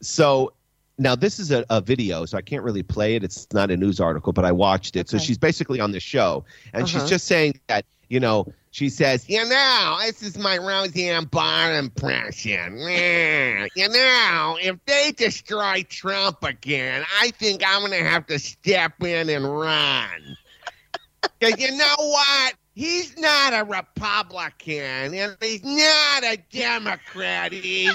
so 0.00 0.52
now 0.98 1.14
this 1.14 1.38
is 1.38 1.50
a, 1.50 1.64
a 1.70 1.80
video, 1.80 2.24
so 2.24 2.38
I 2.38 2.42
can't 2.42 2.62
really 2.62 2.82
play 2.82 3.16
it. 3.16 3.24
It's 3.24 3.46
not 3.52 3.70
a 3.70 3.76
news 3.76 4.00
article, 4.00 4.32
but 4.32 4.44
I 4.44 4.52
watched 4.52 4.96
it. 4.96 5.08
So 5.08 5.18
she's 5.18 5.38
basically 5.38 5.80
on 5.80 5.90
the 5.92 6.00
show, 6.00 6.44
and 6.72 6.88
she's 6.88 6.98
Uh-huh. 7.02 7.08
just 7.08 7.26
saying 7.26 7.60
that, 7.66 7.84
you 8.08 8.20
know, 8.20 8.46
she 8.70 8.88
says, 8.88 9.28
you 9.28 9.44
know, 9.48 9.98
this 10.02 10.22
is 10.22 10.36
my 10.36 10.58
Roseanne 10.58 11.24
Barr 11.26 11.76
impression. 11.78 12.78
You 13.76 13.88
know, 13.88 14.58
if 14.60 14.76
they 14.86 15.12
destroy 15.12 15.84
Trump 15.88 16.42
again, 16.44 17.04
I 17.20 17.30
think 17.30 17.62
I'm 17.66 17.80
going 17.80 17.92
to 17.92 18.08
have 18.08 18.26
to 18.26 18.38
step 18.38 19.02
in 19.02 19.28
and 19.28 19.44
run. 19.44 20.36
Because 21.40 21.58
you 21.60 21.76
know 21.76 21.94
what? 21.98 22.54
He's 22.74 23.16
not 23.16 23.54
a 23.54 23.64
Republican, 23.64 25.14
and 25.14 25.36
he's 25.40 25.64
not 25.64 26.22
a 26.22 26.38
Democrat 26.50 27.52
either. 27.52 27.94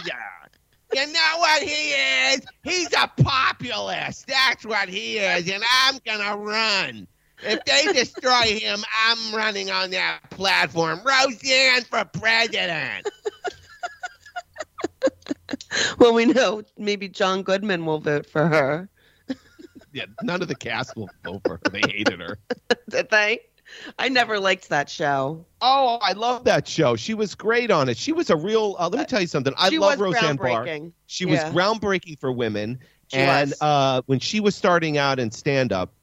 You 0.94 1.06
know 1.06 1.38
what 1.38 1.62
he 1.62 1.92
is? 1.92 2.42
He's 2.64 2.92
a 2.94 3.10
populist. 3.22 4.28
That's 4.28 4.66
what 4.66 4.90
he 4.90 5.18
is, 5.18 5.50
and 5.50 5.64
I'm 5.84 6.00
gonna 6.06 6.36
run. 6.36 7.08
If 7.44 7.64
they 7.66 7.94
destroy 7.94 8.60
him, 8.60 8.84
I'm 9.06 9.36
running 9.36 9.72
on 9.72 9.92
that 9.92 10.20
platform. 10.30 11.02
Roseanne 11.04 11.84
for 11.84 12.06
president. 12.06 13.08
Well, 15.98 16.14
we 16.14 16.26
know 16.26 16.64
maybe 16.78 17.08
John 17.08 17.44
Goodman 17.44 17.86
will 17.86 18.00
vote 18.00 18.26
for 18.26 18.48
her. 18.48 18.90
Yeah, 19.92 20.06
none 20.22 20.42
of 20.42 20.48
the 20.48 20.56
cast 20.56 20.96
will 20.96 21.10
vote 21.24 21.42
for 21.46 21.60
her. 21.64 21.72
They 21.72 21.82
hated 21.88 22.20
her. 22.20 22.38
Did 22.90 23.10
they? 23.10 23.40
I 23.98 24.10
never 24.10 24.40
liked 24.40 24.70
that 24.70 24.90
show. 24.90 25.46
Oh, 25.62 26.00
I 26.02 26.14
love 26.14 26.44
that 26.46 26.68
show. 26.68 26.96
She 26.96 27.14
was 27.14 27.36
great 27.36 27.70
on 27.72 27.90
it. 27.90 27.98
She 27.98 28.12
was 28.12 28.30
a 28.30 28.36
real. 28.36 28.76
Uh, 28.80 28.90
let 28.90 29.00
me 29.00 29.06
tell 29.06 29.22
you 29.22 29.28
something. 29.28 29.54
I 29.58 29.70
she 29.70 29.80
love 29.80 30.00
was 30.00 30.14
Roseanne 30.14 30.38
Barr. 30.38 30.66
groundbreaking. 30.66 30.92
She 31.08 31.26
was 31.26 31.40
groundbreaking 31.40 32.20
for 32.20 32.32
women. 32.32 32.80
She 33.08 33.18
and 33.18 33.50
was. 33.52 33.62
uh, 33.62 34.02
when 34.06 34.20
she 34.20 34.40
was 34.40 34.56
starting 34.56 34.98
out 34.98 35.20
in 35.20 35.32
stand 35.32 35.72
up, 35.72 35.94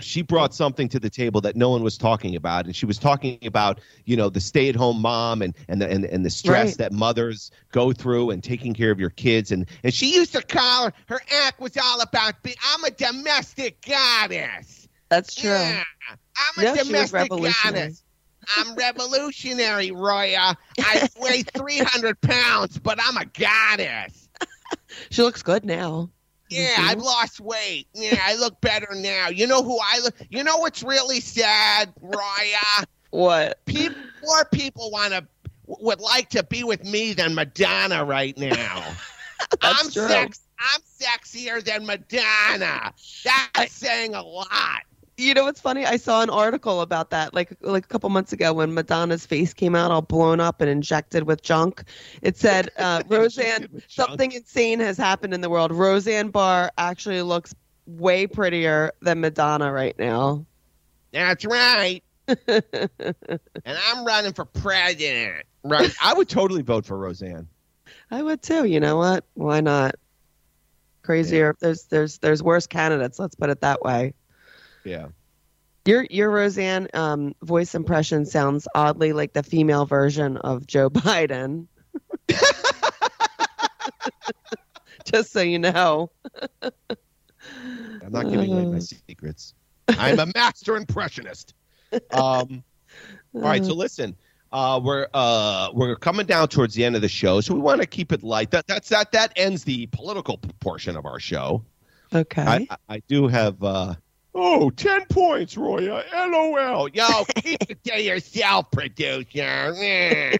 she 0.00 0.22
brought 0.22 0.54
something 0.54 0.88
to 0.90 1.00
the 1.00 1.10
table 1.10 1.40
that 1.40 1.56
no 1.56 1.70
one 1.70 1.82
was 1.82 1.96
talking 1.96 2.36
about, 2.36 2.66
and 2.66 2.74
she 2.76 2.86
was 2.86 2.98
talking 2.98 3.38
about 3.46 3.80
you 4.04 4.16
know 4.16 4.28
the 4.28 4.40
stay 4.40 4.68
at 4.68 4.76
home 4.76 5.00
mom 5.00 5.42
and 5.42 5.54
and 5.68 5.80
the 5.80 5.90
and, 5.90 6.04
and 6.04 6.24
the 6.24 6.30
stress 6.30 6.70
Right. 6.70 6.78
that 6.78 6.92
mothers 6.92 7.50
go 7.72 7.92
through 7.92 8.30
and 8.30 8.42
taking 8.42 8.74
care 8.74 8.90
of 8.90 9.00
your 9.00 9.10
kids, 9.10 9.52
and 9.52 9.66
and 9.84 9.92
she 9.94 10.14
used 10.14 10.32
to 10.32 10.42
call 10.42 10.86
her 10.86 10.92
her 11.08 11.20
act 11.44 11.60
was 11.60 11.76
all 11.76 12.00
about 12.00 12.42
be, 12.42 12.54
I'm 12.74 12.84
a 12.84 12.90
domestic 12.90 13.80
goddess. 13.82 14.88
That's 15.08 15.34
true. 15.34 15.50
Yeah, 15.50 15.82
I'm 16.10 16.62
a 16.62 16.64
No, 16.64 16.74
domestic 16.76 17.28
goddess. 17.30 18.02
I'm 18.56 18.74
revolutionary, 18.76 19.90
Roya. 19.90 20.56
I 20.78 21.08
weigh 21.18 21.42
300 21.42 22.20
pounds, 22.20 22.78
but 22.78 22.98
I'm 23.02 23.16
a 23.16 23.24
goddess. 23.24 24.28
She 25.10 25.22
looks 25.22 25.42
good 25.42 25.64
now. 25.64 26.10
Yeah, 26.48 26.74
Mhm. 26.76 26.88
I've 26.88 26.98
lost 26.98 27.40
weight. 27.40 27.88
Yeah, 27.94 28.20
I 28.22 28.34
look 28.36 28.60
better 28.60 28.88
now. 28.94 29.28
You 29.28 29.46
know 29.46 29.62
who 29.62 29.78
I 29.80 29.98
look? 30.00 30.14
You 30.30 30.44
know 30.44 30.58
what's 30.58 30.82
really 30.82 31.20
sad, 31.20 31.92
Roya? 32.00 32.86
What? 33.10 33.64
People, 33.66 34.00
more 34.22 34.44
people 34.52 34.90
want 34.90 35.12
to 35.12 35.26
would 35.66 36.00
like 36.00 36.30
to 36.30 36.44
be 36.44 36.62
with 36.62 36.84
me 36.84 37.12
than 37.12 37.34
Madonna 37.34 38.04
right 38.04 38.36
now. 38.38 38.84
That's 39.60 39.84
I'm 39.84 39.90
true. 39.90 40.06
sex. 40.08 40.40
I'm 40.58 40.80
sexier 40.82 41.62
than 41.62 41.84
Madonna. 41.86 42.92
That's 43.24 43.50
I- 43.54 43.66
saying 43.66 44.14
a 44.14 44.22
lot. 44.22 44.82
You 45.18 45.32
know 45.32 45.44
what's 45.44 45.60
funny? 45.60 45.86
I 45.86 45.96
saw 45.96 46.22
an 46.22 46.28
article 46.28 46.82
about 46.82 47.08
that 47.10 47.32
like 47.32 47.56
like 47.62 47.84
a 47.84 47.88
couple 47.88 48.10
months 48.10 48.34
ago 48.34 48.52
when 48.52 48.74
Madonna's 48.74 49.24
face 49.24 49.54
came 49.54 49.74
out 49.74 49.90
all 49.90 50.02
blown 50.02 50.40
up 50.40 50.60
and 50.60 50.68
injected 50.68 51.22
with 51.22 51.42
junk. 51.42 51.84
It 52.20 52.36
said 52.36 52.70
uh, 52.78 53.02
Roseanne 53.08 53.82
something 53.88 54.32
insane 54.32 54.78
has 54.80 54.98
happened 54.98 55.32
in 55.32 55.40
the 55.40 55.48
world. 55.48 55.72
Roseanne 55.72 56.28
Barr 56.28 56.70
actually 56.76 57.22
looks 57.22 57.54
way 57.86 58.26
prettier 58.26 58.92
than 59.00 59.20
Madonna 59.20 59.72
right 59.72 59.98
now. 59.98 60.44
That's 61.12 61.46
right. 61.46 62.02
and 62.28 62.68
I'm 63.64 64.04
running 64.04 64.34
for 64.34 64.44
president. 64.44 65.46
Right. 65.62 65.94
I 66.02 66.12
would 66.12 66.28
totally 66.28 66.62
vote 66.62 66.84
for 66.84 66.98
Roseanne. 66.98 67.48
I 68.10 68.22
would 68.22 68.42
too. 68.42 68.64
You 68.64 68.80
know 68.80 68.98
what? 68.98 69.24
Why 69.32 69.62
not? 69.62 69.94
Crazier. 71.02 71.56
There's 71.60 71.84
there's 71.84 72.18
there's 72.18 72.42
worse 72.42 72.66
candidates. 72.66 73.18
Let's 73.18 73.34
put 73.34 73.48
it 73.48 73.62
that 73.62 73.80
way. 73.80 74.12
Yeah. 74.86 75.08
Your 75.84 76.06
your 76.10 76.30
Roseanne 76.30 76.88
um, 76.94 77.34
voice 77.42 77.74
impression 77.74 78.24
sounds 78.26 78.66
oddly 78.74 79.12
like 79.12 79.32
the 79.32 79.42
female 79.42 79.84
version 79.86 80.36
of 80.36 80.66
Joe 80.66 80.90
Biden. 80.90 81.66
Just 85.04 85.32
so 85.32 85.40
you 85.40 85.58
know. 85.58 86.10
I'm 86.62 88.10
not 88.10 88.28
giving 88.28 88.52
away 88.52 88.64
my 88.66 88.78
secrets. 88.80 89.54
I'm 89.88 90.18
a 90.18 90.26
master 90.34 90.76
impressionist. 90.76 91.54
Um, 92.10 92.64
all 93.32 93.42
right, 93.42 93.64
so 93.64 93.74
listen, 93.74 94.16
uh, 94.50 94.80
we're 94.82 95.06
uh, 95.14 95.70
we're 95.72 95.94
coming 95.96 96.26
down 96.26 96.48
towards 96.48 96.74
the 96.74 96.84
end 96.84 96.96
of 96.96 97.02
the 97.02 97.08
show, 97.08 97.40
so 97.40 97.54
we 97.54 97.60
want 97.60 97.80
to 97.80 97.86
keep 97.86 98.12
it 98.12 98.24
light. 98.24 98.50
That 98.50 98.66
that's 98.66 98.88
that 98.88 99.12
that 99.12 99.32
ends 99.36 99.62
the 99.62 99.86
political 99.86 100.38
portion 100.60 100.96
of 100.96 101.06
our 101.06 101.20
show. 101.20 101.64
Okay. 102.14 102.42
I, 102.42 102.66
I, 102.88 103.02
do 103.08 103.26
have 103.26 103.62
uh, 103.62 103.94
oh 104.36 104.70
10 104.70 105.06
points, 105.06 105.56
Roya. 105.56 106.04
LOL. 106.14 106.88
Yo, 106.90 107.24
keep 107.36 107.70
it 107.70 107.82
to 107.84 108.00
yourself, 108.00 108.70
producer. 108.70 109.34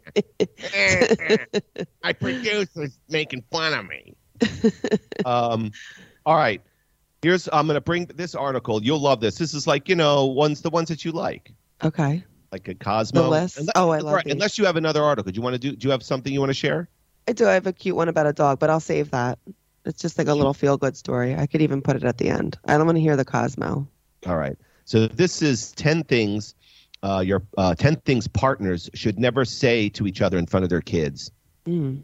My 2.05 2.13
producer's 2.13 2.99
making 3.09 3.43
fun 3.51 3.73
of 3.73 3.87
me. 3.87 4.15
um, 5.25 5.73
all 6.25 6.37
right. 6.37 6.63
Here's 7.23 7.49
I'm 7.53 7.67
gonna 7.67 7.81
bring 7.81 8.07
this 8.15 8.37
article. 8.37 8.83
You'll 8.85 9.01
love 9.01 9.21
this. 9.21 9.37
This 9.37 9.55
is 9.55 9.67
like 9.67 9.89
you 9.89 9.97
know 9.97 10.27
ones 10.27 10.61
the 10.61 10.71
ones 10.71 10.89
that 10.91 11.05
you 11.05 11.11
like, 11.11 11.53
okay. 11.83 12.23
like 12.53 12.69
a 12.69 12.75
Cosmo. 12.75 13.23
The 13.23 13.29
list? 13.29 13.59
Unless, 13.59 13.73
Oh, 13.75 13.91
I 13.91 13.99
love 13.99 14.15
right. 14.15 14.27
Unless 14.27 14.59
you 14.59 14.67
have 14.67 14.77
another 14.77 15.03
article, 15.03 15.33
do 15.33 15.37
you 15.37 15.43
want 15.43 15.55
to 15.55 15.59
do? 15.59 15.75
Do 15.75 15.89
you 15.89 15.91
have 15.91 16.05
something 16.05 16.33
you 16.33 16.39
want 16.39 16.51
to 16.51 16.55
share? 16.55 16.89
I 17.27 17.33
do. 17.33 17.49
I 17.49 17.55
have 17.55 17.67
a 17.67 17.73
cute 17.73 17.97
one 17.97 18.09
about 18.09 18.27
a 18.27 18.33
dog, 18.33 18.61
but 18.61 18.71
I'll 18.71 18.79
save 18.79 19.11
that. 19.11 19.41
It's 19.87 20.03
just 20.03 20.19
like 20.19 20.27
a 20.27 20.35
little 20.35 20.55
feel 20.55 20.77
good 20.77 20.97
story. 20.97 21.35
I 21.37 21.47
could 21.47 21.63
even 21.63 21.81
put 21.81 21.97
it 21.97 22.05
at 22.05 22.19
the 22.19 22.29
end. 22.29 22.59
I 22.67 22.77
don't 22.77 22.87
want 22.87 22.97
to 22.97 23.03
hear 23.03 23.17
the 23.17 23.25
Cosmo. 23.25 23.87
All 24.27 24.37
right. 24.37 24.57
So 24.85 25.07
this 25.07 25.43
is 25.43 25.73
ten 25.73 26.03
things. 26.05 26.55
Uh, 27.03 27.23
your 27.25 27.43
uh, 27.57 27.75
ten 27.75 27.97
things 27.97 28.27
partners 28.27 28.91
should 28.95 29.19
never 29.19 29.45
say 29.45 29.89
to 29.91 30.07
each 30.07 30.21
other 30.21 30.39
in 30.39 30.47
front 30.47 30.65
of 30.65 30.71
their 30.71 30.81
kids. 30.81 31.31
Mm. 31.67 32.01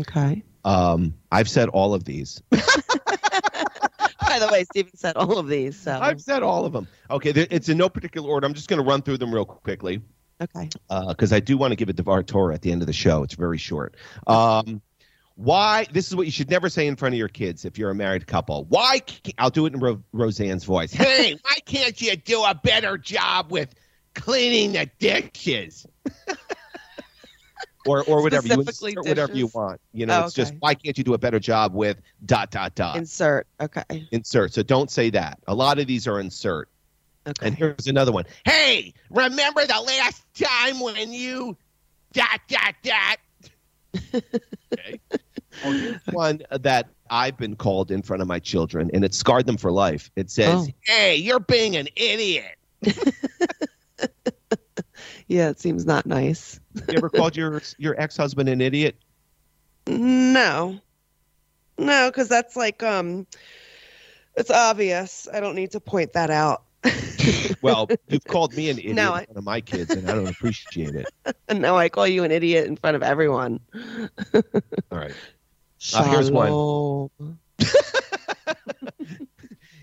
Okay. 0.00 0.42
Um, 0.64 1.14
I've 1.30 1.48
said 1.48 1.68
all 1.68 1.94
of 1.94 2.04
these. 2.04 2.42
By 2.50 4.38
the 4.38 4.48
way, 4.50 4.64
Steven 4.64 4.96
said 4.96 5.16
all 5.16 5.38
of 5.38 5.48
these. 5.48 5.78
So 5.78 5.98
I've 6.00 6.20
said 6.20 6.42
all 6.42 6.64
of 6.64 6.72
them. 6.72 6.88
Okay, 7.10 7.30
it's 7.30 7.68
in 7.68 7.78
no 7.78 7.88
particular 7.88 8.28
order. 8.28 8.46
I'm 8.46 8.54
just 8.54 8.68
going 8.68 8.82
to 8.82 8.88
run 8.88 9.02
through 9.02 9.18
them 9.18 9.32
real 9.32 9.44
quickly. 9.44 10.02
okay. 10.40 10.68
because 11.08 11.32
I 11.32 11.40
do 11.40 11.56
want 11.56 11.72
to 11.72 11.76
give 11.76 11.88
a 11.88 11.92
Devar 11.92 12.22
Torah 12.22 12.54
at 12.54 12.62
the 12.62 12.72
end 12.72 12.82
of 12.82 12.86
the 12.86 12.92
show. 12.92 13.22
It's 13.22 13.34
very 13.34 13.58
short. 13.58 13.96
Um, 14.26 14.82
why? 15.36 15.86
This 15.92 16.08
is 16.08 16.16
what 16.16 16.26
you 16.26 16.32
should 16.32 16.50
never 16.50 16.68
say 16.68 16.86
in 16.86 16.96
front 16.96 17.14
of 17.14 17.18
your 17.18 17.28
kids 17.28 17.64
if 17.64 17.78
you're 17.78 17.90
a 17.90 17.94
married 17.94 18.26
couple. 18.26 18.64
Why? 18.64 19.00
I'll 19.38 19.50
do 19.50 19.66
it 19.66 19.74
in 19.74 19.80
Ro- 19.80 20.02
Roseanne's 20.12 20.64
voice. 20.64 20.92
Hey, 21.06 21.34
why 21.42 21.58
can't 21.66 22.00
you 22.00 22.16
do 22.16 22.42
a 22.44 22.54
better 22.54 22.96
job 22.98 23.50
with 23.52 23.74
cleaning 24.14 24.72
the 24.72 24.90
dishes? 24.98 25.86
or 27.86 28.02
or 28.04 28.22
whatever 28.22 28.48
you 28.48 28.60
insert 28.60 28.96
whatever 29.06 29.32
you 29.34 29.48
want. 29.54 29.80
You 29.92 30.06
know, 30.06 30.22
Oh, 30.22 30.24
it's 30.24 30.34
just 30.34 30.54
why 30.58 30.74
can't 30.74 30.98
you 30.98 31.04
do 31.04 31.14
a 31.14 31.18
better 31.18 31.38
job 31.38 31.72
with 31.74 32.00
dot 32.24 32.50
dot 32.50 32.74
dot 32.74 32.96
Insert. 32.96 33.46
Okay. 33.60 34.08
insert. 34.10 34.52
So 34.52 34.62
don't 34.62 34.90
say 34.90 35.10
that. 35.10 35.38
A 35.46 35.54
lot 35.54 35.78
of 35.78 35.86
these 35.86 36.06
are 36.08 36.18
insert. 36.18 36.68
Okay. 37.28 37.46
And 37.46 37.54
here's 37.54 37.86
another 37.86 38.12
one. 38.12 38.24
Hey, 38.44 38.92
remember 39.10 39.64
the 39.66 39.80
last 39.80 40.24
time 40.34 40.80
when 40.80 41.12
you 41.12 41.56
dot 42.12 42.40
dot 42.48 42.74
dot? 42.82 43.18
Okay. 44.72 45.00
One 46.12 46.42
that 46.50 46.88
I've 47.10 47.36
been 47.36 47.56
called 47.56 47.90
in 47.90 48.02
front 48.02 48.22
of 48.22 48.28
my 48.28 48.38
children, 48.38 48.90
and 48.92 49.04
it 49.04 49.14
scarred 49.14 49.46
them 49.46 49.56
for 49.56 49.72
life. 49.72 50.10
It 50.16 50.30
says, 50.30 50.68
Oh. 50.68 50.72
"Hey, 50.82 51.16
you're 51.16 51.40
being 51.40 51.76
an 51.76 51.88
idiot." 51.96 52.56
yeah, 55.28 55.48
it 55.48 55.58
seems 55.60 55.86
not 55.86 56.06
nice. 56.06 56.60
You 56.74 56.96
ever 56.96 57.08
called 57.08 57.36
your 57.36 57.62
your 57.78 57.98
ex 58.00 58.16
husband 58.16 58.48
an 58.48 58.60
idiot? 58.60 58.96
No. 59.86 60.78
No, 61.78 62.10
because 62.10 62.28
that's 62.28 62.56
like 62.56 62.82
um, 62.82 63.26
it's 64.36 64.50
obvious. 64.50 65.28
I 65.32 65.40
don't 65.40 65.54
need 65.54 65.72
to 65.72 65.80
point 65.80 66.12
that 66.14 66.30
out. 66.30 66.62
Well, 67.62 67.88
you've 68.08 68.24
called 68.24 68.54
me 68.54 68.70
an 68.70 68.78
idiot 68.78 68.94
No, 68.96 69.14
in 69.14 69.24
front 69.24 69.38
of 69.38 69.44
my 69.44 69.60
kids, 69.60 69.90
and 69.90 70.08
I 70.08 70.14
don't 70.14 70.28
appreciate 70.28 70.94
it. 70.94 71.06
and 71.48 71.60
now 71.60 71.76
I 71.76 71.88
call 71.88 72.06
you 72.06 72.24
an 72.24 72.30
idiot 72.30 72.66
in 72.66 72.76
front 72.76 72.96
of 72.96 73.02
everyone. 73.02 73.60
All 74.34 74.42
right, 74.98 75.14
Uh, 75.94 76.04
here's 76.10 76.30
one. 76.30 77.38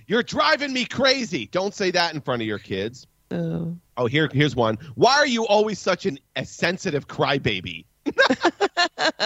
You're 0.07 0.23
driving 0.23 0.73
me 0.73 0.85
crazy. 0.85 1.47
Don't 1.47 1.73
say 1.73 1.91
that 1.91 2.13
in 2.13 2.21
front 2.21 2.41
of 2.41 2.47
your 2.47 2.59
kids. 2.59 3.07
Oh. 3.31 3.75
Oh, 3.97 4.05
here, 4.05 4.29
here's 4.31 4.55
one. 4.55 4.77
Why 4.95 5.13
are 5.15 5.27
you 5.27 5.45
always 5.47 5.79
such 5.79 6.05
an, 6.05 6.19
a 6.35 6.45
sensitive 6.45 7.07
crybaby? 7.07 7.85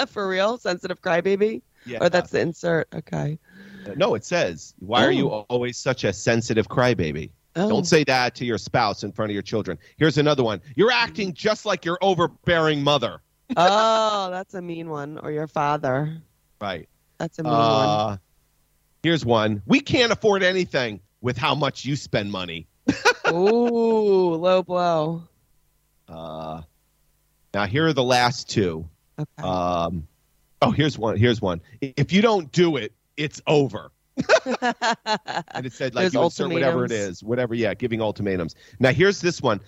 For 0.08 0.28
real? 0.28 0.58
Sensitive 0.58 1.02
crybaby? 1.02 1.62
Yeah. 1.86 2.00
Or 2.02 2.10
that's 2.10 2.32
the 2.32 2.42
insert. 2.42 2.88
Okay. 2.94 3.40
no. 3.96 4.14
It 4.16 4.26
says, 4.26 4.74
"Why 4.80 5.06
are 5.06 5.12
you 5.12 5.30
always 5.30 5.78
such 5.78 6.04
a 6.04 6.12
sensitive 6.14 6.68
crybaby?" 6.68 7.32
Oh. 7.58 7.68
Don't 7.68 7.88
say 7.88 8.04
that 8.04 8.36
to 8.36 8.46
your 8.46 8.60
spouse 8.60 9.04
in 9.04 9.12
front 9.12 9.32
of 9.32 9.34
your 9.34 9.42
children. 9.42 9.80
Here's 9.98 10.20
another 10.20 10.44
one. 10.44 10.62
You're 10.76 10.92
acting 10.92 11.34
just 11.34 11.66
like 11.66 11.84
your 11.84 11.98
overbearing 12.02 12.84
mother. 12.84 13.20
oh, 13.58 14.30
that's 14.30 14.54
a 14.54 14.62
mean 14.62 14.90
one. 14.90 15.18
Or 15.24 15.32
your 15.32 15.48
father. 15.48 16.22
Right. 16.62 16.88
That's 17.18 17.40
a 17.40 17.44
mean 17.44 17.54
one. 17.54 17.62
Uh, 17.62 18.18
here's 19.02 19.26
one. 19.26 19.64
We 19.66 19.80
can't 19.80 20.12
afford 20.12 20.44
anything 20.44 21.00
with 21.22 21.36
how 21.36 21.56
much 21.56 21.84
you 21.84 21.96
spend 21.96 22.32
money. 22.32 22.68
Ooh, 23.30 24.36
low 24.36 24.62
blow. 24.62 25.24
Uh, 26.08 26.62
now 27.56 27.66
here 27.66 27.88
are 27.88 27.94
the 27.94 28.04
last 28.04 28.50
two. 28.50 28.88
Okay. 29.20 29.48
Um, 29.48 30.08
oh, 30.62 30.70
here's 30.70 30.98
one. 30.98 31.18
Here's 31.18 31.42
one. 31.42 31.60
If 31.82 32.14
you 32.14 32.22
don't 32.22 32.52
do 32.52 32.78
it, 32.78 32.94
it's 33.18 33.42
over. 33.48 33.92
And 35.54 35.66
it 35.66 35.74
said 35.74 35.96
like 35.96 36.14
you 36.14 36.22
insert 36.22 36.52
whatever 36.52 36.86
it 36.86 36.92
is, 36.92 37.24
whatever. 37.24 37.54
Yeah, 37.54 37.74
giving 37.74 38.02
ultimatums. 38.02 38.56
Now 38.80 38.92
here's 38.92 39.22
this 39.22 39.42
one. 39.42 39.60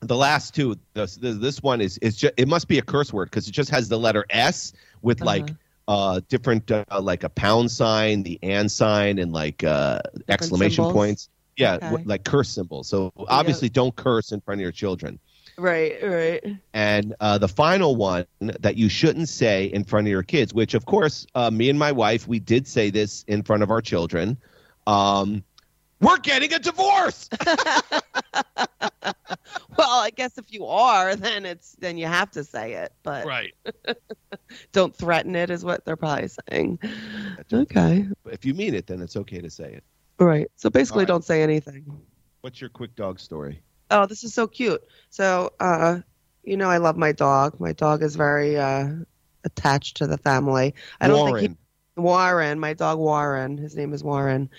The 0.00 0.16
last 0.16 0.54
two. 0.54 0.76
This 0.94 1.16
this, 1.16 1.36
this 1.38 1.62
one 1.62 1.80
is 1.80 1.98
is 1.98 2.16
just 2.16 2.34
it 2.36 2.48
must 2.48 2.68
be 2.68 2.78
a 2.78 2.82
curse 2.82 3.12
word 3.12 3.30
because 3.30 3.48
it 3.48 3.52
just 3.52 3.70
has 3.70 3.88
the 3.88 3.98
letter 3.98 4.26
S 4.30 4.72
with 5.02 5.20
like 5.20 5.50
uh 5.88 6.20
different 6.28 6.70
uh, 6.70 6.84
like 7.00 7.24
a 7.24 7.28
pound 7.30 7.70
sign, 7.70 8.22
the 8.22 8.38
and 8.42 8.70
sign, 8.70 9.18
and 9.18 9.32
like 9.32 9.64
uh 9.64 10.00
exclamation 10.28 10.84
symbols? 10.84 10.92
points. 10.92 11.28
Yeah, 11.56 11.76
Okay. 11.76 11.86
w- 11.86 12.04
like 12.06 12.24
curse 12.24 12.50
symbols. 12.50 12.88
So 12.88 13.10
obviously, 13.28 13.70
don't 13.70 13.96
curse 13.96 14.32
in 14.32 14.40
front 14.42 14.60
of 14.60 14.62
your 14.62 14.72
children. 14.72 15.18
Right, 15.58 16.02
right. 16.02 16.44
And 16.74 17.14
uh, 17.20 17.38
the 17.38 17.48
final 17.48 17.96
one 17.96 18.26
that 18.40 18.76
you 18.76 18.88
shouldn't 18.88 19.28
say 19.28 19.66
in 19.66 19.84
front 19.84 20.06
of 20.06 20.10
your 20.10 20.22
kids, 20.22 20.54
which 20.54 20.74
of 20.74 20.86
course, 20.86 21.26
uh, 21.34 21.50
me 21.50 21.70
and 21.70 21.78
my 21.78 21.92
wife, 21.92 22.26
we 22.28 22.38
did 22.38 22.66
say 22.66 22.90
this 22.90 23.24
in 23.28 23.42
front 23.42 23.62
of 23.62 23.70
our 23.70 23.80
children. 23.80 24.36
Um, 24.86 25.42
we're 26.00 26.18
getting 26.18 26.52
a 26.52 26.58
divorce. 26.58 27.28
Well, 29.76 30.00
I 30.00 30.10
guess 30.10 30.38
if 30.38 30.52
you 30.52 30.66
are, 30.66 31.16
then 31.16 31.44
it's 31.44 31.76
then 31.78 31.98
you 31.98 32.06
have 32.06 32.30
to 32.32 32.44
say 32.44 32.74
it, 32.74 32.92
but 33.02 33.26
right. 33.26 33.54
don't 34.72 34.94
threaten 34.94 35.36
it 35.36 35.50
is 35.50 35.64
what 35.64 35.84
they're 35.84 35.96
probably 35.96 36.28
saying. 36.50 36.78
Okay. 37.52 38.08
If 38.26 38.44
you 38.44 38.54
mean 38.54 38.74
it, 38.74 38.86
then 38.86 39.00
it's 39.00 39.16
okay 39.16 39.40
to 39.40 39.50
say 39.50 39.72
it. 39.72 39.84
Right. 40.18 40.50
So 40.56 40.70
basically 40.70 41.00
All 41.00 41.02
right. 41.02 41.08
don't 41.08 41.24
say 41.24 41.42
anything. 41.42 41.84
What's 42.40 42.60
your 42.60 42.70
quick 42.70 42.94
dog 42.96 43.20
story? 43.20 43.60
Oh, 43.90 44.06
this 44.06 44.24
is 44.24 44.34
so 44.34 44.46
cute. 44.46 44.82
So, 45.10 45.52
uh, 45.60 46.00
you 46.44 46.56
know, 46.56 46.68
I 46.68 46.78
love 46.78 46.96
my 46.96 47.12
dog. 47.12 47.60
My 47.60 47.72
dog 47.72 48.02
is 48.02 48.16
very 48.16 48.56
uh, 48.56 48.88
attached 49.44 49.96
to 49.98 50.06
the 50.06 50.18
family. 50.18 50.74
I 51.00 51.08
don't 51.08 51.22
Warren. 51.22 51.34
think 51.38 51.38
he 51.38 51.56
Warren, 51.96 52.58
my 52.60 52.74
dog 52.74 52.98
Warren. 52.98 53.56
His 53.58 53.76
name 53.76 53.92
is 53.94 54.04
Warren, 54.04 54.50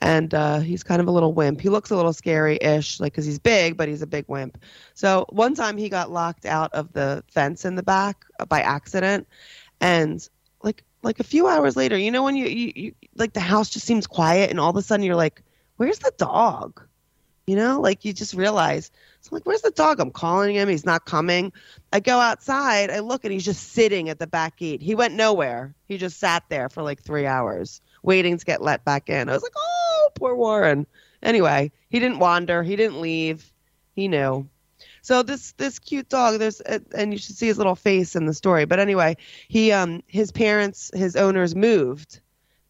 and 0.00 0.34
uh, 0.34 0.60
he's 0.60 0.82
kind 0.82 1.00
of 1.00 1.08
a 1.08 1.10
little 1.12 1.32
wimp. 1.32 1.60
He 1.60 1.68
looks 1.68 1.90
a 1.90 1.96
little 1.96 2.12
scary-ish, 2.12 3.00
like 3.00 3.12
because 3.12 3.26
he's 3.26 3.38
big, 3.38 3.76
but 3.76 3.88
he's 3.88 4.02
a 4.02 4.06
big 4.06 4.24
wimp. 4.28 4.58
So 4.94 5.26
one 5.30 5.54
time 5.54 5.76
he 5.78 5.88
got 5.88 6.10
locked 6.10 6.46
out 6.46 6.72
of 6.72 6.92
the 6.92 7.22
fence 7.28 7.64
in 7.64 7.76
the 7.76 7.82
back 7.82 8.24
uh, 8.40 8.46
by 8.46 8.60
accident, 8.60 9.28
and 9.80 10.26
like 10.62 10.84
like 11.02 11.20
a 11.20 11.24
few 11.24 11.46
hours 11.46 11.76
later, 11.76 11.96
you 11.96 12.10
know 12.10 12.24
when 12.24 12.36
you, 12.36 12.46
you, 12.46 12.72
you 12.74 12.94
like 13.16 13.32
the 13.34 13.40
house 13.40 13.70
just 13.70 13.86
seems 13.86 14.06
quiet, 14.06 14.50
and 14.50 14.58
all 14.60 14.70
of 14.70 14.76
a 14.76 14.82
sudden 14.82 15.04
you're 15.06 15.16
like, 15.16 15.42
"Where's 15.76 15.98
the 16.00 16.12
dog?" 16.18 16.82
You 17.46 17.56
know, 17.56 17.80
like 17.80 18.04
you 18.04 18.12
just 18.12 18.34
realize. 18.34 18.90
So 19.20 19.30
I'm 19.30 19.36
like, 19.36 19.46
"Where's 19.46 19.62
the 19.62 19.70
dog?" 19.70 19.98
I'm 19.98 20.10
calling 20.10 20.54
him. 20.54 20.68
He's 20.68 20.86
not 20.86 21.04
coming. 21.04 21.52
I 21.92 22.00
go 22.00 22.18
outside, 22.20 22.90
I 22.90 23.00
look, 23.00 23.24
and 23.24 23.32
he's 23.32 23.44
just 23.44 23.72
sitting 23.72 24.08
at 24.08 24.18
the 24.18 24.26
back 24.26 24.56
gate. 24.58 24.82
He 24.82 24.94
went 24.94 25.14
nowhere. 25.14 25.74
He 25.88 25.98
just 25.98 26.18
sat 26.18 26.44
there 26.48 26.68
for 26.68 26.82
like 26.82 27.02
three 27.02 27.26
hours, 27.26 27.80
waiting 28.02 28.38
to 28.38 28.44
get 28.44 28.62
let 28.62 28.84
back 28.84 29.10
in. 29.10 29.28
I 29.28 29.32
was 29.32 29.42
like, 29.42 29.54
oh, 29.56 30.10
poor 30.14 30.34
Warren. 30.34 30.86
Anyway, 31.22 31.72
he 31.88 31.98
didn't 31.98 32.18
wander. 32.18 32.62
He 32.62 32.76
didn't 32.76 33.00
leave. 33.00 33.52
He 33.94 34.08
knew. 34.08 34.48
So 35.02 35.22
this 35.22 35.52
this 35.52 35.78
cute 35.78 36.08
dog, 36.08 36.38
there's 36.38 36.60
and 36.60 37.12
you 37.12 37.18
should 37.18 37.36
see 37.36 37.46
his 37.46 37.58
little 37.58 37.74
face 37.74 38.16
in 38.16 38.26
the 38.26 38.34
story. 38.34 38.64
But 38.64 38.78
anyway, 38.78 39.16
he 39.48 39.72
um 39.72 40.02
his 40.06 40.30
parents, 40.32 40.90
his 40.94 41.16
owners 41.16 41.54
moved. 41.54 42.20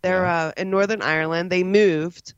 They're 0.02 0.26
uh, 0.26 0.52
in 0.56 0.70
Northern 0.70 1.02
Ireland. 1.02 1.50
They 1.50 1.62
moved 1.62 2.32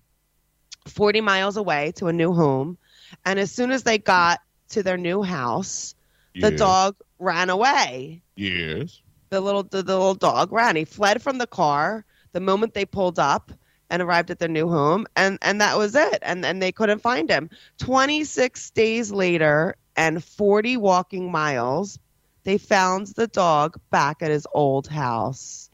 40 0.87 1.21
miles 1.21 1.57
away 1.57 1.93
to 1.97 2.09
a 2.09 2.13
new 2.13 2.33
home, 2.33 2.79
and 3.25 3.39
as 3.39 3.51
soon 3.51 3.71
as 3.71 3.83
they 3.83 3.99
got 3.99 4.41
to 4.71 4.83
their 4.83 4.97
new 4.97 5.23
house, 5.23 5.95
the 6.35 6.51
dog 6.51 6.97
ran 7.19 7.51
away. 7.51 8.23
Yes. 8.37 9.01
The 9.31 9.41
little 9.41 9.63
the, 9.63 9.83
the 9.83 9.97
little 9.97 10.15
dog 10.15 10.53
ran. 10.53 10.77
He 10.77 10.85
fled 10.85 11.23
from 11.23 11.39
the 11.39 11.47
car 11.47 12.05
the 12.33 12.41
moment 12.41 12.75
they 12.75 12.85
pulled 12.85 13.19
up 13.19 13.53
and 13.91 14.03
arrived 14.03 14.31
at 14.31 14.39
their 14.39 14.49
new 14.49 14.69
home, 14.69 15.07
and 15.17 15.39
and 15.43 15.61
that 15.61 15.77
was 15.77 15.95
it. 15.95 16.19
And 16.23 16.45
and 16.45 16.63
they 16.63 16.73
couldn't 16.73 17.01
find 17.01 17.31
him. 17.31 17.51
Twenty 17.79 18.25
six 18.25 18.71
days 18.71 19.13
later, 19.13 19.77
and 19.97 20.25
forty 20.25 20.77
walking 20.77 21.31
miles, 21.31 21.99
they 22.45 22.59
found 22.59 23.09
the 23.09 23.27
dog 23.27 23.79
back 23.91 24.23
at 24.23 24.31
his 24.31 24.47
old 24.55 24.87
house. 24.89 25.71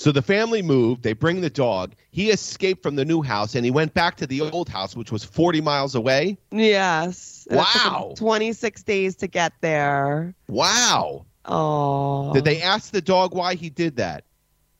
So 0.00 0.12
the 0.12 0.22
family 0.22 0.62
moved. 0.62 1.02
They 1.02 1.12
bring 1.12 1.42
the 1.42 1.50
dog. 1.50 1.94
He 2.10 2.30
escaped 2.30 2.82
from 2.82 2.96
the 2.96 3.04
new 3.04 3.20
house 3.20 3.54
and 3.54 3.66
he 3.66 3.70
went 3.70 3.92
back 3.92 4.16
to 4.16 4.26
the 4.26 4.40
old 4.40 4.70
house, 4.70 4.96
which 4.96 5.12
was 5.12 5.24
40 5.24 5.60
miles 5.60 5.94
away. 5.94 6.38
Yes. 6.50 7.46
And 7.50 7.60
it 7.60 7.66
took 7.70 7.82
him 7.82 7.92
Wow. 7.92 8.14
Twenty 8.16 8.54
six 8.54 8.82
days 8.82 9.14
to 9.16 9.26
get 9.26 9.52
there. 9.60 10.34
Wow. 10.48 11.26
Oh. 11.44 12.32
Did 12.32 12.44
they 12.44 12.62
ask 12.62 12.92
the 12.92 13.02
dog 13.02 13.34
why 13.34 13.56
he 13.56 13.68
did 13.68 13.96
that? 13.96 14.24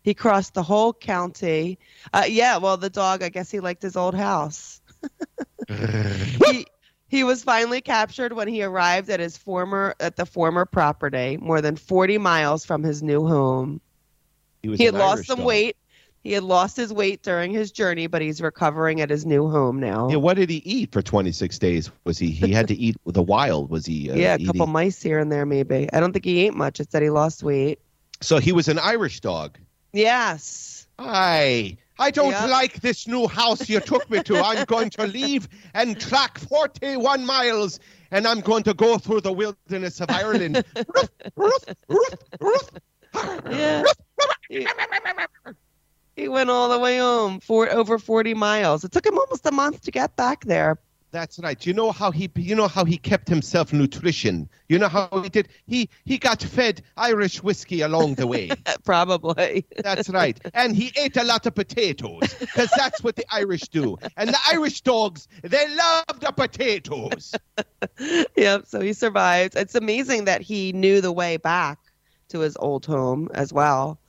He 0.01 0.15
crossed 0.15 0.55
the 0.55 0.63
whole 0.63 0.95
county. 0.95 1.79
Uh, 2.15 2.25
yeah, 2.27 2.57
well, 2.57 2.79
the 2.79 2.89
dog, 2.89 3.23
I 3.23 3.29
guess 3.29 3.51
he 3.51 3.61
liked 3.61 3.83
his 3.83 3.97
old 3.97 4.15
house. 4.15 4.81
he, 5.69 6.65
he 7.09 7.25
was 7.25 7.45
finally 7.45 7.83
captured 7.83 8.33
when 8.33 8.49
he 8.49 8.63
arrived 8.63 9.11
at 9.11 9.21
his 9.21 9.37
former 9.37 9.95
at 10.01 10.17
the 10.17 10.25
former 10.25 10.65
property, 10.65 11.37
more 11.37 11.61
than 11.61 11.77
40 11.77 12.17
miles 12.17 12.65
from 12.65 12.83
his 12.83 13.03
new 13.03 13.27
home. 13.27 13.83
He, 14.63 14.77
He 14.77 14.85
had 14.85 14.95
lost 14.95 15.17
Irish 15.19 15.27
some 15.27 15.39
dog. 15.39 15.47
weight. 15.47 15.77
He 16.23 16.33
had 16.33 16.43
lost 16.43 16.77
his 16.77 16.93
weight 16.93 17.23
during 17.23 17.51
his 17.51 17.73
journey, 17.73 18.07
but 18.07 18.21
he's 18.21 18.43
recovering 18.43 19.01
at 19.01 19.09
his 19.09 19.25
new 19.25 19.49
home 19.49 19.81
now. 19.81 20.11
Yeah, 20.11 20.17
what 20.17 20.35
did 20.37 20.51
he 20.51 20.59
eat 20.59 20.93
for 20.93 21.01
26 21.01 21.59
days? 21.59 21.91
Was 22.05 22.19
he 22.19 22.31
he 22.31 22.53
had 22.53 22.69
to 22.69 22.75
eat 22.75 22.97
the 23.07 23.23
wild? 23.23 23.71
Was 23.71 23.87
he? 23.87 24.11
Uh, 24.11 24.17
yeah, 24.17 24.33
a 24.33 24.35
eating- 24.35 24.47
couple 24.49 24.67
mice 24.67 25.03
here 25.03 25.19
and 25.19 25.33
there, 25.33 25.47
maybe. 25.47 25.89
I 25.93 25.99
don't 26.01 26.13
think 26.13 26.27
he 26.27 26.41
ate 26.47 26.53
much. 26.55 26.79
It 26.79 26.91
said 26.93 27.03
he 27.03 27.09
lost 27.11 27.43
weight. 27.43 27.79
So 28.21 28.37
he 28.39 28.53
was 28.53 28.69
an 28.69 28.79
Irish 28.79 29.21
dog. 29.21 29.57
Yes. 29.95 30.87
I 30.99 31.79
I 31.99 32.11
don't 32.11 32.33
Yeah. 32.33 32.45
like 32.47 32.81
this 32.83 33.09
new 33.09 33.27
house 33.27 33.67
you 33.71 33.81
took 33.81 34.11
me 34.11 34.23
to. 34.25 34.37
I'm 34.37 34.65
going 34.67 34.91
to 34.91 35.07
leave 35.07 35.49
and 35.73 35.99
track 35.99 36.39
41 36.39 37.25
miles 37.25 37.81
and 38.11 38.27
I'm 38.27 38.41
going 38.41 38.63
to 38.65 38.75
go 38.75 38.99
through 38.99 39.23
the 39.23 39.33
wilderness 39.33 40.01
of 40.03 40.11
Ireland. 40.11 40.63
Yeah. 43.15 43.83
he, 44.49 44.67
he 46.17 46.29
went 46.29 46.51
all 46.51 46.69
the 46.69 46.79
way 46.79 46.99
home 46.99 47.41
for 47.41 47.71
over 47.71 47.99
40 47.99 48.35
miles. 48.35 48.85
It 48.85 48.93
took 48.93 49.07
him 49.07 49.19
almost 49.19 49.47
a 49.47 49.53
month 49.53 49.83
to 49.83 49.91
get 49.91 50.17
back 50.17 50.45
there. 50.45 50.79
That's 51.13 51.41
right. 51.41 51.65
You 51.67 51.73
know 51.73 51.91
how 51.91 52.13
he 52.13 52.31
you 52.37 52.55
know 52.55 52.69
how 52.69 52.85
he 52.85 52.97
kept 52.97 53.29
himself 53.29 53.73
nutrition. 53.73 54.49
You 54.69 54.79
know 54.79 54.89
how 54.89 55.09
he 55.23 55.29
did 55.29 55.49
he 55.67 55.91
he 56.05 56.19
got 56.19 56.41
fed 56.41 56.83
Irish 56.97 57.43
whiskey 57.43 57.81
along 57.81 58.15
the 58.15 58.27
way. 58.27 58.51
Probably. 58.85 59.67
That's 59.79 60.09
right. 60.09 60.39
And 60.55 60.77
he 60.77 60.93
ate 60.97 61.17
a 61.17 61.25
lot 61.25 61.47
of 61.47 61.55
potatoes 61.55 62.35
because 62.39 62.71
that's 62.77 63.03
what 63.03 63.17
the 63.17 63.25
Irish 63.33 63.63
do. 63.63 63.99
And 64.17 64.31
the 64.31 64.39
Irish 64.53 64.83
dogs, 64.83 65.27
they 65.43 65.67
love 65.75 66.21
the 66.21 66.31
potatoes. 66.31 67.35
yep. 68.37 68.67
So 68.67 68.81
he 68.81 68.93
survived. 68.93 69.57
It's 69.57 69.75
amazing 69.75 70.27
that 70.27 70.43
he 70.43 70.73
knew 70.73 71.01
the 71.01 71.13
way 71.13 71.39
back 71.39 71.79
to 72.31 72.41
his 72.41 72.57
old 72.57 72.87
home 72.87 73.29
as 73.35 73.53
well. 73.53 74.01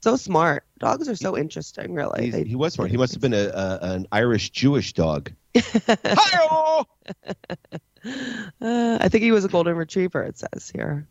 So 0.00 0.16
smart. 0.16 0.64
Dogs 0.78 1.08
are 1.08 1.16
so 1.16 1.36
interesting, 1.36 1.94
really. 1.94 2.26
He, 2.26 2.30
They- 2.30 2.44
he 2.44 2.56
was 2.56 2.74
smart. 2.74 2.90
He 2.90 2.96
must 2.96 3.12
have 3.14 3.20
been 3.22 3.34
a, 3.34 3.46
a 3.48 3.78
an 3.82 4.06
Irish 4.12 4.50
Jewish 4.50 4.92
dog. 4.92 5.32
Uh, 8.60 8.98
I 9.00 9.08
think 9.08 9.24
he 9.24 9.32
was 9.32 9.44
a 9.44 9.48
golden 9.48 9.76
retriever. 9.76 10.22
It 10.22 10.38
says 10.38 10.70
here. 10.72 11.08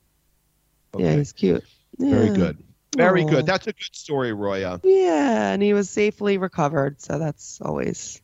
Yeah, 0.98 1.16
he's 1.16 1.34
cute. 1.34 1.66
Very 1.98 2.28
Yeah. 2.28 2.34
good. 2.34 2.64
Very 2.96 3.24
Aw. 3.24 3.28
good. 3.30 3.46
That's 3.46 3.68
a 3.68 3.74
good 3.74 3.94
story, 3.96 4.32
Roya. 4.32 4.80
Yeah, 4.84 5.52
and 5.52 5.62
he 5.62 5.74
was 5.74 5.90
safely 5.90 6.38
recovered, 6.38 7.02
so 7.02 7.20
that's 7.20 7.60
always 7.62 8.22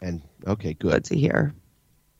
And 0.00 0.22
okay, 0.46 0.74
good. 0.74 0.92
good 0.92 1.04
to 1.06 1.16
hear. 1.18 1.52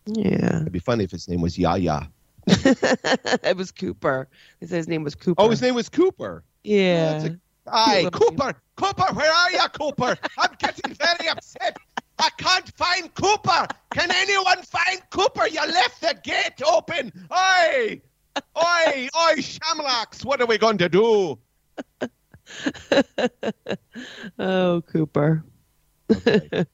Yeah. 0.06 0.62
It'd 0.62 0.72
be 0.72 0.80
funny 0.80 1.04
if 1.04 1.12
his 1.12 1.28
name 1.28 1.40
was 1.40 1.56
Yaya. 1.56 2.08
it 2.46 3.56
was 3.56 3.72
Cooper. 3.72 4.28
They 4.60 4.66
said 4.66 4.76
his 4.76 4.88
name 4.88 5.02
was 5.04 5.14
Cooper. 5.14 5.42
Oh, 5.42 5.50
his 5.50 5.60
name 5.62 5.74
was 5.74 5.88
Cooper. 5.88 6.44
Yeah. 6.64 7.28
Aye, 7.68 8.02
little 8.04 8.10
Cooper. 8.20 8.54
Cooper, 8.76 9.12
where 9.14 9.32
are 9.32 9.50
you, 9.50 9.58
Cooper? 9.78 10.16
I'm 10.38 10.54
getting 10.58 10.94
very 10.94 11.28
upset. 11.28 11.76
I 12.18 12.30
can't 12.38 12.68
find 12.76 13.12
Cooper. 13.14 13.66
Can 13.90 14.10
anyone 14.14 14.62
find 14.62 15.00
Cooper? 15.10 15.46
You 15.48 15.60
left 15.66 16.00
the 16.00 16.16
gate 16.22 16.62
open. 16.66 17.12
Oi! 17.32 18.00
Oi! 18.56 19.08
Oi, 19.16 19.34
Shamlocks, 19.40 20.24
what 20.24 20.40
are 20.40 20.46
we 20.46 20.58
going 20.58 20.78
to 20.78 20.88
do? 20.88 21.38
oh, 24.38 24.82
Cooper. 24.82 25.44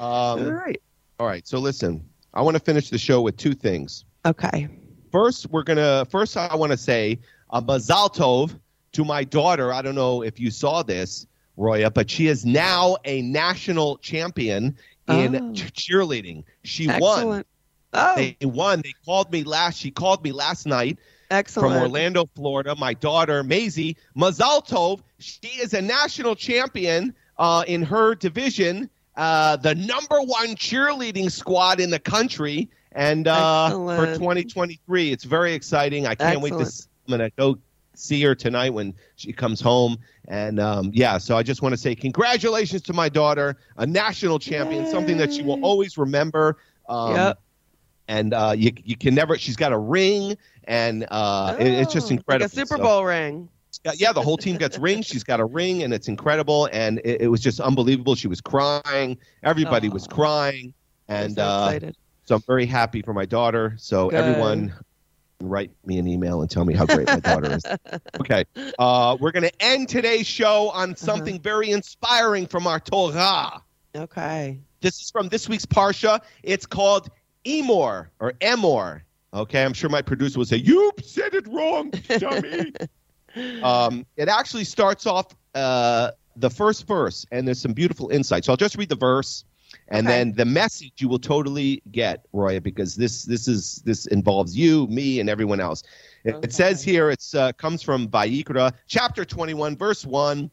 All 0.00 0.38
Um, 0.38 0.48
right. 0.48 0.80
all 1.20 1.26
right, 1.26 1.46
so 1.46 1.58
listen, 1.58 2.04
I 2.34 2.42
want 2.42 2.56
to 2.56 2.60
finish 2.62 2.90
the 2.90 2.98
show 2.98 3.22
with 3.22 3.36
two 3.36 3.54
things. 3.54 4.04
Okay. 4.26 4.68
First, 5.14 5.48
we're 5.52 5.62
gonna. 5.62 6.04
First, 6.10 6.36
I 6.36 6.56
want 6.56 6.72
to 6.72 6.76
say 6.76 7.20
a 7.50 7.62
mazal 7.62 8.12
tov 8.12 8.58
to 8.94 9.04
my 9.04 9.22
daughter. 9.22 9.72
I 9.72 9.80
don't 9.80 9.94
know 9.94 10.22
if 10.22 10.40
you 10.40 10.50
saw 10.50 10.82
this, 10.82 11.28
Roya, 11.56 11.88
but 11.88 12.10
she 12.10 12.26
is 12.26 12.44
now 12.44 12.96
a 13.04 13.22
national 13.22 13.98
champion 13.98 14.76
in 15.06 15.36
Oh. 15.36 15.52
cheerleading. 15.52 16.42
She 16.64 16.88
won. 16.98 17.44
Oh, 17.92 18.16
They 18.16 18.36
won. 18.42 18.80
They 18.80 18.92
called 19.06 19.30
me 19.30 19.44
last. 19.44 19.78
She 19.78 19.92
called 19.92 20.24
me 20.24 20.32
last 20.32 20.66
night 20.66 20.98
excellent. 21.30 21.74
from 21.74 21.80
Orlando, 21.80 22.28
Florida. 22.34 22.74
My 22.74 22.92
daughter 22.92 23.44
Maisie 23.44 23.96
Mazal 24.16 24.66
tov. 24.66 24.98
She 25.20 25.46
is 25.62 25.74
a 25.74 25.80
national 25.80 26.34
champion 26.34 27.14
uh, 27.38 27.62
in 27.68 27.82
her 27.84 28.16
division. 28.16 28.90
Uh, 29.16 29.54
the 29.58 29.76
number 29.76 30.20
one 30.22 30.56
cheerleading 30.56 31.30
squad 31.30 31.78
in 31.78 31.90
the 31.90 32.00
country, 32.00 32.68
and 32.94 33.26
uh, 33.28 33.70
for 33.70 34.06
2023, 34.14 35.12
it's 35.12 35.24
very 35.24 35.52
exciting. 35.52 36.06
I 36.06 36.14
can't 36.14 36.40
wait 36.40 36.50
to. 36.50 36.54
Excellent. 36.60 36.68
s- 36.68 36.88
I'm 37.06 37.10
gonna 37.10 37.30
go 37.36 37.58
see 37.94 38.22
her 38.22 38.34
tonight 38.34 38.70
when 38.70 38.94
she 39.16 39.32
comes 39.32 39.60
home, 39.60 39.98
and 40.28 40.58
um, 40.58 40.90
yeah. 40.94 41.18
So 41.18 41.36
I 41.36 41.42
just 41.42 41.60
want 41.62 41.72
to 41.74 41.76
say 41.76 41.94
congratulations 41.94 42.82
to 42.82 42.92
my 42.92 43.08
daughter, 43.08 43.56
a 43.76 43.86
national 43.86 44.38
champion, 44.38 44.86
something 44.90 45.16
that 45.18 45.32
she 45.32 45.42
will 45.42 45.62
always 45.64 45.98
remember. 45.98 46.56
Um, 46.88 47.14
Yep. 47.14 47.38
and 48.08 48.34
uh, 48.34 48.54
you 48.56 48.72
you 48.84 48.96
can 48.96 49.14
never. 49.14 49.36
She's 49.38 49.56
got 49.56 49.72
a 49.72 49.78
ring, 49.78 50.36
and 50.64 51.06
uh, 51.10 51.56
it- 51.58 51.66
it's 51.66 51.92
just 51.92 52.08
Oh, 52.10 52.14
incredible. 52.14 52.44
Like 52.44 52.52
a 52.52 52.54
Super 52.54 52.76
So- 52.76 52.82
Bowl 52.82 53.04
ring. 53.04 53.48
yeah, 53.84 53.92
yeah, 53.96 54.12
the 54.12 54.22
whole 54.22 54.36
team 54.36 54.56
gets 54.56 54.78
rings. 54.78 55.06
She's 55.06 55.24
got 55.24 55.40
a 55.40 55.44
ring, 55.44 55.82
and 55.82 55.92
it's 55.92 56.08
incredible, 56.08 56.68
and 56.72 57.00
it, 57.04 57.22
it 57.22 57.28
was 57.28 57.40
just 57.40 57.60
unbelievable. 57.60 58.14
She 58.14 58.28
was 58.28 58.40
crying. 58.40 59.18
Everybody 59.42 59.88
was 59.88 60.06
crying, 60.06 60.72
and 61.08 61.30
I'm 61.30 61.34
so 61.36 61.42
uh, 61.42 61.66
excited. 61.68 61.96
So 62.24 62.36
I'm 62.36 62.42
very 62.42 62.66
happy 62.66 63.02
for 63.02 63.12
my 63.12 63.24
daughter. 63.24 63.74
So 63.78 64.10
Good. 64.10 64.16
everyone, 64.18 64.74
write 65.40 65.70
me 65.84 65.98
an 65.98 66.06
email 66.08 66.40
and 66.42 66.50
tell 66.50 66.64
me 66.64 66.74
how 66.74 66.86
great 66.86 67.06
my 67.08 67.20
daughter 67.20 67.52
is. 67.52 67.62
Okay, 68.20 68.44
uh, 68.78 69.16
we're 69.20 69.32
going 69.32 69.42
to 69.42 69.52
end 69.62 69.88
today's 69.88 70.26
show 70.26 70.70
on 70.70 70.90
Uh-huh. 70.90 70.96
something 70.96 71.40
very 71.40 71.70
inspiring 71.70 72.46
from 72.46 72.66
our 72.66 72.80
Torah. 72.80 73.60
Okay. 73.96 74.60
This 74.80 75.00
is 75.00 75.10
from 75.10 75.28
this 75.28 75.48
week's 75.48 75.66
Parsha. 75.66 76.20
It's 76.42 76.64
called 76.66 77.08
Emor 77.44 78.08
or 78.20 78.32
Emor. 78.40 79.02
Okay, 79.32 79.64
I'm 79.64 79.72
sure 79.74 79.90
my 79.90 80.00
producer 80.02 80.38
will 80.38 80.46
say, 80.46 80.56
You 80.56 80.92
said 81.02 81.34
it 81.34 81.46
wrong, 81.48 81.90
dummy. 82.18 82.72
um, 83.62 84.06
it 84.16 84.28
actually 84.28 84.64
starts 84.64 85.06
off 85.06 85.26
uh, 85.54 86.12
the 86.36 86.50
first 86.50 86.86
verse, 86.86 87.26
and 87.32 87.46
there's 87.46 87.60
some 87.60 87.72
beautiful 87.72 88.08
insight. 88.10 88.44
So 88.44 88.52
I'll 88.52 88.56
just 88.56 88.76
read 88.76 88.88
the 88.88 88.96
verse. 88.96 89.44
And 89.88 90.06
Okay. 90.06 90.18
then 90.18 90.32
the 90.32 90.44
message 90.44 90.92
you 90.98 91.08
will 91.08 91.18
totally 91.18 91.82
get, 91.90 92.24
Roya, 92.32 92.60
because 92.60 92.94
this 92.94 93.24
this 93.24 93.46
is 93.48 93.82
this 93.84 94.06
involves 94.06 94.56
you, 94.56 94.86
me, 94.88 95.20
and 95.20 95.28
everyone 95.28 95.60
else. 95.60 95.82
It, 96.24 96.36
it 96.42 96.52
says 96.52 96.82
here, 96.82 97.10
it's 97.10 97.34
uh, 97.34 97.52
comes 97.52 97.82
from 97.82 98.08
Vayikra, 98.08 98.72
chapter 98.86 99.24
21, 99.24 99.76
verse 99.76 100.04
1. 100.06 100.50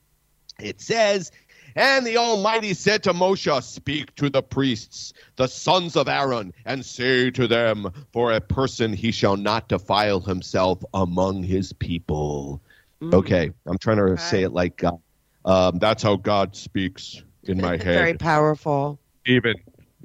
It 0.59 0.81
says, 0.81 1.31
And 1.75 2.05
the 2.05 2.17
Almighty 2.17 2.73
said 2.73 3.03
to 3.03 3.13
Moshe, 3.13 3.63
Speak 3.63 4.13
to 4.15 4.29
the 4.29 4.43
priests, 4.43 5.13
the 5.37 5.47
sons 5.47 5.95
of 5.95 6.07
Aaron, 6.07 6.53
and 6.65 6.85
say 6.85 7.31
to 7.31 7.47
them, 7.47 7.91
For 8.11 8.33
a 8.33 8.41
person 8.41 8.93
he 8.93 9.11
shall 9.11 9.37
not 9.37 9.69
defile 9.69 10.19
himself 10.19 10.83
among 10.93 11.43
his 11.43 11.71
people. 11.73 12.61
Mm. 13.01 13.13
Okay, 13.13 13.49
I'm 13.65 13.77
trying 13.77 13.97
to 13.97 14.03
Okay. 14.13 14.17
say 14.17 14.43
it 14.43 14.51
like 14.51 14.77
God. 14.77 14.99
Um, 15.45 15.79
that's 15.79 16.03
how 16.03 16.17
God 16.17 16.55
speaks 16.55 17.23
in 17.43 17.59
my 17.59 17.71
head. 17.77 17.79
Very 17.79 18.13
powerful. 18.13 18.99
Even 19.25 19.55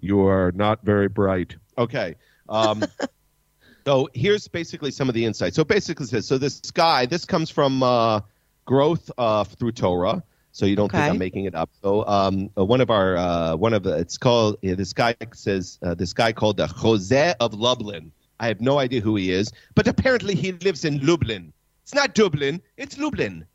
you 0.00 0.26
are 0.26 0.52
not 0.52 0.84
very 0.84 1.08
bright. 1.08 1.56
Okay. 1.78 2.16
Um, 2.48 2.84
so 3.86 4.08
here's 4.14 4.48
basically 4.48 4.90
some 4.90 5.08
of 5.08 5.14
the 5.14 5.24
insights. 5.24 5.56
So 5.56 5.64
basically, 5.64 6.04
it 6.04 6.10
says 6.10 6.26
so 6.26 6.38
this 6.38 6.60
guy. 6.70 7.06
This 7.06 7.24
comes 7.24 7.50
from 7.50 7.82
uh, 7.82 8.20
growth 8.64 9.10
uh, 9.18 9.44
through 9.44 9.72
Torah. 9.72 10.22
So 10.52 10.64
you 10.64 10.74
don't 10.74 10.90
think 10.90 11.04
I'm 11.04 11.18
making 11.18 11.44
it 11.44 11.54
up. 11.54 11.68
So 11.82 12.06
um, 12.06 12.48
uh, 12.56 12.64
one 12.64 12.80
of 12.80 12.90
our 12.90 13.14
uh, 13.16 13.56
one 13.56 13.74
of 13.74 13.82
the, 13.82 13.98
it's 13.98 14.16
called 14.16 14.56
this 14.62 14.94
guy 14.94 15.14
says 15.34 15.78
uh, 15.82 15.94
this 15.94 16.14
guy 16.14 16.32
called 16.32 16.56
the 16.56 16.66
Chozeh 16.66 17.34
of 17.40 17.52
Lublin. 17.52 18.10
I 18.40 18.48
have 18.48 18.62
no 18.62 18.78
idea 18.78 19.02
who 19.02 19.16
he 19.16 19.32
is, 19.32 19.52
but 19.74 19.86
apparently 19.86 20.34
he 20.34 20.52
lives 20.52 20.86
in 20.86 21.04
Lublin. 21.04 21.52
It's 21.82 21.94
not 21.94 22.14
Dublin. 22.14 22.62
It's 22.78 22.96
Lublin. 22.96 23.46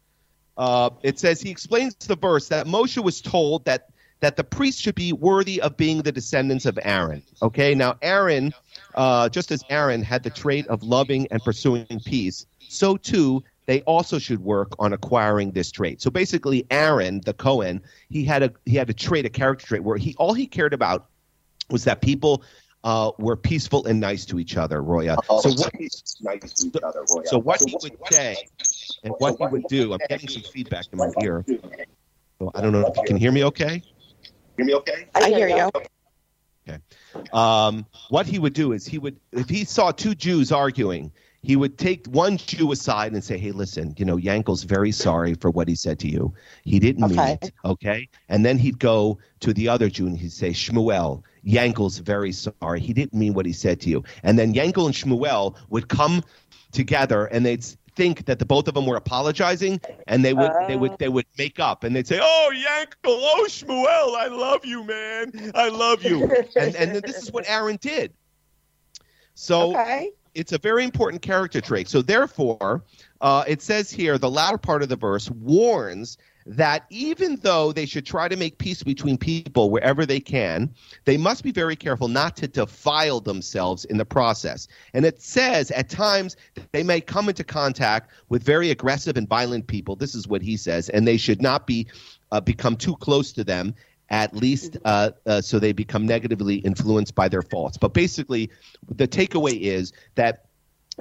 Uh, 0.57 0.91
it 1.01 1.17
says 1.17 1.41
he 1.41 1.49
explains 1.49 1.95
the 1.95 2.15
verse 2.15 2.49
that 2.49 2.67
Moshe 2.67 3.03
was 3.03 3.19
told 3.19 3.65
that 3.65 3.89
that 4.21 4.37
the 4.37 4.43
priests 4.43 4.79
should 4.79 4.95
be 4.95 5.13
worthy 5.13 5.61
of 5.61 5.75
being 5.75 6.01
the 6.01 6.11
descendants 6.11 6.65
of 6.65 6.79
Aaron. 6.83 7.21
Okay, 7.41 7.75
now 7.75 7.97
Aaron, 8.01 8.53
uh, 8.95 9.27
just 9.29 9.51
as 9.51 9.63
Aaron 9.69 10.01
had 10.01 10.23
the 10.23 10.29
trait 10.29 10.65
of 10.67 10.83
loving 10.83 11.27
and 11.31 11.43
pursuing 11.43 11.85
peace, 12.05 12.45
so 12.59 12.97
too 12.97 13.43
they 13.65 13.81
also 13.81 14.17
should 14.19 14.39
work 14.39 14.73
on 14.79 14.93
acquiring 14.93 15.51
this 15.51 15.71
trait. 15.71 16.01
So 16.01 16.09
basically, 16.09 16.65
Aaron, 16.71 17.21
the 17.25 17.33
Cohen, 17.33 17.81
he 18.09 18.23
had 18.23 18.43
a 18.43 18.51
he 18.65 18.75
had 18.75 18.89
a 18.89 18.93
trait, 18.93 19.25
a 19.25 19.29
character 19.29 19.65
trait, 19.65 19.83
where 19.83 19.97
he 19.97 20.15
all 20.17 20.33
he 20.33 20.45
cared 20.45 20.73
about 20.73 21.07
was 21.69 21.83
that 21.85 22.01
people 22.01 22.43
uh, 22.83 23.11
were 23.17 23.35
peaceful 23.35 23.85
and 23.85 23.99
nice 23.99 24.25
to 24.25 24.39
each 24.39 24.57
other. 24.57 24.81
Roya. 24.81 25.17
So 25.25 25.49
what 25.49 27.27
so 27.27 27.39
what 27.39 27.61
he 27.65 27.77
would 27.81 27.97
say 28.11 28.35
and 29.03 29.13
what 29.19 29.37
he 29.37 29.45
would 29.45 29.65
do. 29.67 29.93
I'm 29.93 29.99
getting 30.09 30.29
some 30.29 30.43
feedback 30.43 30.85
in 30.91 30.97
my 30.97 31.11
ear. 31.21 31.45
So 32.39 32.51
I 32.55 32.61
don't 32.61 32.71
know 32.71 32.85
if 32.87 32.97
you 32.97 33.03
can 33.05 33.17
hear 33.17 33.31
me. 33.31 33.43
Okay. 33.45 33.83
Hear 34.61 34.67
me 34.67 34.75
okay? 34.75 35.07
I 35.15 35.29
hear 35.29 35.47
you. 35.47 35.71
Okay. 36.67 36.77
Um, 37.33 37.83
what 38.09 38.27
he 38.27 38.37
would 38.37 38.53
do 38.53 38.73
is 38.73 38.85
he 38.85 38.99
would 38.99 39.19
if 39.31 39.49
he 39.49 39.65
saw 39.65 39.91
two 39.91 40.13
Jews 40.13 40.51
arguing, 40.51 41.11
he 41.41 41.55
would 41.55 41.79
take 41.79 42.05
one 42.05 42.37
Jew 42.37 42.71
aside 42.71 43.13
and 43.13 43.23
say, 43.23 43.39
"Hey, 43.39 43.51
listen, 43.51 43.95
you 43.97 44.05
know, 44.05 44.17
Yankel's 44.17 44.61
very 44.61 44.91
sorry 44.91 45.33
for 45.33 45.49
what 45.49 45.67
he 45.67 45.73
said 45.73 45.97
to 45.99 46.07
you. 46.07 46.31
He 46.63 46.77
didn't 46.77 47.09
mean 47.09 47.19
it, 47.19 47.51
okay?" 47.65 48.07
And 48.29 48.45
then 48.45 48.59
he'd 48.59 48.77
go 48.77 49.17
to 49.39 49.51
the 49.51 49.67
other 49.67 49.89
Jew 49.89 50.05
and 50.05 50.15
he'd 50.15 50.31
say, 50.31 50.51
"Shmuel, 50.51 51.23
Yankel's 51.43 51.97
very 51.97 52.31
sorry. 52.31 52.79
He 52.79 52.93
didn't 52.93 53.17
mean 53.17 53.33
what 53.33 53.47
he 53.47 53.53
said 53.53 53.81
to 53.81 53.89
you." 53.89 54.03
And 54.21 54.37
then 54.37 54.53
Yankel 54.53 54.85
and 54.85 54.93
Shmuel 54.93 55.55
would 55.69 55.87
come 55.87 56.23
together 56.71 57.25
and 57.25 57.43
they'd 57.43 57.65
think 57.95 58.25
that 58.25 58.39
the 58.39 58.45
both 58.45 58.67
of 58.67 58.73
them 58.73 58.85
were 58.85 58.95
apologizing 58.95 59.79
and 60.07 60.23
they 60.23 60.33
would 60.33 60.51
they 60.67 60.75
would 60.75 60.97
they 60.97 61.09
would 61.09 61.25
make 61.37 61.59
up 61.59 61.83
and 61.83 61.95
they'd 61.95 62.07
say 62.07 62.19
oh 62.21 62.51
yankel 62.53 62.95
oh 63.05 63.45
shmuel 63.49 64.15
i 64.15 64.27
love 64.27 64.65
you 64.65 64.83
man 64.83 65.51
i 65.55 65.67
love 65.67 66.03
you 66.03 66.23
and 66.55 66.75
and 66.75 66.95
this 67.03 67.17
is 67.17 67.31
what 67.31 67.43
aaron 67.47 67.77
did 67.81 68.13
so 69.41 69.71
okay. 69.71 70.11
it's 70.33 70.51
a 70.51 70.57
very 70.57 70.83
important 70.83 71.21
character 71.21 71.61
trait. 71.61 71.87
So 71.87 72.01
therefore, 72.01 72.83
uh, 73.21 73.43
it 73.47 73.61
says 73.61 73.91
here 73.91 74.17
the 74.17 74.29
latter 74.29 74.57
part 74.57 74.83
of 74.83 74.89
the 74.89 74.95
verse 74.95 75.29
warns 75.29 76.17
that 76.45 76.85
even 76.89 77.35
though 77.37 77.71
they 77.71 77.85
should 77.85 78.05
try 78.05 78.27
to 78.27 78.35
make 78.35 78.57
peace 78.57 78.83
between 78.83 79.17
people 79.17 79.69
wherever 79.69 80.05
they 80.05 80.19
can, 80.19 80.73
they 81.05 81.17
must 81.17 81.43
be 81.43 81.51
very 81.51 81.75
careful 81.75 82.07
not 82.07 82.35
to 82.37 82.47
defile 82.47 83.19
themselves 83.19 83.85
in 83.85 83.97
the 83.97 84.05
process. 84.05 84.67
And 84.93 85.05
it 85.05 85.21
says 85.21 85.71
at 85.71 85.89
times 85.89 86.35
they 86.71 86.83
may 86.83 87.01
come 87.01 87.29
into 87.29 87.43
contact 87.43 88.11
with 88.29 88.43
very 88.43 88.71
aggressive 88.71 89.17
and 89.17 89.27
violent 89.27 89.67
people. 89.67 89.95
This 89.95 90.15
is 90.15 90.27
what 90.27 90.41
he 90.41 90.57
says, 90.57 90.89
and 90.89 91.07
they 91.07 91.17
should 91.17 91.41
not 91.41 91.67
be 91.67 91.87
uh, 92.31 92.41
become 92.41 92.75
too 92.75 92.95
close 92.97 93.31
to 93.33 93.43
them. 93.43 93.75
At 94.09 94.35
least, 94.35 94.75
uh, 94.83 95.11
uh, 95.25 95.39
so 95.39 95.57
they 95.57 95.71
become 95.71 96.05
negatively 96.05 96.55
influenced 96.57 97.15
by 97.15 97.29
their 97.29 97.41
faults. 97.41 97.77
But 97.77 97.93
basically, 97.93 98.49
the 98.89 99.07
takeaway 99.07 99.57
is 99.57 99.93
that 100.15 100.47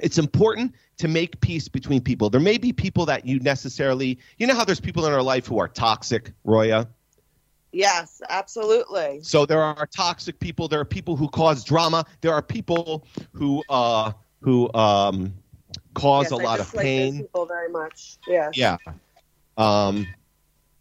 it's 0.01 0.17
important 0.17 0.73
to 0.97 1.07
make 1.07 1.39
peace 1.41 1.67
between 1.67 2.01
people. 2.01 2.29
There 2.29 2.41
may 2.41 2.57
be 2.57 2.73
people 2.73 3.05
that 3.05 3.25
you 3.25 3.39
necessarily, 3.39 4.19
you 4.37 4.47
know, 4.47 4.55
how 4.55 4.65
there's 4.65 4.79
people 4.79 5.05
in 5.05 5.13
our 5.13 5.21
life 5.21 5.47
who 5.47 5.59
are 5.59 5.67
toxic, 5.67 6.31
Roya. 6.43 6.87
Yes, 7.71 8.21
absolutely. 8.29 9.19
So 9.23 9.45
there 9.45 9.61
are 9.61 9.87
toxic 9.87 10.39
people. 10.39 10.67
There 10.67 10.79
are 10.79 10.85
people 10.85 11.15
who 11.15 11.29
cause 11.29 11.63
drama. 11.63 12.05
There 12.19 12.33
are 12.33 12.41
people 12.41 13.05
who 13.31 13.63
uh, 13.69 14.11
who 14.41 14.71
um, 14.73 15.33
cause 15.93 16.25
Yes, 16.25 16.31
a 16.31 16.35
I 16.35 16.43
lot 16.43 16.59
of 16.59 16.73
pain. 16.73 17.19
People 17.19 17.45
very 17.45 17.69
much. 17.69 18.17
Yes. 18.27 18.57
Yeah. 18.57 18.77
Um, 19.57 20.05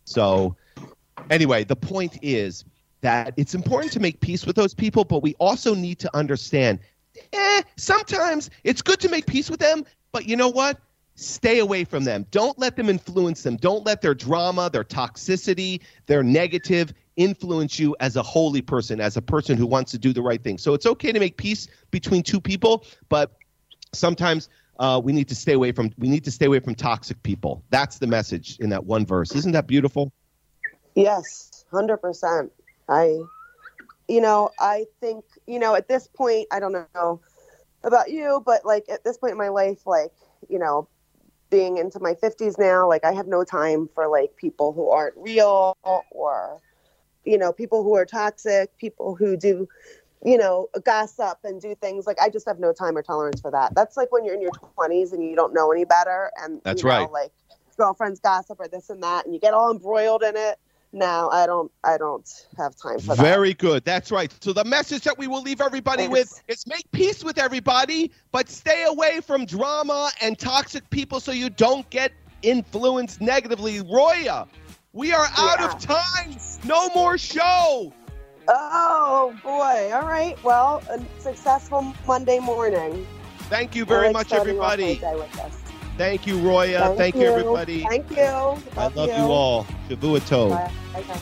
so, 0.05 0.57
anyway, 1.31 1.65
the 1.65 1.77
point 1.77 2.19
is 2.23 2.65
that 3.03 3.35
it's 3.37 3.55
important 3.55 3.93
to 3.93 4.01
make 4.01 4.21
peace 4.21 4.45
with 4.45 4.57
those 4.57 4.75
people, 4.75 5.05
but 5.05 5.23
we 5.23 5.35
also 5.35 5.75
need 5.75 5.99
to 6.01 6.17
understand 6.17 6.81
eh, 7.33 7.63
sometimes 7.77 8.51
it's 8.65 8.83
good 8.83 9.01
to 9.01 9.09
make 9.09 9.27
peace 9.27 9.51
with 9.51 9.61
them, 9.61 9.85
but 10.13 10.27
you 10.27 10.37
know 10.37 10.49
what? 10.49 10.79
Stay 11.15 11.59
away 11.59 11.85
from 11.85 12.05
them. 12.05 12.27
Don't 12.31 12.59
let 12.59 12.77
them 12.77 12.89
influence 12.89 13.43
them. 13.43 13.57
Don't 13.57 13.85
let 13.85 14.01
their 14.01 14.15
drama, 14.15 14.71
their 14.71 14.85
toxicity, 14.85 15.81
their 16.07 16.23
negative 16.23 16.95
influence 17.17 17.79
you 17.79 17.95
as 18.01 18.17
a 18.17 18.23
holy 18.23 18.63
person, 18.63 19.01
as 19.01 19.17
a 19.17 19.23
person 19.23 19.59
who 19.59 19.67
wants 19.67 19.91
to 19.93 19.99
do 19.99 20.13
the 20.13 20.23
right 20.23 20.43
thing. 20.43 20.57
So 20.57 20.73
it's 20.73 20.87
okay 20.87 21.13
to 21.13 21.21
make 21.21 21.37
peace 21.37 21.69
between 21.91 22.23
two 22.23 22.41
people, 22.41 22.85
but 23.09 23.33
sometimes 23.93 24.49
uh, 24.79 25.01
we 25.03 25.13
need 25.13 25.29
to 25.29 25.35
stay 25.35 25.53
away 25.53 25.73
from 25.73 25.93
we 25.99 26.09
need 26.09 26.25
to 26.25 26.31
stay 26.31 26.47
away 26.47 26.61
from 26.61 26.75
toxic 26.75 27.23
people. 27.23 27.63
That's 27.69 27.99
the 27.99 28.07
message 28.07 28.59
in 28.61 28.71
that 28.71 28.85
one 28.85 29.05
verse. 29.05 29.35
Isn't 29.35 29.53
that 29.53 29.67
beautiful? 29.67 30.13
Yes, 30.95 31.65
hundred 31.71 31.99
percent. 31.99 32.51
I, 32.89 33.21
you 34.11 34.21
know, 34.21 34.51
I 34.59 34.87
think 35.01 35.25
you 35.47 35.61
know 35.61 35.77
at 35.77 35.87
this 35.89 36.09
point, 36.09 36.49
I 36.51 36.59
don't 36.59 36.73
know 36.73 37.21
about 37.85 38.11
you, 38.11 38.43
but 38.45 38.65
like 38.65 38.85
at 38.89 39.05
this 39.05 39.17
point 39.17 39.33
in 39.33 39.39
my 39.39 39.49
life, 39.49 39.87
like 39.87 40.11
you 40.49 40.59
know, 40.59 40.89
being 41.49 41.79
into 41.79 42.01
my 42.01 42.15
fifties 42.15 42.59
now, 42.59 42.89
like 42.89 43.05
I 43.05 43.13
have 43.13 43.29
no 43.29 43.45
time 43.45 43.89
for 43.95 44.09
like 44.09 44.37
people 44.37 44.73
who 44.73 44.91
aren't 44.91 45.15
real 45.17 45.77
or, 46.11 46.61
you 47.25 47.39
know, 47.39 47.53
people 47.53 47.85
who 47.85 47.95
are 47.95 48.05
toxic, 48.05 48.77
people 48.79 49.15
who 49.15 49.37
do, 49.37 49.69
you 50.25 50.37
know, 50.37 50.69
gossip 50.85 51.39
and 51.45 51.61
do 51.61 51.77
things 51.77 52.05
like 52.07 52.21
I 52.21 52.31
just 52.31 52.49
have 52.49 52.59
no 52.59 52.73
time 52.73 52.97
or 52.97 53.03
tolerance 53.03 53.41
for 53.41 53.53
that. 53.53 53.75
That's 53.77 53.97
like 53.97 54.11
when 54.11 54.25
you're 54.25 54.35
in 54.35 54.43
your 54.43 54.53
twenties 54.75 55.13
and 55.13 55.23
you 55.23 55.37
don't 55.37 55.55
know 55.55 55.71
any 55.71 55.85
better, 55.85 56.33
and 56.43 56.61
That's 56.65 56.83
you 56.83 56.89
know, 56.89 56.97
right. 56.97 57.13
Like 57.13 57.33
girlfriends 57.77 58.19
gossip 58.19 58.59
or 58.59 58.67
this 58.67 58.91
and 58.91 59.03
that, 59.05 59.25
and 59.25 59.33
you 59.35 59.41
get 59.41 59.55
all 59.55 59.71
embroiled 59.71 60.25
in 60.25 60.37
it. 60.37 60.59
No, 60.93 61.29
I 61.33 61.47
don't. 61.47 61.71
I 61.85 61.99
don't 61.99 62.29
have 62.59 62.75
time 62.75 62.99
for 62.99 63.15
that. 63.15 63.23
Very 63.23 63.55
good. 63.55 63.85
That's 63.85 64.11
right. 64.11 64.33
So 64.43 64.53
the 64.53 64.65
message 64.65 65.05
that 65.05 65.17
we 65.17 65.29
will 65.29 65.43
leave 65.43 65.61
everybody 65.61 66.09
with 66.09 66.43
is 66.49 66.67
make 66.67 66.91
peace 66.91 67.23
with 67.23 67.39
everybody, 67.39 68.11
but 68.33 68.49
stay 68.49 68.85
away 68.89 69.21
from 69.21 69.45
drama 69.45 70.11
and 70.21 70.37
toxic 70.37 70.89
people 70.91 71.21
so 71.21 71.31
you 71.31 71.49
don't 71.49 71.89
get 71.91 72.13
influenced 72.43 73.21
negatively. 73.21 73.81
Roya, 73.81 74.49
we 74.93 75.13
are 75.13 75.29
out 75.37 75.63
of 75.63 75.81
time. 75.81 76.37
No 76.65 76.89
more 76.89 77.17
show. 77.17 77.93
Oh 78.49 79.37
boy! 79.45 79.93
All 79.95 80.09
right. 80.09 80.43
Well, 80.43 80.83
a 80.91 81.01
successful 81.21 81.95
Monday 82.05 82.41
morning. 82.41 83.07
Thank 83.49 83.77
you 83.77 83.85
very 83.85 84.13
much, 84.13 84.29
starting 84.29 84.59
off 84.59 84.79
my 84.79 84.85
everybody. 84.85 85.60
Day 85.97 86.13
with 86.13 86.23
this. 86.23 86.25
Thank 86.25 86.27
you, 86.27 86.39
Roya. 86.39 86.95
Thank, 86.97 87.15
you, 87.15 87.23
everybody. 87.23 87.83
Thank 87.85 88.11
you. 88.11 88.17
I 88.77 88.89
love 88.89 89.09
you 89.09 89.33
all. 89.33 89.65
Shavua 89.89 90.21
Tov. 90.21 90.51
Bye. 90.51 91.03
Bye. 91.03 91.21